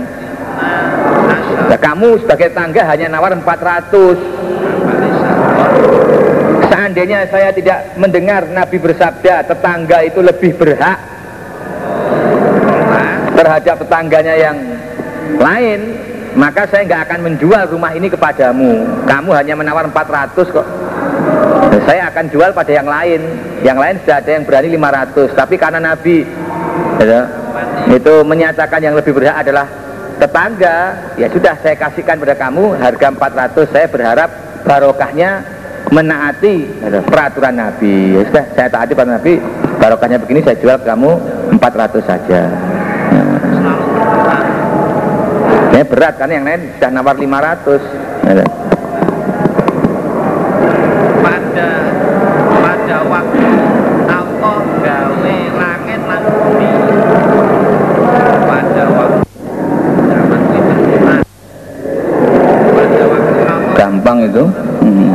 Nah, 1.64 1.78
kamu 1.80 2.22
sebagai 2.22 2.54
tangga 2.54 2.82
hanya 2.86 3.10
nawar 3.10 3.34
400. 3.34 4.14
Seandainya 6.70 7.26
saya 7.30 7.50
tidak 7.54 7.98
mendengar 7.98 8.46
Nabi 8.50 8.78
bersabda 8.78 9.42
tetangga 9.48 10.04
itu 10.04 10.20
lebih 10.20 10.54
berhak 10.54 10.98
terhadap 13.34 13.76
tetangganya 13.82 14.34
yang 14.38 14.56
lain, 15.40 15.80
maka 16.38 16.68
saya 16.70 16.86
nggak 16.86 17.02
akan 17.10 17.20
menjual 17.32 17.62
rumah 17.74 17.90
ini 17.96 18.06
kepadamu. 18.06 19.02
Kamu 19.08 19.30
hanya 19.34 19.54
menawar 19.58 19.90
400 19.90 20.54
kok. 20.54 20.66
Saya 21.84 22.08
akan 22.08 22.24
jual 22.32 22.50
pada 22.56 22.72
yang 22.72 22.88
lain. 22.88 23.20
Yang 23.60 23.78
lain 23.78 23.94
sudah 24.04 24.16
ada 24.20 24.30
yang 24.32 24.44
berani 24.44 24.68
500. 24.76 25.36
Tapi 25.36 25.54
karena 25.60 25.80
Nabi. 25.80 26.18
Ya, 27.04 27.20
itu 27.92 28.14
menyatakan 28.24 28.80
yang 28.80 28.96
lebih 28.96 29.12
berhak 29.12 29.36
adalah 29.44 29.68
tetangga. 30.18 30.78
Ya 31.20 31.28
sudah 31.28 31.54
saya 31.60 31.76
kasihkan 31.76 32.16
pada 32.18 32.34
kamu 32.34 32.78
harga 32.80 33.06
400 33.12 33.74
saya 33.74 33.86
berharap 33.90 34.30
barokahnya 34.64 35.44
menaati 35.92 36.64
peraturan 37.06 37.54
Nabi. 37.60 38.16
Ya 38.16 38.22
sudah 38.26 38.44
saya 38.56 38.68
taati 38.72 38.96
pada 38.96 39.20
Nabi 39.20 39.38
barokahnya 39.76 40.18
begini 40.22 40.40
saya 40.40 40.56
jual 40.56 40.76
ke 40.80 40.86
kamu 40.88 41.10
400 41.60 42.08
saja. 42.08 42.40
Ya 45.74 45.82
berat 45.82 46.14
kan 46.16 46.30
yang 46.30 46.46
lain 46.46 46.70
sudah 46.78 46.90
nawar 46.94 47.18
500 47.18 47.82
ya. 48.30 48.46
pada 51.24 51.70
pada 52.62 52.96
waktu 53.10 53.48
Allah 54.06 54.58
gawe 54.86 55.36
langit 55.58 56.00
lan 56.06 56.22
bumi 56.22 56.70
pada 58.46 58.84
waktu 58.94 59.22
gampang 63.74 64.18
itu 64.30 64.44
hmm. 64.78 65.10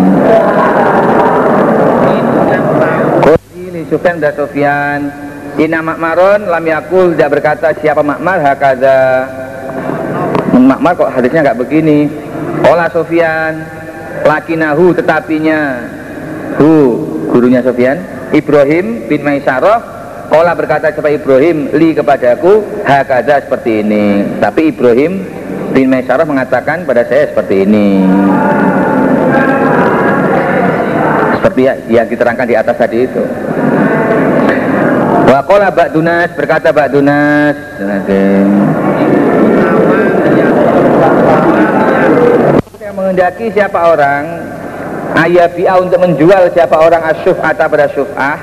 ini 3.55 3.78
Sufyan 3.89 4.21
dan 4.21 4.33
Sufyan. 4.37 4.99
Ina 5.57 5.81
Makmaron 5.81 6.45
lam 6.45 6.63
yakul 6.63 7.17
tidak 7.17 7.41
berkata 7.41 7.73
siapa 7.81 8.05
Makmar 8.05 8.37
hakada 8.39 9.25
Makmar 10.53 10.93
kok 10.93 11.09
hadisnya 11.09 11.41
nggak 11.41 11.59
begini. 11.59 12.05
Ola 12.69 12.85
Sufyan 12.93 13.65
Lakinahu 14.23 14.93
tetapinya. 14.93 15.83
Hu 16.61 16.73
gurunya 17.33 17.65
Sufyan. 17.65 17.97
Ibrahim 18.29 19.09
bin 19.09 19.25
Maisarah 19.25 19.81
Ola 20.29 20.53
berkata 20.53 20.93
siapa 20.93 21.09
Ibrahim 21.09 21.73
li 21.73 21.97
kepadaku 21.97 22.85
hakada 22.85 23.41
seperti 23.41 23.81
ini. 23.81 24.37
Tapi 24.37 24.69
Ibrahim 24.69 25.25
bin 25.73 25.89
Maisarah 25.89 26.29
mengatakan 26.29 26.85
pada 26.85 27.01
saya 27.09 27.33
seperti 27.33 27.65
ini. 27.65 28.05
Seperti 31.41 31.61
yang 31.89 32.05
diterangkan 32.05 32.45
di 32.45 32.53
atas 32.53 32.77
tadi 32.77 33.09
itu 33.09 33.48
Wakola 35.39 35.71
Bak 35.71 35.95
Dunas 35.95 36.35
berkata 36.35 36.67
Bak 36.75 36.91
Dunas 36.91 37.55
yang 42.75 42.91
mengendaki 42.91 43.47
siapa 43.55 43.79
orang 43.87 44.43
ayah 45.23 45.47
bi'a 45.47 45.79
untuk 45.79 45.95
menjual 46.03 46.51
siapa 46.51 46.75
orang 46.75 46.99
asyuf'ata 47.15 47.71
pada 47.71 47.87
syuf'ah. 47.87 48.35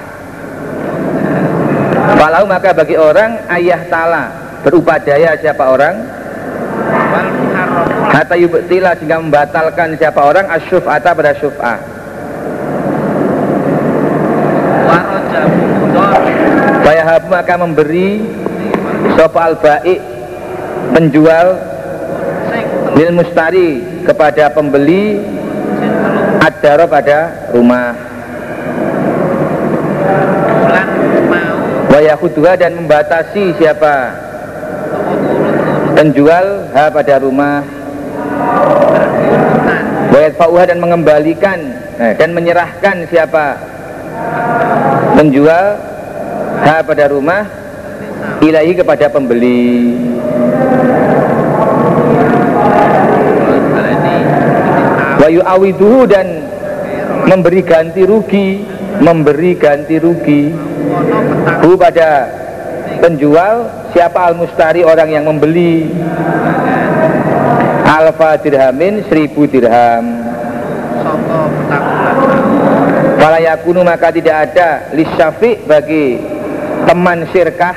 Walau 2.17 2.49
maka 2.49 2.73
bagi 2.73 2.97
orang 2.97 3.45
ayah 3.61 3.85
tala 3.93 4.33
berupadaya 4.65 5.37
siapa 5.37 5.69
orang. 5.69 6.01
Hatta 8.09 8.41
yubtila 8.41 8.97
sehingga 8.97 9.21
membatalkan 9.21 10.01
siapa 10.01 10.25
orang 10.25 10.49
asyuf'ata 10.49 11.13
pada 11.13 11.37
syuf'ah 11.37 11.96
maka 17.37 17.53
memberi 17.61 18.25
Sofa 19.13 19.53
al-ba'i 19.53 20.01
Penjual 20.97 21.47
Lil 22.97 23.13
mustari 23.13 23.85
kepada 24.09 24.49
pembeli 24.49 25.21
Adaro 26.41 26.87
pada 26.89 27.51
rumah. 27.51 27.91
Wayahudua 31.93 32.57
dan 32.57 32.81
membatasi 32.81 33.53
siapa 33.61 34.17
Penjual 35.93 36.73
ha 36.73 36.89
pada 36.89 37.21
rumah. 37.21 37.61
Wayadfa'uha 40.09 40.65
dan 40.71 40.79
mengembalikan 40.81 41.59
eh, 42.01 42.15
Dan 42.17 42.33
menyerahkan 42.33 43.05
siapa 43.11 43.59
Menjual 45.19 45.96
ha 46.63 46.81
pada 46.81 47.11
rumah 47.11 47.45
ilahi 48.41 48.73
kepada 48.77 49.11
pembeli. 49.11 49.97
Wayu 55.21 55.43
awiduhu 55.43 56.07
dan 56.07 56.47
memberi 57.27 57.61
ganti 57.67 58.07
rugi 58.07 58.77
memberi 59.01 59.53
ganti 59.57 59.97
rugi. 60.01 60.53
Hu 61.65 61.77
pada 61.77 62.31
penjual 63.03 63.69
siapa 63.93 64.33
al-mustari 64.33 64.85
orang 64.87 65.13
yang 65.13 65.25
membeli? 65.29 65.91
Alfa 67.87 68.37
dirhamin 68.43 69.07
seribu 69.07 69.47
dirham. 69.47 70.27
Fala 73.17 73.39
yakunu 73.41 73.81
maka 73.87 74.11
tidak 74.11 74.51
ada. 74.51 74.91
Lisyafi 74.93 75.65
bagi 75.65 76.19
teman 76.85 77.25
sirkah. 77.33 77.77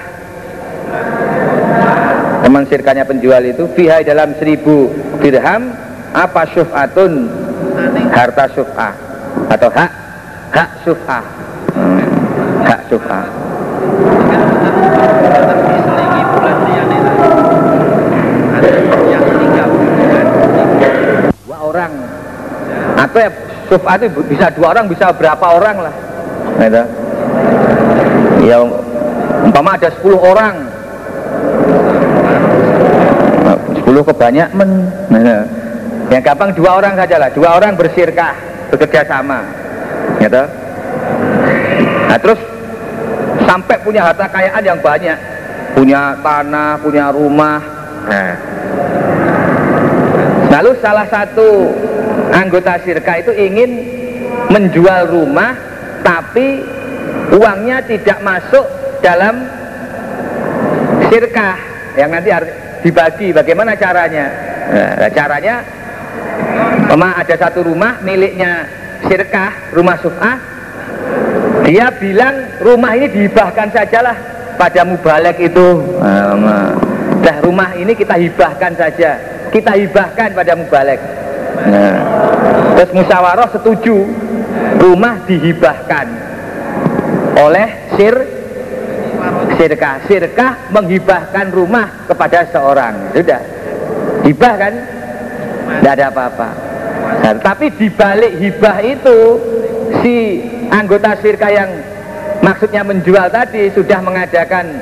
Teman 2.44 2.64
sirkahnya 2.66 3.06
penjual 3.06 3.44
itu 3.46 3.70
fiha 3.78 4.02
dalam 4.04 4.34
seribu 4.36 4.90
dirham 5.22 5.72
apa 6.12 6.44
syuf'atun? 6.52 7.30
Harta 8.12 8.50
syuf'ah. 8.52 8.94
Atau 9.48 9.70
hak 9.70 9.92
hak 10.52 10.70
syuf'ah. 10.84 11.24
Hmm, 11.78 12.02
hak 12.66 12.80
syuf'ah. 12.90 13.26
Dua 21.46 21.58
orang. 21.62 21.92
Atau 22.98 23.20
ya 23.22 23.30
syuf'ah 23.70 23.96
itu 24.02 24.22
bisa 24.26 24.50
dua 24.58 24.68
orang 24.74 24.90
bisa 24.90 25.14
berapa 25.14 25.46
orang 25.46 25.78
lah. 25.86 25.94
Ya 28.42 28.58
umpama 29.50 29.74
ada 29.76 29.90
10 29.90 30.14
orang. 30.14 30.56
Nah, 33.44 33.58
10 33.82 34.10
kebanyak 34.14 34.48
men 34.54 34.70
gitu. 35.10 35.38
yang 36.10 36.22
gampang 36.26 36.54
dua 36.58 36.82
orang 36.82 36.98
saja 36.98 37.22
lah 37.22 37.30
dua 37.34 37.58
orang 37.58 37.74
bersirkah 37.74 38.34
bekerja 38.70 39.06
sama. 39.10 39.42
Gitu 40.22 40.44
nah 42.10 42.18
terus 42.18 42.42
sampai 43.46 43.78
punya 43.86 44.06
harta 44.06 44.30
kekayaan 44.30 44.64
yang 44.66 44.80
banyak. 44.82 45.18
Punya 45.74 46.18
tanah 46.22 46.82
punya 46.82 47.14
rumah. 47.14 47.62
Nah. 48.10 48.34
Lalu 50.50 50.72
salah 50.82 51.06
satu 51.06 51.70
anggota 52.34 52.82
sirka 52.82 53.22
itu 53.22 53.32
ingin 53.38 53.70
menjual 54.50 55.14
rumah 55.14 55.54
tapi 56.02 56.66
uangnya 57.38 57.86
tidak 57.86 58.18
masuk 58.26 58.66
dalam 59.02 59.36
sirkah 61.10 61.58
yang 61.98 62.10
nanti 62.14 62.30
harus 62.30 62.52
dibagi. 62.86 63.34
Bagaimana 63.34 63.76
caranya? 63.76 64.26
Nah, 64.70 65.10
caranya 65.12 65.56
memang 66.94 67.12
ada 67.18 67.36
satu 67.36 67.66
rumah 67.66 67.98
miliknya 68.06 68.70
sirkah 69.10 69.74
rumah 69.74 69.98
suf'ah 69.98 70.38
dia 71.66 71.90
bilang 71.98 72.62
rumah 72.62 72.94
ini 72.98 73.10
dihibahkan 73.10 73.70
sajalah 73.74 74.18
pada 74.58 74.82
mubalek 74.86 75.38
itu. 75.42 75.68
Nah, 76.00 77.38
rumah 77.46 77.76
ini 77.78 77.94
kita 77.94 78.16
hibahkan 78.16 78.74
saja. 78.78 79.18
Kita 79.50 79.74
hibahkan 79.74 80.34
pada 80.38 80.54
mubalek. 80.54 81.02
Nah, 81.60 81.98
terus 82.78 82.92
musyawarah 82.96 83.50
setuju 83.52 84.08
rumah 84.80 85.20
dihibahkan 85.28 86.08
oleh 87.38 87.70
sir 87.98 88.16
sirkah. 89.60 90.00
Sirkah 90.08 90.72
menghibahkan 90.72 91.52
rumah 91.52 92.08
kepada 92.08 92.48
seorang. 92.48 93.12
Sudah. 93.12 93.44
Hibah 94.24 94.56
kan? 94.56 94.74
Tidak 95.84 95.94
ada 96.00 96.06
apa-apa. 96.08 96.50
Nah, 97.20 97.36
tapi 97.44 97.68
dibalik 97.76 98.40
hibah 98.40 98.80
itu 98.80 99.18
si 100.00 100.16
anggota 100.72 101.20
sirkah 101.20 101.52
yang 101.52 101.70
maksudnya 102.40 102.88
menjual 102.88 103.28
tadi 103.28 103.68
sudah 103.76 104.00
mengadakan 104.00 104.80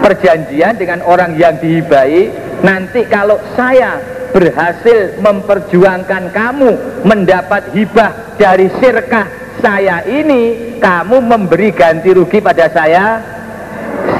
perjanjian 0.00 0.78
dengan 0.78 1.04
orang 1.04 1.36
yang 1.36 1.58
dihibai 1.58 2.30
nanti 2.64 3.04
kalau 3.06 3.36
saya 3.54 4.00
berhasil 4.30 5.18
memperjuangkan 5.18 6.30
kamu 6.30 7.02
mendapat 7.02 7.74
hibah 7.74 8.38
dari 8.38 8.70
sirkah 8.78 9.26
saya 9.58 10.06
ini 10.06 10.74
kamu 10.78 11.18
memberi 11.18 11.74
ganti 11.74 12.14
rugi 12.14 12.38
pada 12.38 12.70
saya 12.70 13.37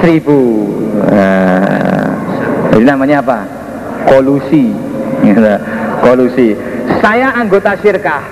seribu. 0.00 0.40
Nah, 1.10 2.14
jadi 2.74 2.84
namanya 2.84 3.16
apa? 3.22 3.38
Kolusi. 4.06 4.72
Kolusi. 6.02 6.54
Saya 7.02 7.34
anggota 7.36 7.74
sirkah. 7.82 8.22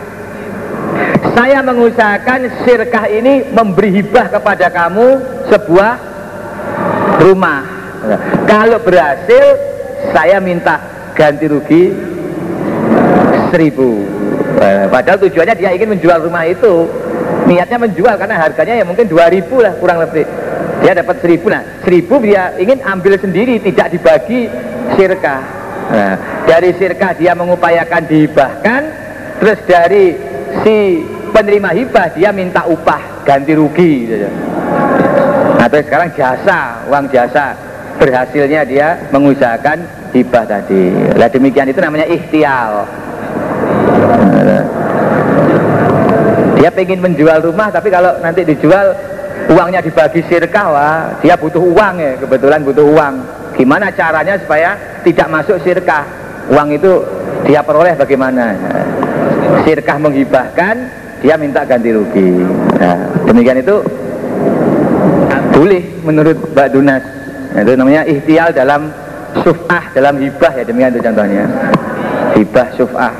Saya 1.36 1.60
mengusahakan 1.60 2.64
sirkah 2.64 3.04
ini 3.12 3.44
memberi 3.52 4.00
hibah 4.00 4.32
kepada 4.32 4.72
kamu 4.72 5.20
sebuah 5.52 5.92
rumah. 7.20 7.60
Kalau 8.48 8.78
berhasil 8.80 9.44
saya 10.14 10.40
minta 10.40 10.80
ganti 11.12 11.44
rugi 11.50 11.92
seribu. 13.52 14.06
Eh, 14.56 14.88
padahal 14.88 15.20
tujuannya 15.20 15.54
dia 15.58 15.70
ingin 15.76 15.98
menjual 15.98 16.24
rumah 16.24 16.48
itu. 16.48 16.88
Niatnya 17.44 17.78
menjual 17.78 18.14
karena 18.18 18.36
harganya 18.42 18.74
ya 18.80 18.84
mungkin 18.88 19.06
dua 19.06 19.30
ribu 19.30 19.62
lah 19.62 19.76
kurang 19.78 20.02
lebih 20.02 20.26
dia 20.86 21.02
dapat 21.02 21.18
seribu. 21.18 21.50
Nah 21.50 21.82
seribu 21.82 22.22
dia 22.22 22.54
ingin 22.62 22.78
ambil 22.86 23.18
sendiri 23.18 23.58
tidak 23.58 23.90
dibagi 23.90 24.46
sirkah 24.94 25.42
nah, 25.90 26.14
dari 26.46 26.70
sirkah 26.78 27.10
dia 27.18 27.34
mengupayakan 27.34 28.06
dihibahkan 28.06 28.82
terus 29.42 29.58
dari 29.66 30.14
si 30.62 31.02
penerima 31.34 31.74
hibah 31.74 32.14
dia 32.14 32.30
minta 32.30 32.62
upah 32.70 33.26
ganti 33.26 33.58
rugi 33.58 34.06
gitu. 34.06 34.30
nah 35.58 35.66
terus 35.66 35.90
sekarang 35.90 36.14
jasa 36.14 36.86
uang 36.86 37.10
jasa. 37.10 37.58
Berhasilnya 37.96 38.60
dia 38.68 39.08
mengusahakan 39.08 39.80
hibah 40.12 40.44
tadi. 40.44 40.92
Lah 41.16 41.32
demikian 41.32 41.64
itu 41.64 41.80
namanya 41.80 42.04
ikhtial. 42.04 42.84
Dia 46.60 46.68
pengen 46.68 47.00
menjual 47.00 47.40
rumah 47.40 47.72
tapi 47.72 47.88
kalau 47.88 48.20
nanti 48.20 48.44
dijual 48.44 49.15
uangnya 49.52 49.80
dibagi 49.84 50.24
sirkah 50.26 50.66
wah 50.72 51.00
dia 51.22 51.36
butuh 51.38 51.60
uang 51.60 51.94
ya 52.00 52.12
kebetulan 52.18 52.60
butuh 52.64 52.86
uang. 52.86 53.14
Gimana 53.56 53.88
caranya 53.88 54.36
supaya 54.36 54.76
tidak 55.00 55.28
masuk 55.32 55.56
sirkah? 55.64 56.04
Uang 56.52 56.76
itu 56.76 57.00
dia 57.48 57.64
peroleh 57.64 57.96
bagaimana? 57.96 58.52
Sirkah 59.64 59.96
menghibahkan 59.96 60.76
dia 61.24 61.34
minta 61.40 61.64
ganti 61.64 61.90
rugi. 61.90 62.44
Nah, 62.76 63.08
demikian 63.24 63.64
itu 63.64 63.80
boleh 65.56 65.82
menurut 66.04 66.36
Mbak 66.52 66.68
Dunas. 66.76 67.04
Nah, 67.56 67.60
itu 67.64 67.72
namanya 67.72 68.02
ikhtial 68.04 68.52
dalam 68.52 68.92
suf'ah 69.40 69.96
dalam 69.96 70.20
hibah 70.20 70.52
ya 70.52 70.64
demikian 70.68 70.92
itu 70.92 71.00
contohnya. 71.00 71.44
Hibah 72.36 72.68
suf'ah 72.76 73.14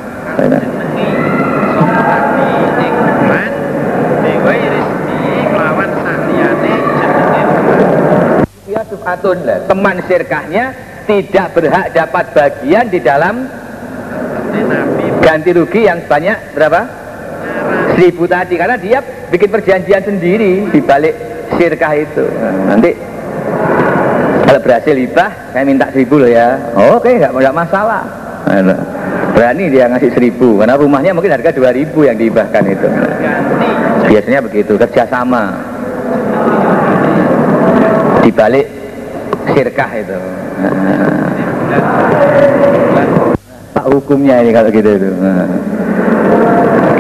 Lah. 9.07 9.63
Teman 9.71 10.03
sirkahnya 10.11 10.75
tidak 11.07 11.55
berhak 11.55 11.95
dapat 11.95 12.27
bagian 12.35 12.91
di 12.91 12.99
dalam 12.99 13.47
ganti 15.23 15.55
rugi 15.55 15.87
yang 15.87 16.03
banyak 16.11 16.59
berapa? 16.59 16.81
Seribu 17.95 18.27
tadi 18.27 18.59
karena 18.59 18.75
dia 18.75 18.99
bikin 19.31 19.47
perjanjian 19.47 20.03
sendiri 20.03 20.75
di 20.75 20.81
balik 20.83 21.15
sirkah 21.55 21.95
itu. 21.95 22.27
Nanti 22.67 22.91
kalau 24.43 24.59
berhasil 24.59 24.95
hibah 24.99 25.55
saya 25.55 25.63
minta 25.63 25.87
seribu 25.95 26.27
loh 26.27 26.31
ya. 26.31 26.59
Oke, 26.99 27.23
nggak 27.23 27.55
masalah. 27.55 28.03
Nah, 28.47 28.79
berani 29.39 29.71
dia 29.71 29.87
ngasih 29.87 30.19
seribu 30.19 30.59
karena 30.59 30.75
rumahnya 30.75 31.15
mungkin 31.15 31.31
harga 31.31 31.55
dua 31.55 31.71
ribu 31.71 32.03
yang 32.03 32.19
dihibahkan 32.19 32.63
itu. 32.67 32.89
Biasanya 34.11 34.43
begitu 34.43 34.75
kerjasama 34.75 35.55
di 38.27 38.31
balik 38.35 38.67
sirkah 39.53 39.91
itu. 39.97 40.19
Pak 43.77 43.87
hukumnya 43.93 44.41
ini 44.41 44.51
kalau 44.57 44.69
gitu 44.73 44.91
itu. 44.91 45.11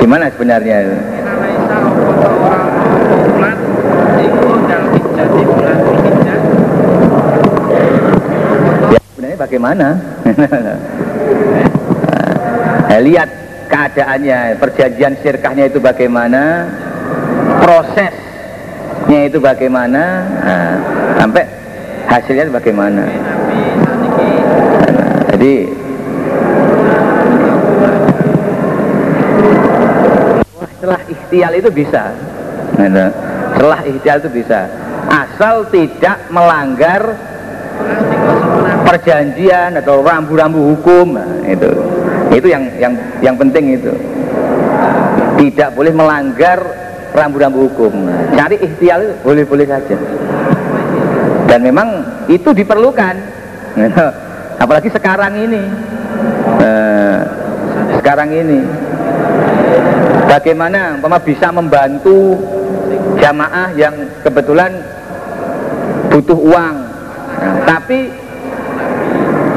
Gimana 0.01 0.29
sebenarnya 0.31 0.77
itu? 0.85 0.97
Ya, 8.93 9.01
sebenarnya 9.13 9.39
bagaimana? 9.41 9.89
nah, 12.87 13.01
lihat 13.09 13.29
keadaannya, 13.67 14.61
perjanjian 14.63 15.15
sirkahnya 15.21 15.67
itu 15.67 15.83
bagaimana, 15.83 16.71
prosesnya 17.61 19.21
itu 19.27 19.43
bagaimana, 19.43 20.03
nah, 20.45 20.73
sampai 21.19 21.56
hasilnya 22.07 22.49
bagaimana. 22.55 23.05
Jadi 25.37 25.55
setelah 30.79 31.01
ikhtial 31.11 31.53
itu 31.59 31.71
bisa, 31.75 32.03
setelah 33.55 33.81
ikhtial 33.85 34.17
itu 34.23 34.31
bisa. 34.33 34.61
asal 35.07 35.63
tidak 35.71 36.19
melanggar 36.35 37.15
perjanjian 38.83 39.79
atau 39.79 40.03
rambu-rambu 40.03 40.75
hukum. 40.75 41.15
Nah, 41.15 41.47
itu. 41.47 41.71
Itu 42.35 42.47
yang 42.51 42.67
yang 42.83 42.93
yang 43.23 43.37
penting 43.39 43.79
itu. 43.79 43.95
Tidak 45.39 45.79
boleh 45.79 45.95
melanggar 45.95 46.59
rambu-rambu 47.15 47.71
hukum. 47.71 47.93
Nah, 48.03 48.35
cari 48.35 48.59
ikhtiar 48.59 48.99
itu 49.07 49.15
boleh-boleh 49.23 49.67
saja 49.71 49.95
dan 51.47 51.63
memang 51.63 51.89
itu 52.27 52.51
diperlukan. 52.51 53.15
Gitu. 53.77 54.07
apalagi 54.57 54.89
sekarang 54.89 55.37
ini. 55.37 55.63
Eh, 56.65 57.19
sekarang 58.01 58.31
ini. 58.33 58.61
Bagaimana 60.27 60.99
umpama 60.99 61.21
bisa 61.23 61.53
membantu 61.55 62.35
jamaah 63.21 63.71
yang 63.79 63.95
kebetulan 64.25 64.81
butuh 66.11 66.39
uang. 66.41 66.77
Nah, 67.37 67.57
tapi 67.69 68.11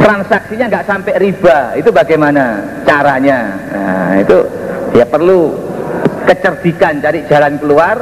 transaksinya 0.04 0.66
nggak 0.68 0.88
sampai 0.88 1.14
riba. 1.18 1.74
Itu 1.80 1.90
bagaimana 1.96 2.60
caranya? 2.84 3.40
Nah, 3.72 4.12
itu 4.20 4.38
ya 4.94 5.08
perlu 5.08 5.56
kecerdikan 6.28 7.00
cari 7.00 7.24
jalan 7.26 7.56
keluar. 7.58 7.98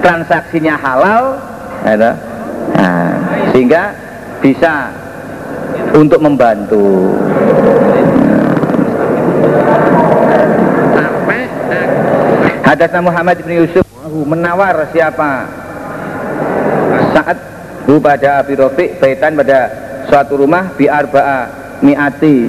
Transaksinya 0.00 0.80
halal 0.80 1.36
gitu. 1.84 2.29
Sehingga 3.60 3.92
bisa 4.40 4.88
untuk 5.92 6.16
membantu. 6.16 7.12
Hadasna 12.64 13.04
Muhammad 13.04 13.36
bin 13.44 13.60
Yusuf. 13.60 13.84
Menawar 14.24 14.88
siapa? 14.96 15.44
Saat 17.12 17.36
hu 17.84 18.00
pada 18.00 18.40
Abi 18.40 18.56
Rafiq 18.56 18.96
baitan 18.96 19.36
pada 19.36 19.68
suatu 20.08 20.40
rumah 20.40 20.72
bi 20.80 20.88
arba'a 20.88 21.52
mi'ati. 21.84 22.48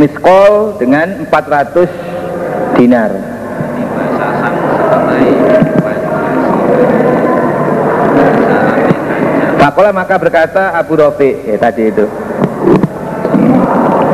Miskol 0.00 0.80
dengan 0.80 1.28
400 1.28 2.80
dinar 2.80 3.37
Fakola 9.78 9.94
maka 9.94 10.18
berkata 10.18 10.74
Abu 10.74 10.98
Rafiq. 10.98 11.46
Ya 11.46 11.54
tadi 11.54 11.86
itu. 11.86 12.02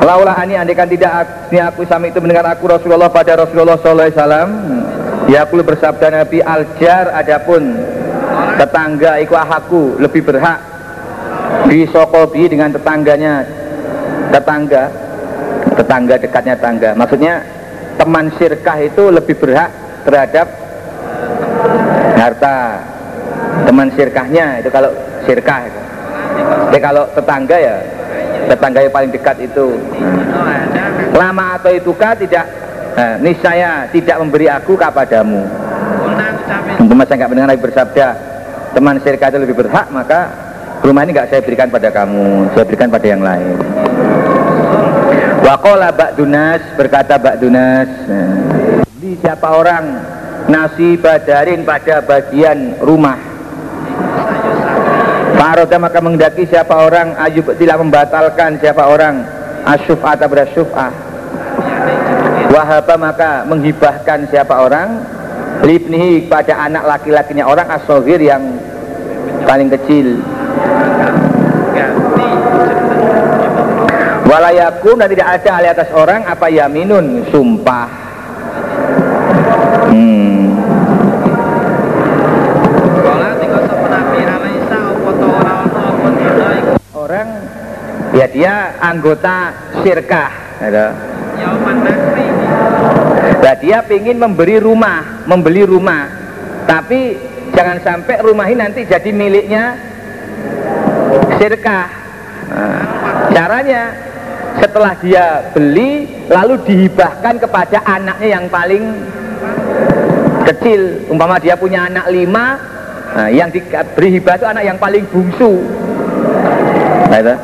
Laulah 0.05 0.37
ani 0.37 0.61
andikan 0.61 0.85
tidak 0.85 1.25
ak- 1.25 1.49
ni 1.49 1.57
aku 1.57 1.89
sami 1.89 2.13
itu 2.13 2.21
mendengar 2.21 2.45
aku 2.53 2.69
Rasulullah 2.69 3.09
pada 3.09 3.33
Rasulullah 3.33 3.81
Sallallahu 3.81 4.05
Alaihi 4.05 4.21
Wasallam. 4.21 4.51
Ya 5.25 5.49
aku 5.49 5.65
bersabda 5.65 6.21
Nabi 6.21 6.45
Aljar 6.45 7.17
adapun 7.17 7.81
tetangga 8.61 9.17
iku 9.25 9.41
ahaku 9.41 9.97
lebih 10.05 10.29
berhak 10.29 10.61
di 11.65 11.89
sokobi 11.89 12.45
dengan 12.45 12.69
tetangganya 12.69 13.49
tetangga 14.37 14.93
tetangga 15.81 16.21
dekatnya 16.21 16.61
tangga. 16.61 16.93
Maksudnya 16.93 17.41
teman 17.97 18.29
sirkah 18.37 18.85
itu 18.85 19.09
lebih 19.09 19.33
berhak 19.41 19.73
terhadap 20.05 20.45
harta. 22.21 22.85
Teman 23.65 23.89
sirkahnya 23.97 24.61
itu 24.61 24.69
kalau 24.69 24.93
sirkah 25.25 25.69
itu. 25.69 25.81
Jadi 26.71 26.81
kalau 26.81 27.05
tetangga 27.13 27.57
ya 27.57 27.77
tetangga 28.49 28.79
yang 28.85 28.95
paling 28.95 29.11
dekat 29.11 29.37
itu. 29.41 29.67
Lama 31.15 31.59
atau 31.59 31.71
itukah 31.73 32.13
tidak. 32.19 32.47
Nah, 32.95 33.19
niscaya 33.19 33.91
tidak 33.91 34.17
memberi 34.23 34.47
aku 34.47 34.79
kepadamu. 34.79 35.43
Umpama 36.79 37.03
saya 37.07 37.17
nggak 37.25 37.31
mendengar 37.31 37.51
Nabi 37.51 37.63
bersabda 37.63 38.09
teman 38.75 38.99
sirkah 39.03 39.31
itu 39.31 39.39
lebih 39.39 39.57
berhak 39.67 39.87
maka 39.95 40.21
rumah 40.83 41.07
ini 41.07 41.15
nggak 41.15 41.31
saya 41.31 41.41
berikan 41.47 41.71
pada 41.71 41.95
kamu 41.95 42.51
saya 42.55 42.65
berikan 42.67 42.89
pada 42.91 43.07
yang 43.07 43.23
lain. 43.23 43.57
Wakola 45.45 45.91
Bak 45.93 46.17
Dunas 46.17 46.63
berkata 46.79 47.19
Bak 47.19 47.43
Dunas 47.43 47.89
nah, 48.07 48.31
siapa 49.21 49.49
orang 49.51 49.85
nasi 50.49 50.97
badarin 50.99 51.65
pada 51.65 52.01
bagian 52.05 52.79
rumah 52.81 53.34
Faroda 55.55 55.79
maka 55.79 56.03
menghendaki 56.03 56.51
siapa 56.51 56.75
orang 56.75 57.15
Ayub 57.15 57.47
tidak 57.55 57.79
membatalkan 57.79 58.59
siapa 58.59 58.91
orang. 58.91 59.23
Asyuf'ah 59.63 60.19
atau 60.19 60.27
bersyuf'ah 60.27 60.91
Wahaba 62.51 62.95
maka 62.99 63.47
menghibahkan 63.47 64.27
siapa 64.35 64.51
orang. 64.51 64.99
Libnihi 65.63 66.27
pada 66.27 66.59
anak 66.59 66.91
laki-lakinya 66.91 67.47
orang 67.47 67.71
asogir 67.71 68.19
yang 68.19 68.43
paling 69.47 69.71
kecil. 69.71 70.19
Walayakum 74.27 74.99
dan 74.99 75.07
tidak 75.07 75.39
ada 75.39 75.51
alih 75.55 75.71
atas 75.71 75.91
orang 75.95 76.27
apa 76.27 76.51
yaminun? 76.51 77.31
Sumpah. 77.31 77.87
Hmm. 79.95 80.35
Kala 83.05 83.29
tika 83.37 83.59
sapa 83.69 83.87
Nabi 83.93 84.19
Alaisa 84.25 84.79
apa 84.81 85.11
ta 85.13 85.27
ora 85.29 85.53
ana 85.61 85.81
apa 85.93 86.09
tidak 86.17 86.51
iku 86.57 86.73
orang 86.97 87.29
ya 88.15 88.27
dia 88.31 88.79
anggota 88.79 89.53
sirkah 89.83 90.31
gitu. 90.63 90.87
Nah 93.45 93.55
dia 93.61 93.79
ingin 93.85 94.17
memberi 94.17 94.57
rumah, 94.63 95.27
membeli 95.29 95.67
rumah, 95.67 96.09
tapi 96.65 97.19
jangan 97.53 97.79
sampai 97.83 98.23
rumah 98.25 98.47
ini 98.49 98.59
nanti 98.63 98.81
jadi 98.89 99.11
miliknya 99.13 99.77
sirkah. 101.37 101.87
Nah, 102.45 102.83
caranya 103.35 103.83
setelah 104.63 104.95
dia 105.03 105.51
beli 105.53 106.07
lalu 106.31 106.55
dihibahkan 106.65 107.37
kepada 107.43 107.83
anaknya 107.85 108.29
yang 108.41 108.47
paling 108.49 108.85
kecil. 110.49 111.05
Umpama 111.11 111.37
dia 111.43 111.59
punya 111.59 111.91
anak 111.91 112.07
lima, 112.15 112.57
nah, 113.17 113.29
yang 113.29 113.51
diberi 113.51 114.09
hibah 114.17 114.35
itu 114.39 114.47
anak 114.47 114.65
yang 114.65 114.79
paling 114.79 115.05
bungsu. 115.11 115.53
Nah, 117.11 117.19
itu. 117.21 117.35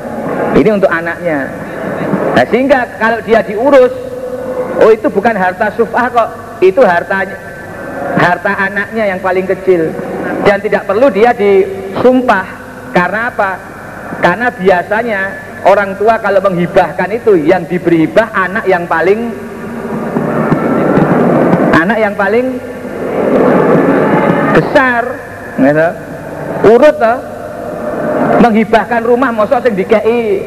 Ini 0.60 0.68
untuk 0.76 0.92
anaknya. 0.92 1.48
Nah, 2.36 2.44
sehingga 2.52 2.84
kalau 3.00 3.18
dia 3.24 3.40
diurus 3.40 4.10
Oh 4.80 4.88
itu 4.88 5.12
bukan 5.12 5.36
harta 5.36 5.76
sufah 5.76 6.08
kok, 6.08 6.28
itu 6.64 6.80
harta 6.80 7.28
harta 8.16 8.52
anaknya 8.64 9.12
yang 9.12 9.20
paling 9.20 9.44
kecil 9.44 9.92
dan 10.48 10.56
tidak 10.64 10.88
perlu 10.88 11.12
dia 11.12 11.36
disumpah. 11.36 12.48
Karena 12.96 13.28
apa? 13.28 13.50
Karena 14.24 14.48
biasanya 14.48 15.20
orang 15.68 16.00
tua 16.00 16.16
kalau 16.24 16.40
menghibahkan 16.40 17.12
itu 17.12 17.44
yang 17.44 17.68
diberi 17.68 18.08
hibah 18.08 18.32
anak 18.32 18.64
yang 18.64 18.88
paling 18.88 19.36
anak 21.76 21.98
yang 22.00 22.14
paling 22.16 22.56
besar, 24.56 25.02
gitu. 25.60 25.88
urut 26.72 26.96
toh 26.96 27.18
menghibahkan 28.38 29.02
rumah 29.02 29.34
mosok 29.34 29.66
sing 29.66 29.74
dikei 29.74 30.46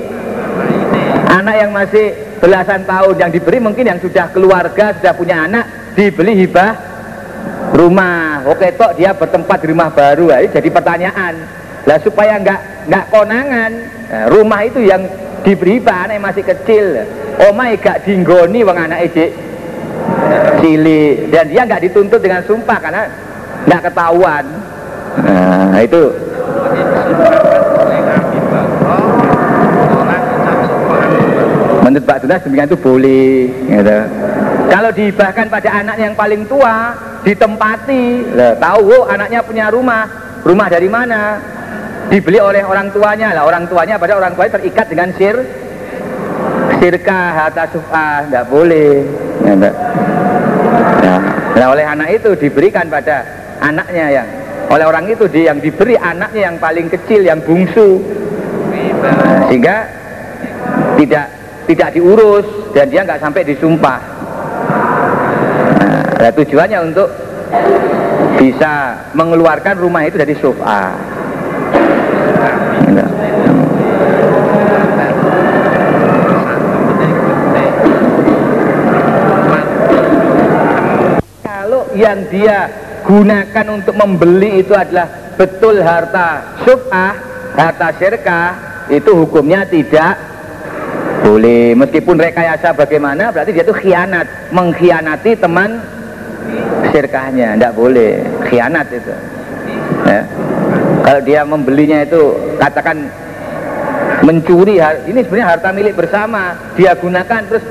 anak 1.27 1.55
yang 1.60 1.72
masih 1.76 2.15
belasan 2.39 2.88
tahun 2.88 3.15
yang 3.19 3.31
diberi 3.34 3.60
mungkin 3.60 3.84
yang 3.84 3.99
sudah 3.99 4.31
keluarga 4.31 4.95
sudah 4.95 5.14
punya 5.15 5.43
anak 5.43 5.95
dibeli 5.97 6.45
hibah 6.45 6.93
rumah. 7.73 8.45
Oke 8.47 8.72
tok 8.77 8.95
dia 8.95 9.11
bertempat 9.11 9.57
di 9.65 9.68
rumah 9.73 9.89
baru. 9.89 10.31
Ini 10.31 10.53
jadi 10.53 10.69
pertanyaan. 10.69 11.34
Lah 11.84 11.97
supaya 11.99 12.39
nggak 12.39 12.88
nggak 12.88 13.05
konangan. 13.11 13.72
Nah, 14.07 14.26
rumah 14.30 14.61
itu 14.64 14.80
yang 14.84 15.03
diberi 15.43 15.81
hibah 15.81 16.07
anak 16.07 16.14
yang 16.15 16.26
masih 16.26 16.43
kecil. 16.45 16.85
Omah 17.49 17.73
gak 17.81 18.05
dinggoni 18.05 18.61
wong 18.61 18.77
anak 18.77 19.10
ejek 19.10 19.34
cilik. 20.61 21.34
Dan 21.34 21.49
dia 21.49 21.61
nggak 21.65 21.84
dituntut 21.89 22.22
dengan 22.22 22.45
sumpah 22.45 22.77
karena 22.77 23.03
nggak 23.65 23.81
ketahuan. 23.89 24.45
Nah 25.73 25.81
itu 25.81 26.03
Tunas 32.04 32.44
demikian 32.44 32.68
itu 32.68 32.80
boleh 32.80 33.50
gitu. 33.50 33.98
kalau 34.68 34.90
dihibahkan 34.92 35.48
pada 35.48 35.70
anak 35.72 35.96
yang 35.98 36.14
paling 36.14 36.44
tua 36.46 36.94
ditempati. 37.24 38.36
Lah, 38.36 38.54
tahu 38.60 38.82
oh, 38.92 39.04
anaknya 39.08 39.40
punya 39.42 39.72
rumah. 39.72 40.04
Rumah 40.44 40.68
dari 40.68 40.90
mana? 40.92 41.40
Dibeli 42.12 42.38
oleh 42.38 42.62
orang 42.68 42.92
tuanya. 42.92 43.32
Lah 43.32 43.48
orang 43.48 43.66
tuanya 43.72 43.96
pada 43.96 44.20
orang 44.20 44.36
tuanya 44.36 44.60
terikat 44.60 44.86
dengan 44.92 45.10
sir 45.16 45.36
sirkah 46.84 47.48
atau 47.48 47.80
sufah 47.80 48.28
nggak 48.28 48.46
boleh 48.52 49.08
gitu. 49.40 49.72
nah, 51.56 51.68
oleh 51.72 51.86
anak 51.88 52.12
itu 52.12 52.36
diberikan 52.36 52.92
pada 52.92 53.24
anaknya 53.64 54.06
yang 54.20 54.28
oleh 54.68 54.84
orang 54.84 55.08
itu 55.08 55.32
di, 55.32 55.48
yang 55.48 55.64
diberi 55.64 55.96
anaknya 55.96 56.52
yang 56.52 56.58
paling 56.60 56.92
kecil 56.92 57.24
yang 57.24 57.40
bungsu. 57.40 58.04
Nah, 59.00 59.48
sehingga 59.48 59.88
tidak 61.00 61.28
tidak 61.68 61.95
diurus 61.95 62.45
dan 62.76 62.90
dia 62.91 63.02
nggak 63.06 63.22
sampai 63.22 63.41
disumpah. 63.48 63.99
Nah, 66.23 66.31
tujuannya 66.31 66.80
untuk 66.88 67.10
bisa 68.40 68.95
mengeluarkan 69.11 69.76
rumah 69.80 70.07
itu 70.07 70.15
dari 70.15 70.35
sofa. 70.40 70.95
Kalau 81.44 81.84
yang 81.95 82.23
dia 82.31 82.72
gunakan 83.03 83.65
untuk 83.72 83.95
membeli 83.99 84.64
itu 84.64 84.72
adalah 84.72 85.35
betul 85.35 85.84
harta 85.84 86.60
sufah 86.64 87.14
harta 87.53 87.88
syirkah 87.99 88.49
itu 88.88 89.11
hukumnya 89.11 89.68
tidak 89.68 90.32
boleh. 91.24 91.74
Meskipun 91.80 92.20
rekayasa 92.20 92.76
bagaimana 92.76 93.32
berarti 93.32 93.56
dia 93.56 93.64
itu 93.64 93.74
khianat. 93.74 94.52
Mengkhianati 94.52 95.32
teman 95.40 95.80
syirkahnya. 96.91 97.56
Tidak 97.56 97.74
boleh. 97.74 98.20
Khianat 98.52 98.88
itu. 98.91 99.14
Ya. 100.04 100.28
kalau 101.04 101.20
dia 101.24 101.48
membelinya 101.48 102.04
itu 102.04 102.36
katakan 102.60 103.08
mencuri 104.24 104.80
ini 105.08 105.20
sebenarnya 105.24 105.48
harta 105.56 105.70
milik 105.72 105.95
bersama. 105.95 106.60
Dia 106.76 106.95
gunakan 107.00 107.41
terus 107.48 107.64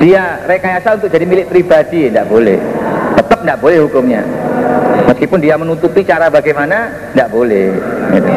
dia 0.00 0.40
rekayasa 0.48 0.96
untuk 0.96 1.12
jadi 1.12 1.28
milik 1.28 1.52
pribadi. 1.52 2.08
Tidak 2.08 2.26
boleh. 2.26 2.58
Tetap 3.20 3.44
tidak 3.44 3.60
boleh 3.60 3.78
hukumnya. 3.84 4.24
Meskipun 5.04 5.38
dia 5.44 5.60
menutupi 5.60 6.02
cara 6.02 6.32
bagaimana 6.32 6.88
tidak 7.12 7.28
boleh. 7.28 7.76
Gitu. 8.16 8.32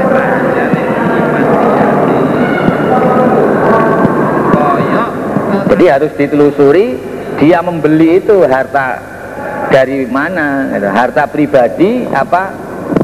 Jadi 5.74 5.86
harus 6.00 6.12
ditelusuri 6.16 6.98
dia 7.38 7.62
membeli 7.62 8.24
itu 8.24 8.42
harta 8.48 9.02
dari 9.68 10.08
mana 10.08 10.72
gitu. 10.74 10.88
harta 10.90 11.24
pribadi 11.28 12.08
apa 12.10 12.44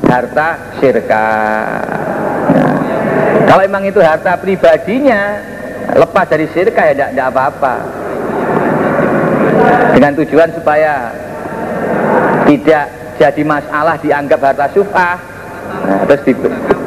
harta 0.07 0.77
syirka 0.79 1.27
kalau 3.53 3.69
memang 3.69 3.85
itu 3.85 4.01
harta 4.01 4.33
pribadinya, 4.39 5.37
lepas 5.93 6.25
dari 6.25 6.49
syirka 6.49 6.89
ya 6.89 7.05
tidak 7.05 7.27
apa-apa. 7.29 7.75
Dengan 9.93 10.17
tujuan 10.17 10.49
supaya 10.57 11.13
tidak 12.49 12.85
jadi 13.21 13.43
masalah 13.45 14.01
dianggap 14.01 14.39
harta 14.41 14.65
syufah, 14.73 15.21
nah, 15.83 16.01
terus 16.07 16.21
di, 16.27 16.33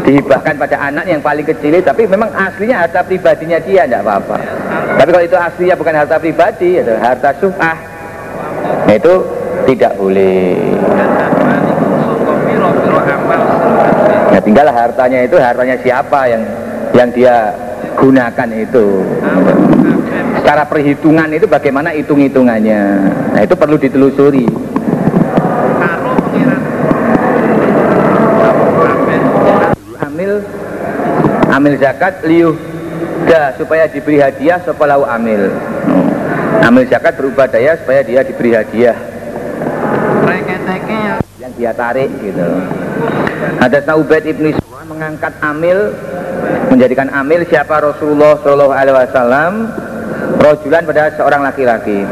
dihibahkan 0.07 0.55
pada 0.61 0.77
anak 0.91 1.05
yang 1.09 1.21
paling 1.21 1.47
kecil, 1.47 1.79
tapi 1.83 2.07
memang 2.07 2.31
aslinya 2.33 2.87
harta 2.87 3.01
pribadinya 3.03 3.59
dia 3.61 3.85
tidak 3.85 4.03
apa-apa. 4.07 4.37
Tapi 4.97 5.09
kalau 5.13 5.25
itu 5.25 5.37
aslinya 5.37 5.75
bukan 5.77 5.95
harta 5.95 6.17
pribadi, 6.17 6.81
itu 6.81 6.95
harta 6.99 7.31
syufah, 7.41 7.79
nah, 8.87 8.95
itu 8.95 9.15
tidak 9.67 9.93
boleh. 9.99 10.57
Ya 14.37 14.41
tinggal 14.45 14.69
hartanya 14.69 15.25
itu 15.25 15.37
hartanya 15.41 15.77
siapa 15.81 16.29
yang 16.29 16.43
yang 16.93 17.09
dia 17.11 17.57
gunakan 17.97 18.49
itu. 18.53 18.87
Secara 20.45 20.63
perhitungan 20.69 21.27
itu 21.33 21.49
bagaimana 21.49 21.91
hitung-hitungannya. 21.97 22.83
Nah 23.35 23.41
itu 23.43 23.55
perlu 23.57 23.81
ditelusuri. 23.81 24.47
Amil 30.05 30.33
amil 31.67 31.83
zakat 31.83 32.23
liuh 32.23 32.55
dah 33.27 33.51
supaya 33.59 33.91
diberi 33.91 34.23
hadiah 34.23 34.63
sepalau 34.63 35.03
amil. 35.03 35.51
Amil 36.63 36.87
zakat 36.87 37.19
berubah 37.19 37.51
daya 37.51 37.75
supaya 37.83 38.07
dia 38.07 38.23
diberi 38.23 38.55
hadiah. 38.55 38.95
Yang 41.43 41.53
dia 41.59 41.75
tarik 41.75 42.07
gitu. 42.23 42.47
Hadasna 43.59 43.99
Ubaid 43.99 44.31
ibnu 44.31 44.55
mengangkat 44.87 45.35
amil 45.43 45.91
menjadikan 46.71 47.11
amil 47.11 47.43
siapa 47.51 47.83
Rasulullah 47.83 48.39
Shallallahu 48.39 48.71
Alaihi 48.71 48.95
Wasallam 48.95 49.53
rojulan 50.39 50.87
pada 50.87 51.11
seorang 51.19 51.43
laki-laki 51.43 52.07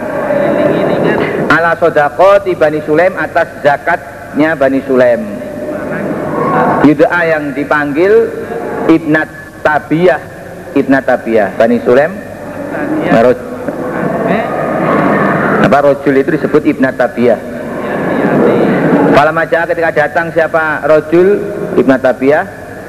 ala 1.55 1.79
sodako 1.79 2.43
Bani 2.59 2.83
Sulaim 2.83 3.15
atas 3.15 3.47
zakatnya 3.63 4.59
Bani 4.59 4.83
Sulaim 4.91 5.23
Yudha'a 6.83 7.23
yang 7.31 7.55
dipanggil 7.55 8.27
Ibnat 8.85 9.44
Tabiyah. 9.65 10.21
Ibnat 10.77 11.05
Tabiyah. 11.09 11.57
Bani 11.57 11.81
Sulaim. 11.81 12.13
Apa 15.65 15.79
rojul 15.81 16.15
itu 16.21 16.37
disebut 16.37 16.63
Ibnat 16.77 16.95
Tabiyah. 17.01 17.55
Fala 19.15 19.31
maja 19.31 19.63
ketika 19.63 19.95
datang 19.95 20.35
siapa 20.35 20.83
rojul 20.91 21.39
ibnu 21.79 21.95
tabiyah. 22.03 22.43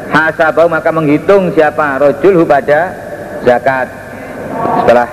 Hasabau 0.10 0.66
maka 0.66 0.90
menghitung 0.90 1.54
siapa 1.54 2.02
rojul 2.02 2.42
pada 2.50 2.98
zakat. 3.46 3.86
Setelah 4.82 5.10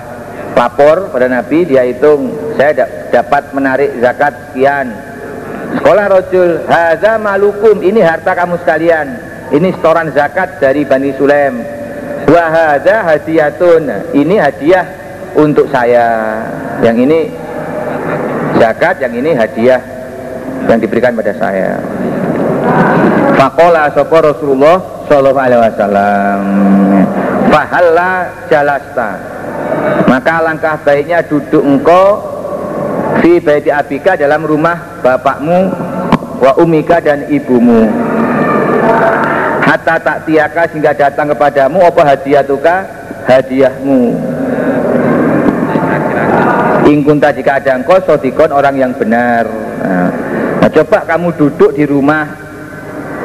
lapor 0.57 1.13
pada 1.13 1.29
Nabi 1.29 1.69
dia 1.69 1.85
hitung 1.85 2.33
saya 2.57 2.89
dapat 3.13 3.53
menarik 3.53 3.93
zakat 4.01 4.33
sekian. 4.49 4.89
Sekolah 5.77 6.05
rojul 6.09 6.65
haza 6.65 7.21
malukum 7.21 7.81
ini 7.85 8.01
harta 8.01 8.33
kamu 8.33 8.57
sekalian 8.65 9.32
ini 9.51 9.75
setoran 9.75 10.13
zakat 10.15 10.63
dari 10.63 10.87
Bani 10.87 11.11
Sulaim 11.19 11.59
wahada 12.29 13.03
hadiatun 13.03 14.15
ini 14.15 14.39
hadiah 14.39 14.85
untuk 15.35 15.67
saya 15.67 16.39
yang 16.79 16.95
ini 16.95 17.27
zakat 18.61 19.01
yang 19.03 19.13
ini 19.17 19.35
hadiah 19.35 19.81
yang 20.69 20.79
diberikan 20.79 21.11
pada 21.17 21.33
saya. 21.35 21.75
Fakola 23.35 23.91
sopo 23.91 24.17
Rasulullah 24.23 24.77
Shallallahu 25.09 25.43
Alaihi 25.43 25.61
Wasallam. 25.67 26.39
Fahalla 27.51 28.11
jalasta. 28.47 29.09
Maka 30.07 30.39
langkah 30.39 30.79
baiknya 30.85 31.19
duduk 31.27 31.59
engkau 31.59 32.23
di 33.19 33.43
baiti 33.43 33.67
abika 33.67 34.15
dalam 34.15 34.47
rumah 34.47 35.03
bapakmu 35.03 35.59
wa 36.39 36.51
umika 36.59 37.03
dan 37.03 37.27
ibumu 37.27 37.87
hatta 39.63 39.95
tak 39.99 40.17
tiaka 40.27 40.67
sehingga 40.69 40.91
datang 40.91 41.31
kepadamu 41.31 41.79
apa 41.87 42.01
hadiah 42.03 42.43
tuka 42.43 42.83
hadiahmu 43.25 44.11
ingkunta 46.83 47.31
jika 47.31 47.63
ada 47.63 47.79
engkau 47.79 47.95
sodikon 48.03 48.51
orang 48.51 48.75
yang 48.75 48.91
benar 48.91 49.47
nah, 49.79 50.11
Nah, 50.63 50.71
coba 50.71 51.03
kamu 51.03 51.35
duduk 51.35 51.75
di 51.75 51.83
rumah 51.83 52.23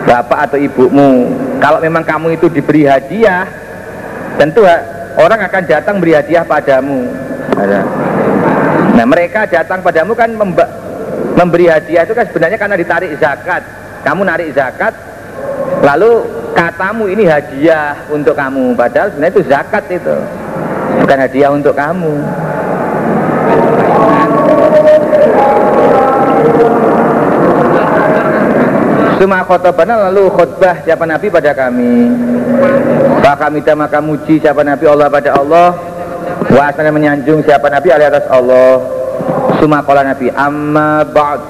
bapak 0.02 0.50
atau 0.50 0.58
ibumu. 0.58 1.30
Kalau 1.62 1.78
memang 1.78 2.02
kamu 2.02 2.34
itu 2.34 2.50
diberi 2.50 2.82
hadiah, 2.82 3.46
tentu 4.34 4.66
orang 5.14 5.46
akan 5.46 5.62
datang 5.70 6.02
beri 6.02 6.18
hadiah 6.18 6.42
padamu. 6.42 7.06
Nah, 8.98 9.06
mereka 9.06 9.46
datang 9.46 9.86
padamu 9.86 10.18
kan 10.18 10.34
memberi 11.38 11.70
hadiah 11.70 12.02
itu 12.02 12.10
kan 12.10 12.26
sebenarnya 12.26 12.58
karena 12.58 12.74
ditarik 12.74 13.14
zakat. 13.22 13.62
Kamu 14.02 14.26
narik 14.26 14.50
zakat, 14.58 14.98
lalu 15.82 16.26
katamu 16.58 17.06
ini 17.06 17.24
hadiah 17.24 17.94
untuk 18.10 18.34
kamu. 18.34 18.74
Padahal 18.74 19.14
sebenarnya 19.14 19.34
itu 19.38 19.42
zakat 19.46 19.84
itu, 19.94 20.16
bukan 21.04 21.18
hadiah 21.22 21.50
untuk 21.54 21.74
kamu. 21.78 22.14
Suma 29.18 29.42
khotobana 29.42 30.10
lalu 30.10 30.30
khutbah 30.30 30.78
siapa 30.86 31.02
Nabi 31.02 31.26
pada 31.26 31.50
kami. 31.50 32.06
Maka 33.18 33.50
kami 33.50 33.58
maka 33.74 33.98
muji 33.98 34.38
siapa 34.38 34.62
Nabi 34.62 34.86
Allah 34.86 35.10
pada 35.10 35.34
Allah. 35.34 35.74
Wa 36.54 36.70
asana 36.70 36.94
menyanjung 36.94 37.42
siapa 37.42 37.66
Nabi 37.66 37.90
alih 37.90 38.06
atas 38.14 38.30
Allah. 38.30 38.78
Suma 39.58 39.82
kola 39.82 40.06
Nabi 40.06 40.30
Amma 40.30 41.02
ba'd. 41.02 41.42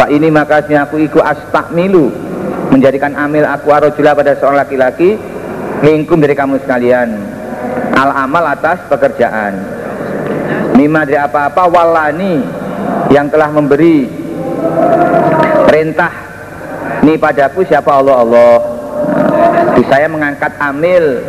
Fa 0.00 0.08
ini 0.08 0.32
maka 0.32 0.64
aku 0.64 0.96
iku 1.04 1.20
astakmilu 1.20 2.27
Menjadikan 2.68 3.16
amil 3.16 3.48
aku 3.48 3.72
arojula 3.72 4.12
pada 4.12 4.36
seorang 4.36 4.60
laki-laki 4.64 5.16
Lingkum 5.78 6.18
dari 6.18 6.34
kamu 6.34 6.58
sekalian. 6.66 7.08
Al 7.94 8.10
amal 8.26 8.42
atas 8.50 8.82
pekerjaan. 8.90 9.54
Mima 10.74 11.06
dari 11.06 11.18
apa-apa 11.18 11.70
walani 11.70 12.42
Yang 13.14 13.26
telah 13.34 13.50
memberi 13.54 14.10
perintah. 15.70 16.12
Ini 17.06 17.14
padaku 17.14 17.62
siapa 17.62 17.94
Allah 17.94 18.16
Allah. 18.26 18.56
Di 19.78 19.82
saya 19.86 20.10
mengangkat 20.10 20.50
amil 20.58 21.22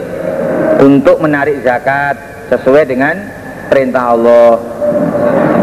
untuk 0.81 1.21
menarik 1.21 1.61
zakat 1.61 2.17
sesuai 2.49 2.89
dengan 2.89 3.13
perintah 3.69 4.17
Allah. 4.17 4.57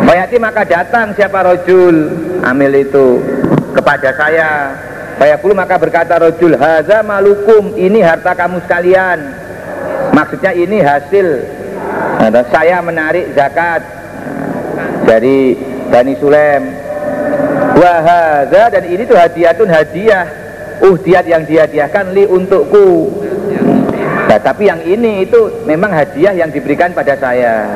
Bayati 0.07 0.39
maka 0.39 0.63
datang 0.63 1.11
siapa 1.19 1.43
rojul 1.43 2.07
amil 2.47 2.73
itu 2.79 3.19
kepada 3.75 4.15
saya 4.15 4.49
Bayakulu 5.17 5.57
maka 5.57 5.81
berkata 5.81 6.21
rojul 6.21 6.57
Haza 6.61 7.01
malukum 7.01 7.73
ini 7.77 8.05
harta 8.05 8.37
kamu 8.37 8.61
sekalian. 8.69 9.19
Maksudnya 10.13 10.53
ini 10.57 10.81
hasil 10.81 11.45
Saya 12.49 12.81
menarik 12.81 13.37
zakat 13.37 13.85
Dari 15.05 15.57
Bani 15.93 16.15
Sulem 16.17 16.63
Wahaza 17.77 18.73
dan 18.73 18.85
ini 18.89 19.05
tuh 19.05 19.21
hadiahun 19.21 19.69
hadiah 19.69 20.25
uhdiat 20.81 21.25
yang 21.29 21.45
dihadiahkan 21.45 22.17
li 22.17 22.25
untukku. 22.25 23.13
Nah 24.27 24.39
tapi 24.41 24.69
yang 24.69 24.81
ini 24.81 25.29
itu 25.29 25.65
memang 25.69 25.93
hadiah 25.93 26.33
yang 26.33 26.49
diberikan 26.49 26.97
pada 26.97 27.17
saya. 27.21 27.69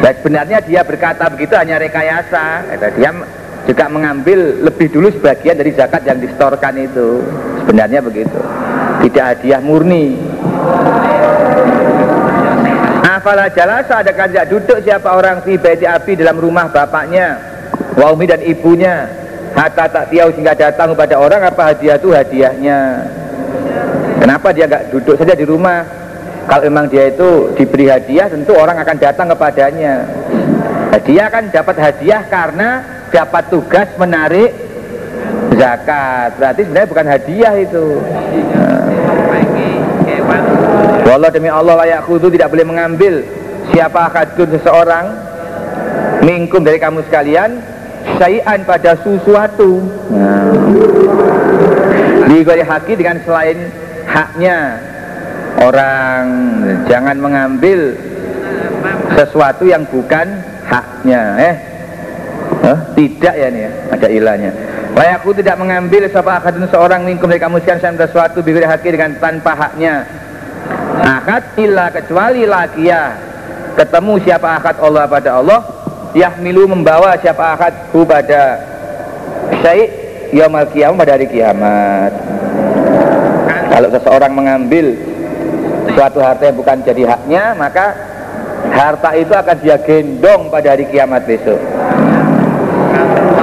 Dan 0.00 0.14
sebenarnya 0.22 0.58
dia 0.64 0.80
berkata 0.86 1.28
begitu 1.28 1.58
hanya 1.58 1.76
rekayasa. 1.76 2.70
Dia 2.96 3.10
juga 3.68 3.86
mengambil 3.92 4.64
lebih 4.64 4.88
dulu 4.88 5.12
sebagian 5.12 5.58
dari 5.58 5.72
zakat 5.76 6.04
yang 6.06 6.18
distorkan 6.20 6.74
itu. 6.80 7.24
Sebenarnya 7.64 8.00
begitu. 8.00 8.40
Tidak 9.04 9.24
hadiah 9.24 9.60
murni. 9.60 10.16
Afala 13.00 13.52
jalasa 13.52 14.00
ada 14.00 14.12
tidak 14.14 14.48
duduk 14.48 14.78
siapa 14.80 15.08
orang 15.12 15.44
fi 15.44 15.58
baiti 15.60 15.84
api 15.84 16.16
dalam 16.16 16.40
rumah 16.40 16.72
bapaknya, 16.72 17.36
wa 17.98 18.12
umi 18.14 18.24
dan 18.24 18.40
ibunya. 18.40 19.08
Hatta 19.50 19.90
tak 19.90 20.14
tiau 20.14 20.30
sehingga 20.30 20.54
datang 20.54 20.94
kepada 20.94 21.18
orang 21.18 21.42
apa 21.42 21.74
hadiah 21.74 21.98
itu 21.98 22.14
hadiahnya. 22.14 22.78
Kenapa 24.22 24.54
dia 24.54 24.70
nggak 24.70 24.94
duduk 24.94 25.18
saja 25.18 25.34
di 25.34 25.42
rumah? 25.42 25.82
Kalau 26.46 26.62
memang 26.70 26.86
dia 26.86 27.10
itu 27.10 27.50
diberi 27.58 27.90
hadiah, 27.90 28.30
tentu 28.30 28.54
orang 28.54 28.78
akan 28.78 28.96
datang 28.96 29.26
kepadanya. 29.34 30.06
Hadiah 30.94 31.28
kan 31.30 31.50
dapat 31.50 31.76
hadiah 31.82 32.22
karena 32.30 32.99
dapat 33.10 33.44
tugas 33.50 33.88
menarik 33.98 34.54
zakat. 35.58 36.38
Berarti 36.38 36.60
sebenarnya 36.66 36.88
bukan 36.90 37.06
hadiah 37.06 37.54
itu. 37.58 37.84
Wallah 41.04 41.30
demi 41.34 41.50
Allah 41.50 41.74
layak 41.84 42.06
khudu 42.06 42.30
tidak 42.30 42.54
boleh 42.54 42.66
mengambil 42.66 43.26
siapa 43.74 44.10
akadun 44.10 44.48
seseorang 44.54 45.06
mingkum 46.22 46.62
dari 46.62 46.78
kamu 46.78 47.02
sekalian 47.10 47.58
syai'an 48.18 48.62
pada 48.64 48.94
sesuatu 49.00 49.82
nah. 50.12 50.54
haki 52.70 52.92
dengan 52.94 53.18
selain 53.26 53.58
haknya 54.06 54.78
orang 55.58 56.24
jangan 56.86 57.16
mengambil 57.18 57.98
sesuatu 59.18 59.66
yang 59.66 59.82
bukan 59.90 60.40
haknya 60.70 61.22
eh 61.40 61.56
huh? 62.64 62.78
tidak 62.96 63.34
ya 63.34 63.48
nih 63.48 63.62
ya 63.66 63.70
ada 63.92 64.08
ilahnya. 64.08 64.50
Layakku 64.94 65.30
tidak 65.36 65.56
mengambil 65.56 66.02
siapa 66.10 66.32
akadun 66.42 66.66
seorang 66.68 67.06
mingkum 67.06 67.30
dari 67.30 67.40
kamu 67.40 67.62
sekalian 67.62 67.96
sesuatu 67.96 68.42
bigari 68.42 68.66
haki 68.66 68.88
dengan 68.92 69.16
tanpa 69.18 69.52
haknya. 69.56 70.04
Akad 71.00 71.56
illa 71.56 71.88
kecuali 71.88 72.44
lakia 72.44 73.16
ketemu 73.78 74.12
siapa 74.20 74.60
akad 74.60 74.76
Allah 74.82 75.08
pada 75.08 75.30
Allah 75.40 75.60
yahmilu 76.12 76.68
membawa 76.68 77.16
siapa 77.16 77.56
akad 77.56 77.72
hu 77.94 78.04
pada 78.04 78.60
syai' 79.64 79.88
yaumul 80.34 80.68
kiamat 80.74 80.98
pada 81.00 81.12
hari 81.16 81.26
kiamat. 81.30 82.12
Kalau 83.70 83.88
seseorang 83.94 84.32
mengambil 84.34 84.86
suatu 85.94 86.18
harta 86.20 86.50
yang 86.50 86.58
bukan 86.58 86.78
jadi 86.84 87.02
haknya 87.06 87.44
maka 87.56 87.94
harta 88.70 89.10
itu 89.16 89.32
akan 89.32 89.56
dia 89.62 89.76
gendong 89.82 90.52
pada 90.52 90.76
hari 90.76 90.86
kiamat 90.90 91.24
besok 91.26 91.58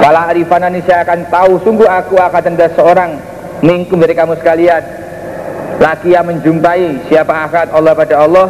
Kalau 0.08 0.24
arifanani 0.24 0.80
saya 0.88 1.04
akan 1.04 1.28
tahu 1.28 1.60
sungguh 1.68 1.84
aku 1.84 2.16
akan 2.16 2.56
ada 2.56 2.72
seorang. 2.72 3.20
Mingkum 3.60 4.00
dari 4.00 4.16
kamu 4.16 4.40
sekalian. 4.40 4.80
Laki 5.84 6.16
yang 6.16 6.24
menjumpai 6.24 7.12
siapa 7.12 7.44
akad 7.44 7.68
Allah 7.76 7.92
pada 7.92 8.24
Allah. 8.24 8.48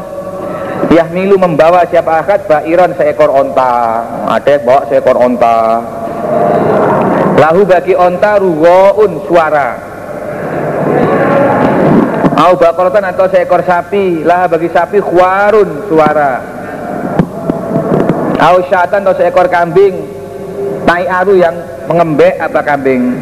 Yahmilu 0.86 1.34
membawa 1.34 1.82
siapa 1.90 2.22
akad 2.22 2.46
Ba'iran 2.46 2.94
seekor 2.94 3.34
onta. 3.34 3.74
Ada 4.38 4.54
yang 4.54 4.62
bawa 4.70 4.80
seekor 4.86 5.18
onta. 5.18 5.58
Lahu 7.42 7.66
bagi 7.66 7.98
onta 7.98 8.38
ruwaun 8.38 9.26
suara. 9.26 9.68
Au 12.38 12.54
bakorotan 12.54 13.02
atau 13.02 13.26
seekor 13.34 13.66
sapi. 13.66 14.22
Lah 14.22 14.46
bagi 14.46 14.70
sapi 14.70 15.02
khuarun 15.02 15.90
suara. 15.90 16.38
Au 18.46 18.62
syatan 18.62 19.02
atau 19.02 19.18
seekor 19.18 19.50
kambing 19.50 20.17
Tai 20.88 21.04
aru 21.04 21.36
yang 21.36 21.52
mengembek 21.84 22.40
apa 22.40 22.64
kambing? 22.64 23.12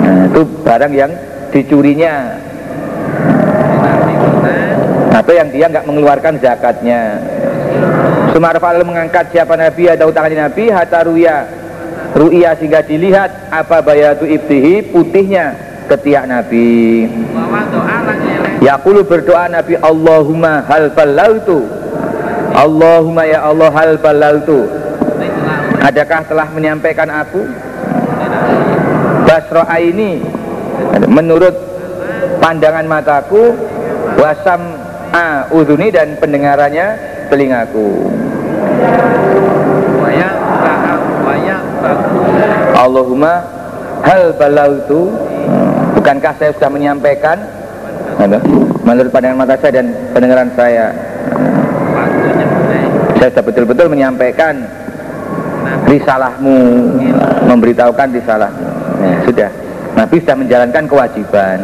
Nah, 0.00 0.24
Itu 0.32 0.48
barang 0.64 0.92
yang 0.96 1.12
dicurinya. 1.52 2.32
Atau 5.12 5.36
yang 5.36 5.52
dia 5.52 5.68
nggak 5.68 5.84
mengeluarkan 5.84 6.40
zakatnya? 6.40 7.20
Sumarfal 8.32 8.80
mengangkat 8.88 9.36
siapa 9.36 9.52
Nabi 9.52 9.84
ada 9.92 10.08
utangan 10.08 10.32
Nabi 10.32 10.72
hatta 10.72 11.04
ruya. 11.04 11.44
Ruya 12.16 12.56
sehingga 12.56 12.80
dilihat 12.80 13.52
apa 13.52 13.84
bayatu 13.84 14.24
ibtihi 14.24 14.96
putihnya 14.96 15.52
ketiak 15.92 16.24
Nabi. 16.24 17.04
Yaqulu 18.64 19.04
berdoa 19.04 19.52
Nabi 19.52 19.76
Allahumma 19.76 20.64
hal 20.64 20.88
balautu 20.96 21.68
Allahumma 22.56 23.28
ya 23.28 23.44
Allah 23.44 23.68
hal 23.68 24.00
balautu 24.00 24.85
Adakah 25.86 26.26
telah 26.26 26.50
menyampaikan 26.50 27.06
aku? 27.06 27.46
Basro 29.22 29.62
ini 29.78 30.18
menurut 31.06 31.54
pandangan 32.42 32.86
mataku 32.90 33.54
wasam 34.18 34.82
a 35.14 35.46
uduni 35.54 35.94
dan 35.94 36.18
pendengarannya 36.18 36.98
telingaku. 37.30 38.10
Allahumma 42.74 43.46
hal 44.02 44.34
balautu. 44.34 45.14
Bukankah 45.98 46.34
saya 46.38 46.50
sudah 46.54 46.70
menyampaikan? 46.70 47.38
Menurut 48.82 49.10
pandangan 49.14 49.38
mata 49.38 49.54
saya 49.58 49.82
dan 49.82 49.86
pendengaran 50.10 50.50
saya. 50.58 50.90
Saya 53.22 53.28
sudah 53.30 53.44
betul-betul 53.46 53.86
menyampaikan 53.90 54.66
risalahmu. 55.88 56.58
Memberitahukan 57.46 58.08
risalahmu. 58.14 58.68
Ya, 59.02 59.16
sudah. 59.26 59.50
Nabi 59.96 60.16
sudah 60.20 60.36
menjalankan 60.36 60.84
kewajiban. 60.88 61.58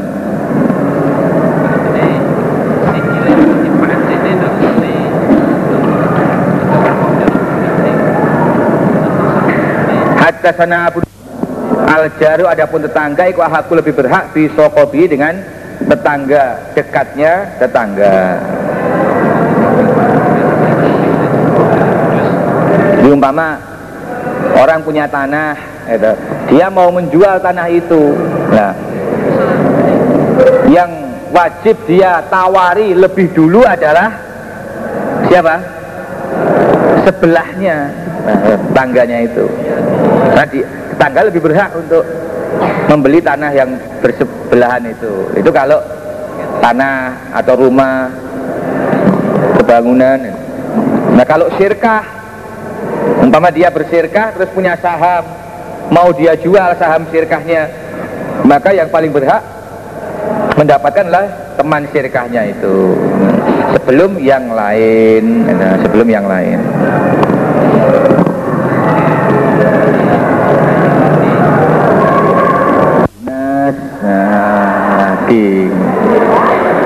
Sana 10.53 10.87
Abu 10.87 11.01
Al 11.89 12.07
Jaru 12.21 12.45
adapun 12.47 12.85
tetangga 12.85 13.25
iku 13.27 13.41
aku 13.41 13.73
lebih 13.73 13.97
berhak 13.97 14.31
di 14.31 14.47
sokobi 14.53 15.09
dengan 15.09 15.41
tetangga 15.91 16.71
dekatnya 16.77 17.57
tetangga. 17.59 18.39
Umpama 23.03 23.59
orang 24.59 24.81
punya 24.85 25.09
tanah 25.09 25.57
itu, 25.89 26.13
dia 26.53 26.67
mau 26.69 26.89
menjual 26.93 27.41
tanah 27.41 27.67
itu 27.73 28.03
nah 28.53 28.73
yang 30.69 30.91
wajib 31.33 31.77
dia 31.89 32.25
tawari 32.29 32.97
lebih 32.97 33.33
dulu 33.33 33.65
adalah 33.65 34.13
siapa 35.29 35.57
sebelahnya 37.05 37.93
nah, 38.25 38.57
tangganya 38.73 39.19
itu 39.25 39.45
Tadi 40.33 40.59
tetangga 40.65 41.21
lebih 41.29 41.41
berhak 41.45 41.71
untuk 41.77 42.05
membeli 42.89 43.21
tanah 43.21 43.51
yang 43.53 43.71
bersebelahan 44.01 44.85
itu. 44.89 45.29
Itu 45.37 45.51
kalau 45.53 45.83
tanah 46.65 47.31
atau 47.37 47.55
rumah 47.59 48.09
kebangunan. 49.61 50.19
Nah 51.13 51.25
kalau 51.29 51.53
sirkah, 51.61 52.07
umpama 53.21 53.53
dia 53.53 53.69
bersirkah 53.69 54.33
terus 54.33 54.49
punya 54.55 54.79
saham, 54.81 55.27
mau 55.93 56.09
dia 56.15 56.33
jual 56.39 56.73
saham 56.79 57.05
sirkahnya, 57.13 57.69
maka 58.47 58.73
yang 58.73 58.89
paling 58.89 59.13
berhak 59.13 59.43
mendapatkanlah 60.57 61.57
teman 61.59 61.85
sirkahnya 61.93 62.49
itu 62.49 62.97
sebelum 63.77 64.17
yang 64.23 64.53
lain, 64.55 65.49
nah, 65.51 65.77
sebelum 65.83 66.09
yang 66.09 66.25
lain. 66.25 66.61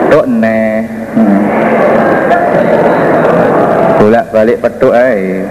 tok 0.06 0.26
bolak 3.98 4.26
balik 4.30 4.58
petuk 4.62 4.94
eh 4.94 5.42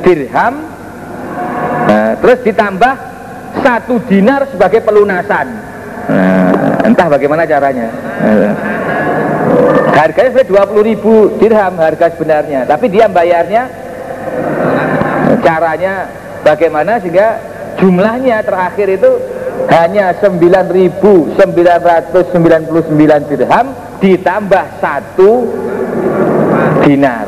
dirham. 0.06 0.54
nah, 0.56 0.77
terus 2.22 2.40
ditambah 2.46 2.94
satu 3.62 4.00
dinar 4.06 4.48
sebagai 4.50 4.82
pelunasan. 4.84 5.48
Nah, 6.08 6.88
entah 6.88 7.08
bagaimana 7.12 7.44
caranya. 7.44 7.88
Harganya 9.98 10.30
sebenarnya 10.30 10.70
20 10.78 10.90
ribu 10.94 11.14
dirham 11.42 11.74
harga 11.82 12.14
sebenarnya 12.14 12.70
tapi 12.70 12.86
dia 12.86 13.10
bayarnya 13.10 13.66
caranya 15.42 16.06
bagaimana 16.46 17.02
sehingga 17.02 17.42
jumlahnya 17.82 18.46
terakhir 18.46 18.94
itu 18.94 19.12
hanya 19.74 20.14
9.999 20.22 21.34
dirham 23.26 23.68
ditambah 23.98 24.66
satu 24.78 25.32
dinar. 26.86 27.26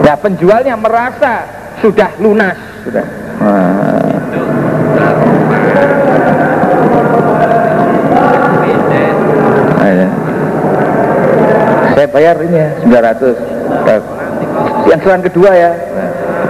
Nah 0.00 0.16
penjualnya 0.16 0.74
merasa 0.80 1.44
sudah 1.84 2.10
lunas 2.18 2.56
sudah 2.82 3.21
Saya 11.92 12.08
bayar 12.10 12.34
ini 12.42 12.58
ya 12.58 12.70
900 12.82 14.90
yang 14.90 14.98
selan 15.06 15.22
kedua 15.22 15.54
ya. 15.54 15.70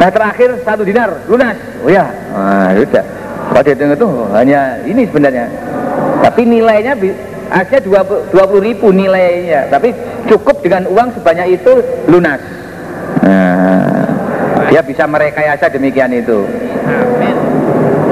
Nah 0.00 0.08
terakhir 0.08 0.56
satu 0.64 0.80
dinar 0.80 1.12
lunas. 1.28 1.52
Oh 1.84 1.92
ya. 1.92 2.08
Nah 2.32 2.72
sudah 2.72 3.04
kalau 3.52 3.60
dia 3.60 3.76
dengar 3.76 4.00
itu 4.00 4.08
hanya 4.32 4.80
ini 4.88 5.04
sebenarnya. 5.04 5.52
Tapi 6.24 6.48
nilainya 6.48 6.96
aslinya 7.52 7.84
20, 7.84 8.32
20 8.32 8.64
ribu 8.64 8.96
nilainya. 8.96 9.68
Tapi 9.68 9.92
cukup 10.24 10.64
dengan 10.64 10.88
uang 10.88 11.20
sebanyak 11.20 11.60
itu 11.60 11.84
lunas. 12.08 12.40
Nah, 13.20 14.08
dia 14.72 14.80
bisa 14.80 15.04
merekayasa 15.04 15.68
demikian 15.68 16.16
itu 16.16 16.48
Amin. 16.82 17.36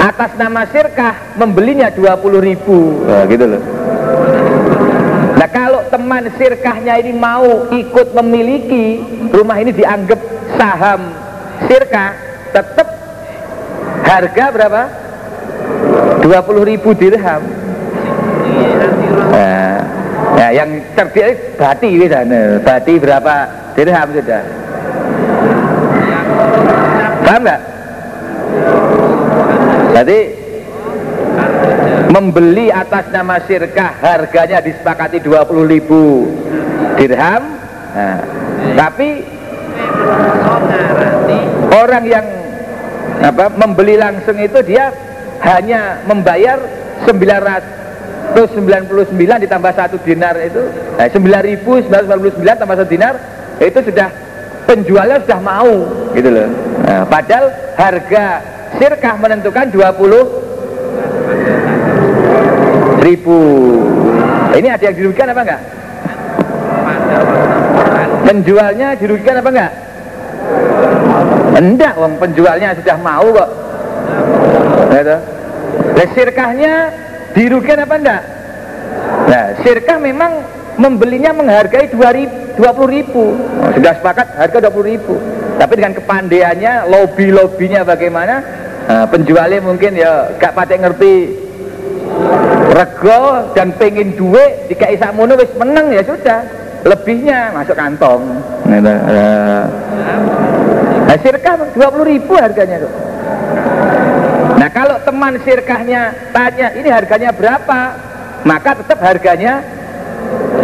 Atas 0.00 0.30
nama 0.40 0.64
syirkah 0.68 1.36
membelinya 1.36 1.92
20 1.92 2.40
ribu. 2.40 3.04
Nah, 3.04 3.22
gitu 3.28 3.44
loh. 3.46 3.62
Nah 5.34 5.48
kalau 5.50 5.82
teman 5.90 6.30
sirkahnya 6.38 6.94
ini 7.02 7.12
mau 7.12 7.68
ikut 7.68 8.14
memiliki 8.14 9.02
rumah 9.34 9.58
ini 9.58 9.74
dianggap 9.74 10.20
saham 10.54 11.10
sirkah 11.66 12.14
tetap 12.54 12.88
harga 14.06 14.44
berapa? 14.54 14.82
20 16.22 16.70
ribu 16.70 16.90
dirham. 16.96 17.42
Nah, 19.34 19.76
nah, 20.38 20.50
yang 20.54 20.70
cerdik 20.94 21.58
bati 21.58 21.88
bati 22.62 22.92
berapa 23.02 23.34
dirham 23.74 24.08
sudah 24.14 24.63
paham 27.24 27.42
nggak? 27.42 27.60
jadi 29.94 30.18
membeli 32.12 32.68
atas 32.70 33.10
nama 33.10 33.40
sirkah 33.42 33.90
harganya 33.98 34.62
disepakati 34.62 35.18
20 35.24 35.66
ribu 35.66 36.30
dirham 36.94 37.42
nah, 37.94 38.22
tapi 38.78 39.24
orang 41.74 42.04
yang 42.06 42.26
apa 43.24 43.48
membeli 43.56 43.96
langsung 43.98 44.38
itu 44.38 44.62
dia 44.62 44.92
hanya 45.42 46.06
membayar 46.06 46.60
999 47.06 48.38
ditambah 49.18 49.72
satu 49.74 49.98
dinar 50.02 50.38
itu 50.38 50.62
nah, 50.98 51.08
9.999 51.10 52.60
tambah 52.60 52.76
satu 52.78 52.90
dinar 52.90 53.14
itu 53.58 53.78
sudah 53.90 54.23
penjualnya 54.66 55.20
sudah 55.24 55.40
mau. 55.40 55.74
Gitu 56.12 56.28
loh. 56.28 56.48
Nah, 56.84 57.04
padahal 57.08 57.46
harga 57.76 58.24
sirkah 58.78 59.14
menentukan 59.20 59.70
20 59.70 60.44
ribu. 63.04 63.40
Ini 64.54 64.68
ada 64.70 64.84
yang 64.86 64.96
dirugikan 64.96 65.28
apa 65.34 65.40
enggak? 65.44 65.62
Penjualnya 68.24 68.88
dirugikan 68.96 69.36
apa 69.42 69.48
enggak? 69.50 69.72
Enggak 71.54 71.94
wong 71.98 72.18
penjualnya 72.18 72.74
sudah 72.78 72.96
mau 72.98 73.26
kok. 73.30 73.50
Gitu 74.94 75.16
nah, 75.94 76.06
sirkahnya 76.14 76.72
dirugikan 77.34 77.82
apa 77.82 77.94
enggak? 77.98 78.22
Nah 79.28 79.44
sirkah 79.62 79.98
memang 79.98 80.42
membelinya 80.78 81.30
menghargai 81.34 81.90
20 82.56 82.96
ribu. 82.96 83.24
Oh, 83.36 83.70
sudah 83.74 83.92
sepakat 83.98 84.26
harga 84.38 84.58
20 84.70 84.92
ribu. 84.92 85.14
Tapi 85.58 85.72
dengan 85.78 85.94
kepandaiannya 85.94 86.72
lobby 86.90 87.30
lobbynya 87.30 87.86
bagaimana? 87.86 88.36
Nah, 88.84 89.06
penjualnya 89.08 89.60
mungkin 89.64 89.96
ya 89.96 90.34
gak 90.38 90.52
patek 90.54 90.82
ngerti. 90.82 91.14
Rego 92.74 93.54
dan 93.54 93.70
pengen 93.78 94.18
duit 94.18 94.66
jika 94.66 94.90
isak 94.90 95.14
mono 95.14 95.38
wis 95.38 95.50
menang 95.54 95.94
ya 95.94 96.02
sudah. 96.02 96.42
Lebihnya 96.84 97.56
masuk 97.56 97.80
kantong. 97.80 98.20
Nah, 98.68 98.78
nah, 98.82 98.98
nah. 99.08 99.64
Sirkah 101.24 101.56
20 101.72 102.04
ribu 102.04 102.36
harganya 102.36 102.84
tuh 102.84 102.92
nah 104.54 104.68
kalau 104.70 104.96
teman 105.02 105.34
sirkahnya 105.42 106.14
tanya 106.30 106.72
ini 106.78 106.88
harganya 106.88 107.30
berapa? 107.34 107.80
Maka 108.44 108.76
tetap 108.76 109.00
harganya 109.00 109.64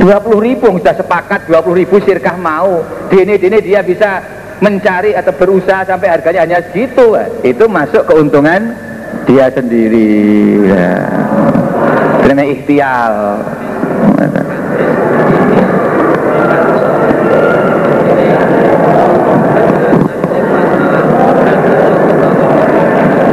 20 0.00 0.40
ribu 0.40 0.80
sudah 0.80 0.96
sepakat 0.96 1.44
20 1.44 1.80
ribu 1.84 2.00
sirkah 2.00 2.40
mau. 2.40 2.80
Dini 3.12 3.36
dini 3.36 3.60
dia 3.60 3.84
bisa 3.84 4.24
mencari 4.64 5.12
atau 5.12 5.32
berusaha 5.36 5.84
sampai 5.84 6.08
harganya 6.08 6.40
hanya 6.44 6.58
segitu 6.68 7.16
itu 7.44 7.64
masuk 7.68 8.08
keuntungan 8.08 8.72
dia 9.28 9.52
sendiri 9.52 10.72
ya. 10.72 10.88
Karena 12.24 12.44
ikhtial 12.48 13.12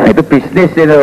itu 0.08 0.22
bisnis 0.26 0.72
itu 0.74 1.02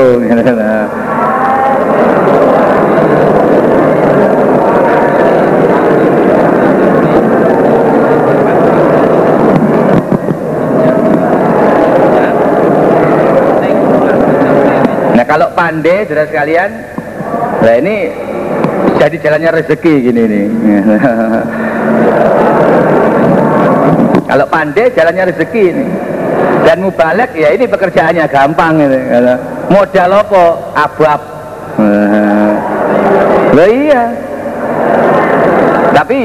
Nah 15.15 15.23
kalau 15.23 15.47
pandai 15.65 16.05
saudara 16.05 16.29
sekalian. 16.29 16.71
Nah 17.65 17.75
ini 17.81 18.13
jadi 19.01 19.17
jalannya 19.17 19.51
rezeki 19.57 19.95
gini 20.05 20.23
nih 20.29 20.45
Kalau 24.29 24.47
pandai 24.53 24.93
jalannya 24.93 25.25
rezeki 25.33 25.63
ini. 25.73 25.87
Dan 26.65 26.81
mubalek 26.85 27.37
ya 27.37 27.53
ini 27.53 27.65
pekerjaannya 27.65 28.29
gampang 28.29 28.85
ini. 28.85 28.99
Modal 29.73 30.21
apa? 30.21 30.45
Abab. 30.77 31.21
Loh 33.57 33.69
iya. 33.69 34.13
Tapi 35.97 36.21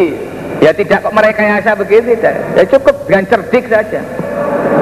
ya 0.59 0.71
tidak 0.75 1.07
kok 1.07 1.15
mereka 1.15 1.39
yang 1.43 1.63
saya 1.63 1.75
begitu 1.79 2.19
Ya 2.55 2.63
cukup 2.67 2.95
dengan 3.07 3.23
cerdik 3.27 3.71
saja. 3.71 4.03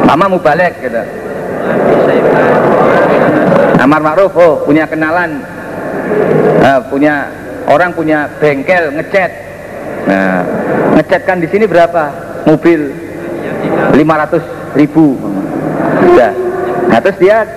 Mama 0.06 0.30
mubalek 0.30 0.78
gitu 0.82 1.02
Amar 3.88 4.04
Ma'ruf 4.04 4.36
oh 4.36 4.68
punya 4.68 4.84
kenalan. 4.84 5.40
Uh, 6.60 6.84
punya 6.92 7.32
orang 7.72 7.96
punya 7.96 8.28
bengkel 8.36 8.92
ngecat. 8.92 9.32
Nah 10.04 10.44
ngecat 11.00 11.24
di 11.40 11.48
sini 11.48 11.64
berapa? 11.64 12.12
Mobil. 12.44 12.92
500 13.96 14.76
ribu. 14.76 15.16
Ya 16.20 16.36
nah 16.92 17.00
terus 17.00 17.16
dia 17.16 17.48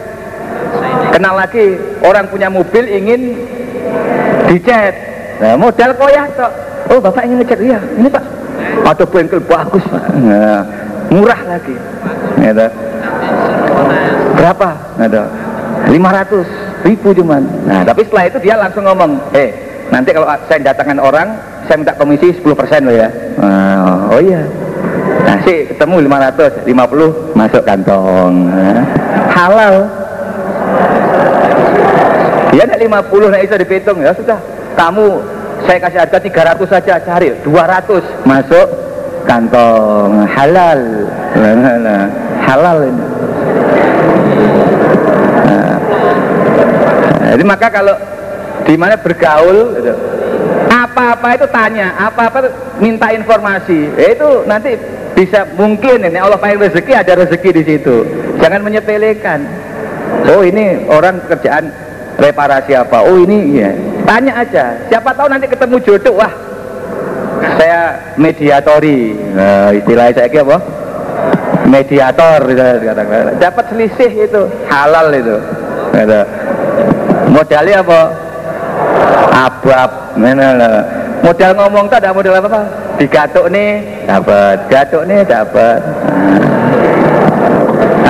kenal 1.11 1.35
lagi 1.35 1.75
orang 2.07 2.31
punya 2.31 2.47
mobil 2.47 2.87
ingin 2.87 3.35
dicat. 4.55 4.95
Nah 5.43 5.59
modal 5.59 5.99
koyah 5.99 6.31
tok. 6.39 6.53
Oh 6.95 7.03
bapak 7.03 7.27
ingin 7.27 7.43
ngecat? 7.43 7.59
Iya 7.59 7.83
ini 7.99 8.07
pak. 8.07 8.23
Ada 8.87 9.03
bengkel 9.03 9.43
bagus. 9.43 9.83
Nah, 10.15 10.63
murah 11.11 11.43
lagi. 11.43 11.75
Gitu. 12.39 12.67
berapa? 14.39 14.69
Ada 14.95 15.50
500 15.91 16.87
ribu 16.87 17.09
cuman. 17.11 17.43
Nah 17.67 17.83
tapi 17.83 18.07
setelah 18.07 18.25
itu 18.31 18.39
dia 18.39 18.55
langsung 18.55 18.87
ngomong 18.87 19.35
eh 19.35 19.51
nanti 19.91 20.15
kalau 20.15 20.31
saya 20.47 20.61
datangkan 20.71 21.03
orang 21.03 21.29
saya 21.67 21.77
minta 21.83 21.95
komisi 21.99 22.31
10% 22.31 22.87
loh 22.87 22.95
ya. 22.95 23.09
Nah, 23.39 24.11
oh 24.15 24.21
iya. 24.23 24.43
Nah 25.27 25.37
sih 25.43 25.67
ketemu 25.71 26.07
500 26.07 26.67
50 26.67 27.39
masuk 27.39 27.63
kantong. 27.67 28.35
Nah, 28.51 28.83
halal. 29.35 29.75
Dia 32.51 32.67
ada 32.67 32.79
50 32.79 33.31
nah 33.31 33.41
itu 33.43 33.55
dihitung 33.59 33.99
ya 34.03 34.15
sudah. 34.15 34.39
Kamu 34.79 35.07
saya 35.67 35.79
kasih 35.83 35.99
harga 36.07 36.19
300 36.23 36.71
saja 36.71 36.95
cari. 37.03 37.35
200 37.43 38.27
masuk 38.27 38.67
kantong. 39.27 40.27
Halal. 40.27 40.81
Nah, 41.35 41.55
nah, 41.55 41.77
nah. 41.79 42.03
halal 42.47 42.79
ini 42.83 43.05
jadi 47.31 47.45
maka 47.47 47.71
kalau 47.71 47.95
di 48.67 48.75
mana 48.75 48.99
bergaul 48.99 49.79
gitu, 49.79 49.95
apa-apa 50.71 51.29
itu 51.39 51.47
tanya 51.55 51.95
apa-apa 51.99 52.51
minta 52.83 53.15
informasi. 53.15 53.95
Ya 53.95 54.19
itu 54.19 54.29
nanti 54.51 54.75
bisa 55.15 55.47
mungkin 55.55 56.03
ini 56.07 56.19
Allah 56.19 56.39
paling 56.39 56.59
rezeki 56.59 56.93
ada 56.95 57.13
rezeki 57.23 57.51
di 57.55 57.63
situ. 57.67 57.97
Jangan 58.43 58.67
menyepelekan. 58.67 59.41
Oh 60.31 60.43
ini 60.43 60.87
orang 60.91 61.23
kerjaan 61.31 61.71
reparasi 62.19 62.75
apa? 62.75 62.99
Oh 63.07 63.23
ini 63.23 63.59
iya. 63.59 63.71
Tanya 64.05 64.43
aja. 64.43 64.75
Siapa 64.91 65.15
tahu 65.15 65.31
nanti 65.31 65.47
ketemu 65.47 65.77
jodoh 65.87 66.15
wah 66.19 66.33
saya 67.57 68.13
mediatori. 68.19 69.15
Nah, 69.15 69.71
istilahnya 69.71 70.27
saya 70.27 70.43
apa? 70.43 70.59
Mediator 71.71 72.39
dapat 73.39 73.65
selisih 73.71 74.27
itu 74.27 74.41
halal 74.67 75.15
itu. 75.15 75.37
Gitu 75.95 76.23
modalnya 77.31 77.81
apa? 77.81 78.01
Abab 79.31 79.91
modal 81.21 81.53
ngomong 81.57 81.89
tak 81.89 82.05
ada 82.05 82.13
modal 82.13 82.37
apa 82.37 82.49
apa 82.51 82.63
digatuk 83.01 83.47
nih 83.49 84.05
dapat. 84.05 84.57
Gatuk 84.69 85.09
nih 85.09 85.25
dapat. 85.25 85.81
Nah. 85.81 86.45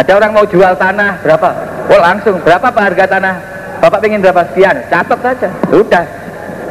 ada 0.00 0.12
orang 0.16 0.32
mau 0.34 0.46
jual 0.48 0.72
tanah 0.74 1.22
berapa? 1.22 1.48
Oh 1.90 2.00
langsung. 2.00 2.40
Berapa 2.42 2.66
pak 2.72 2.82
harga 2.90 3.04
tanah? 3.06 3.34
Bapak 3.78 4.00
pengen 4.02 4.22
berapa? 4.24 4.42
Sekian. 4.50 4.76
Catat 4.90 5.18
saja. 5.22 5.48
Udah 5.70 6.04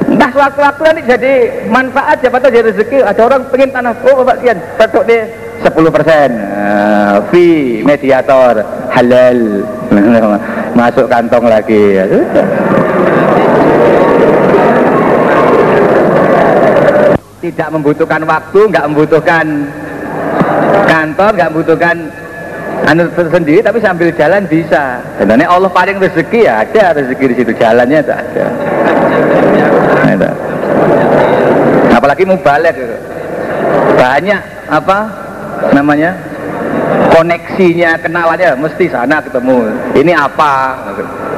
entah 0.09 0.33
waktu-waktu 0.33 0.81
nanti 0.89 1.01
jadi 1.05 1.33
manfaat 1.69 2.17
siapa 2.19 2.41
tahu 2.41 2.51
jadi 2.51 2.65
rezeki. 2.73 2.97
Ada 3.05 3.21
orang 3.23 3.41
pengen 3.53 3.71
tanah. 3.71 3.93
Oh 4.03 4.15
bapak 4.23 4.35
sekian. 4.43 4.57
Gatuk 4.75 5.03
nih 5.07 5.21
10 5.63 5.95
persen. 5.95 6.29
Uh, 6.55 7.15
fee 7.31 7.83
mediator. 7.87 8.65
Halal 8.89 9.63
masuk 10.79 11.05
kantong 11.09 11.45
lagi. 11.49 11.97
Tidak 17.39 17.69
membutuhkan 17.71 18.21
waktu 18.27 18.59
nggak 18.69 18.85
membutuhkan 18.91 19.45
kantor 20.85 21.31
nggak 21.33 21.49
membutuhkan 21.55 21.95
anu 22.85 23.09
tersendiri 23.13 23.59
tapi 23.63 23.79
sambil 23.81 24.09
jalan 24.13 24.43
bisa. 24.45 25.01
Dan 25.17 25.41
Allah 25.43 25.71
paling 25.71 25.97
rezeki 25.97 26.45
ya 26.45 26.63
ada 26.63 26.95
rezeki 26.95 27.25
di 27.31 27.35
situ 27.41 27.51
jalannya 27.57 27.99
itu 28.03 28.13
ada. 28.13 28.45
Nah, 31.89 31.97
apalagi 31.97 32.23
mau 32.27 32.39
balik 32.39 32.75
banyak 33.97 34.41
apa 34.69 34.97
namanya 35.73 36.28
koneksinya 37.13 37.99
kenalannya 38.01 38.55
mesti 38.59 38.85
sana 38.91 39.21
ketemu. 39.23 39.69
Ini 39.97 40.13
apa? 40.13 40.53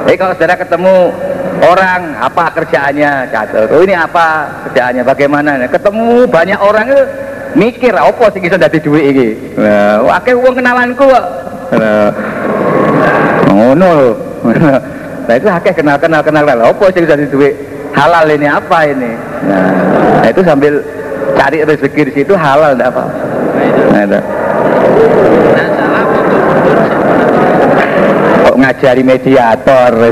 Eh 0.07 0.15
kalau 0.18 0.34
saudara 0.35 0.56
ketemu 0.60 0.95
orang 1.64 2.15
apa 2.19 2.43
kerjaannya? 2.56 3.31
Catat 3.31 3.72
oh 3.72 3.81
ini 3.81 3.95
apa 3.95 4.49
kerjaannya? 4.68 5.03
Bagaimana? 5.06 5.68
Ketemu 5.68 6.27
banyak 6.27 6.60
orang 6.60 6.85
itu 6.91 7.02
mikir 7.52 7.93
apa 7.95 8.31
sih 8.31 8.39
bisa 8.39 8.56
dari 8.56 8.80
duit 8.80 9.11
ini 9.11 9.27
nah, 9.60 9.99
uang 10.07 10.56
kenalanku 10.56 11.03
kok. 11.03 11.26
Ngono 13.52 13.91
nah 15.27 15.35
itu 15.39 15.48
akeh 15.48 15.73
kenal 15.76 15.99
kenal 15.99 16.23
kenal. 16.23 16.43
Kenal 16.48 16.72
apa 16.72 16.84
sih 16.91 17.03
bisa 17.03 17.19
duit? 17.30 17.53
Halal 17.91 18.23
ini 18.31 18.48
apa 18.48 18.88
ini? 18.88 19.11
Nah, 19.52 20.23
itu 20.31 20.39
sambil 20.48 20.80
cari 21.35 21.57
rezeki 21.65 22.02
di 22.11 22.14
situ 22.22 22.34
halal 22.38 22.77
enggak 22.77 22.93
apa 22.93 23.03
nah, 23.91 24.03
itu 24.06 24.19
kok 28.52 28.60
ngajari 28.60 29.03
mediator. 29.07 29.91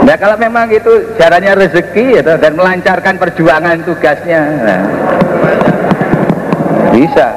Nah 0.00 0.16
kalau 0.16 0.32
memang 0.40 0.72
itu 0.72 1.12
caranya 1.20 1.52
rezeki 1.52 2.18
ya, 2.18 2.22
dan 2.24 2.56
melancarkan 2.56 3.20
perjuangan 3.20 3.84
tugasnya 3.84 4.40
nah, 4.64 4.82
bisa. 6.88 7.28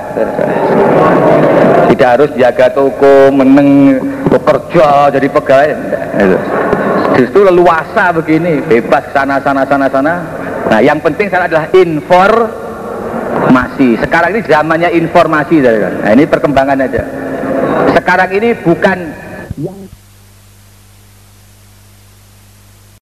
Tidak 1.91 2.07
harus 2.07 2.31
jaga 2.39 2.71
toko 2.71 3.35
meneng 3.35 3.99
bekerja 4.31 5.11
jadi 5.11 5.27
pegawai 5.27 5.69
justru 7.19 7.51
leluasa 7.51 8.15
begini 8.15 8.63
bebas 8.63 9.11
sana 9.11 9.43
sana 9.43 9.67
sana 9.67 9.91
sana. 9.91 10.13
Nah 10.71 10.79
yang 10.79 11.03
penting 11.03 11.27
sana 11.27 11.51
adalah 11.51 11.67
masih 13.51 13.99
sekarang 13.99 14.39
ini 14.39 14.41
zamannya 14.47 14.89
informasi 15.03 15.59
nah, 15.59 16.15
ini 16.15 16.23
perkembangan 16.25 16.79
aja 16.79 17.22
sekarang 17.97 18.31
ini 18.37 18.49
bukan 18.61 18.97
yang 19.59 19.79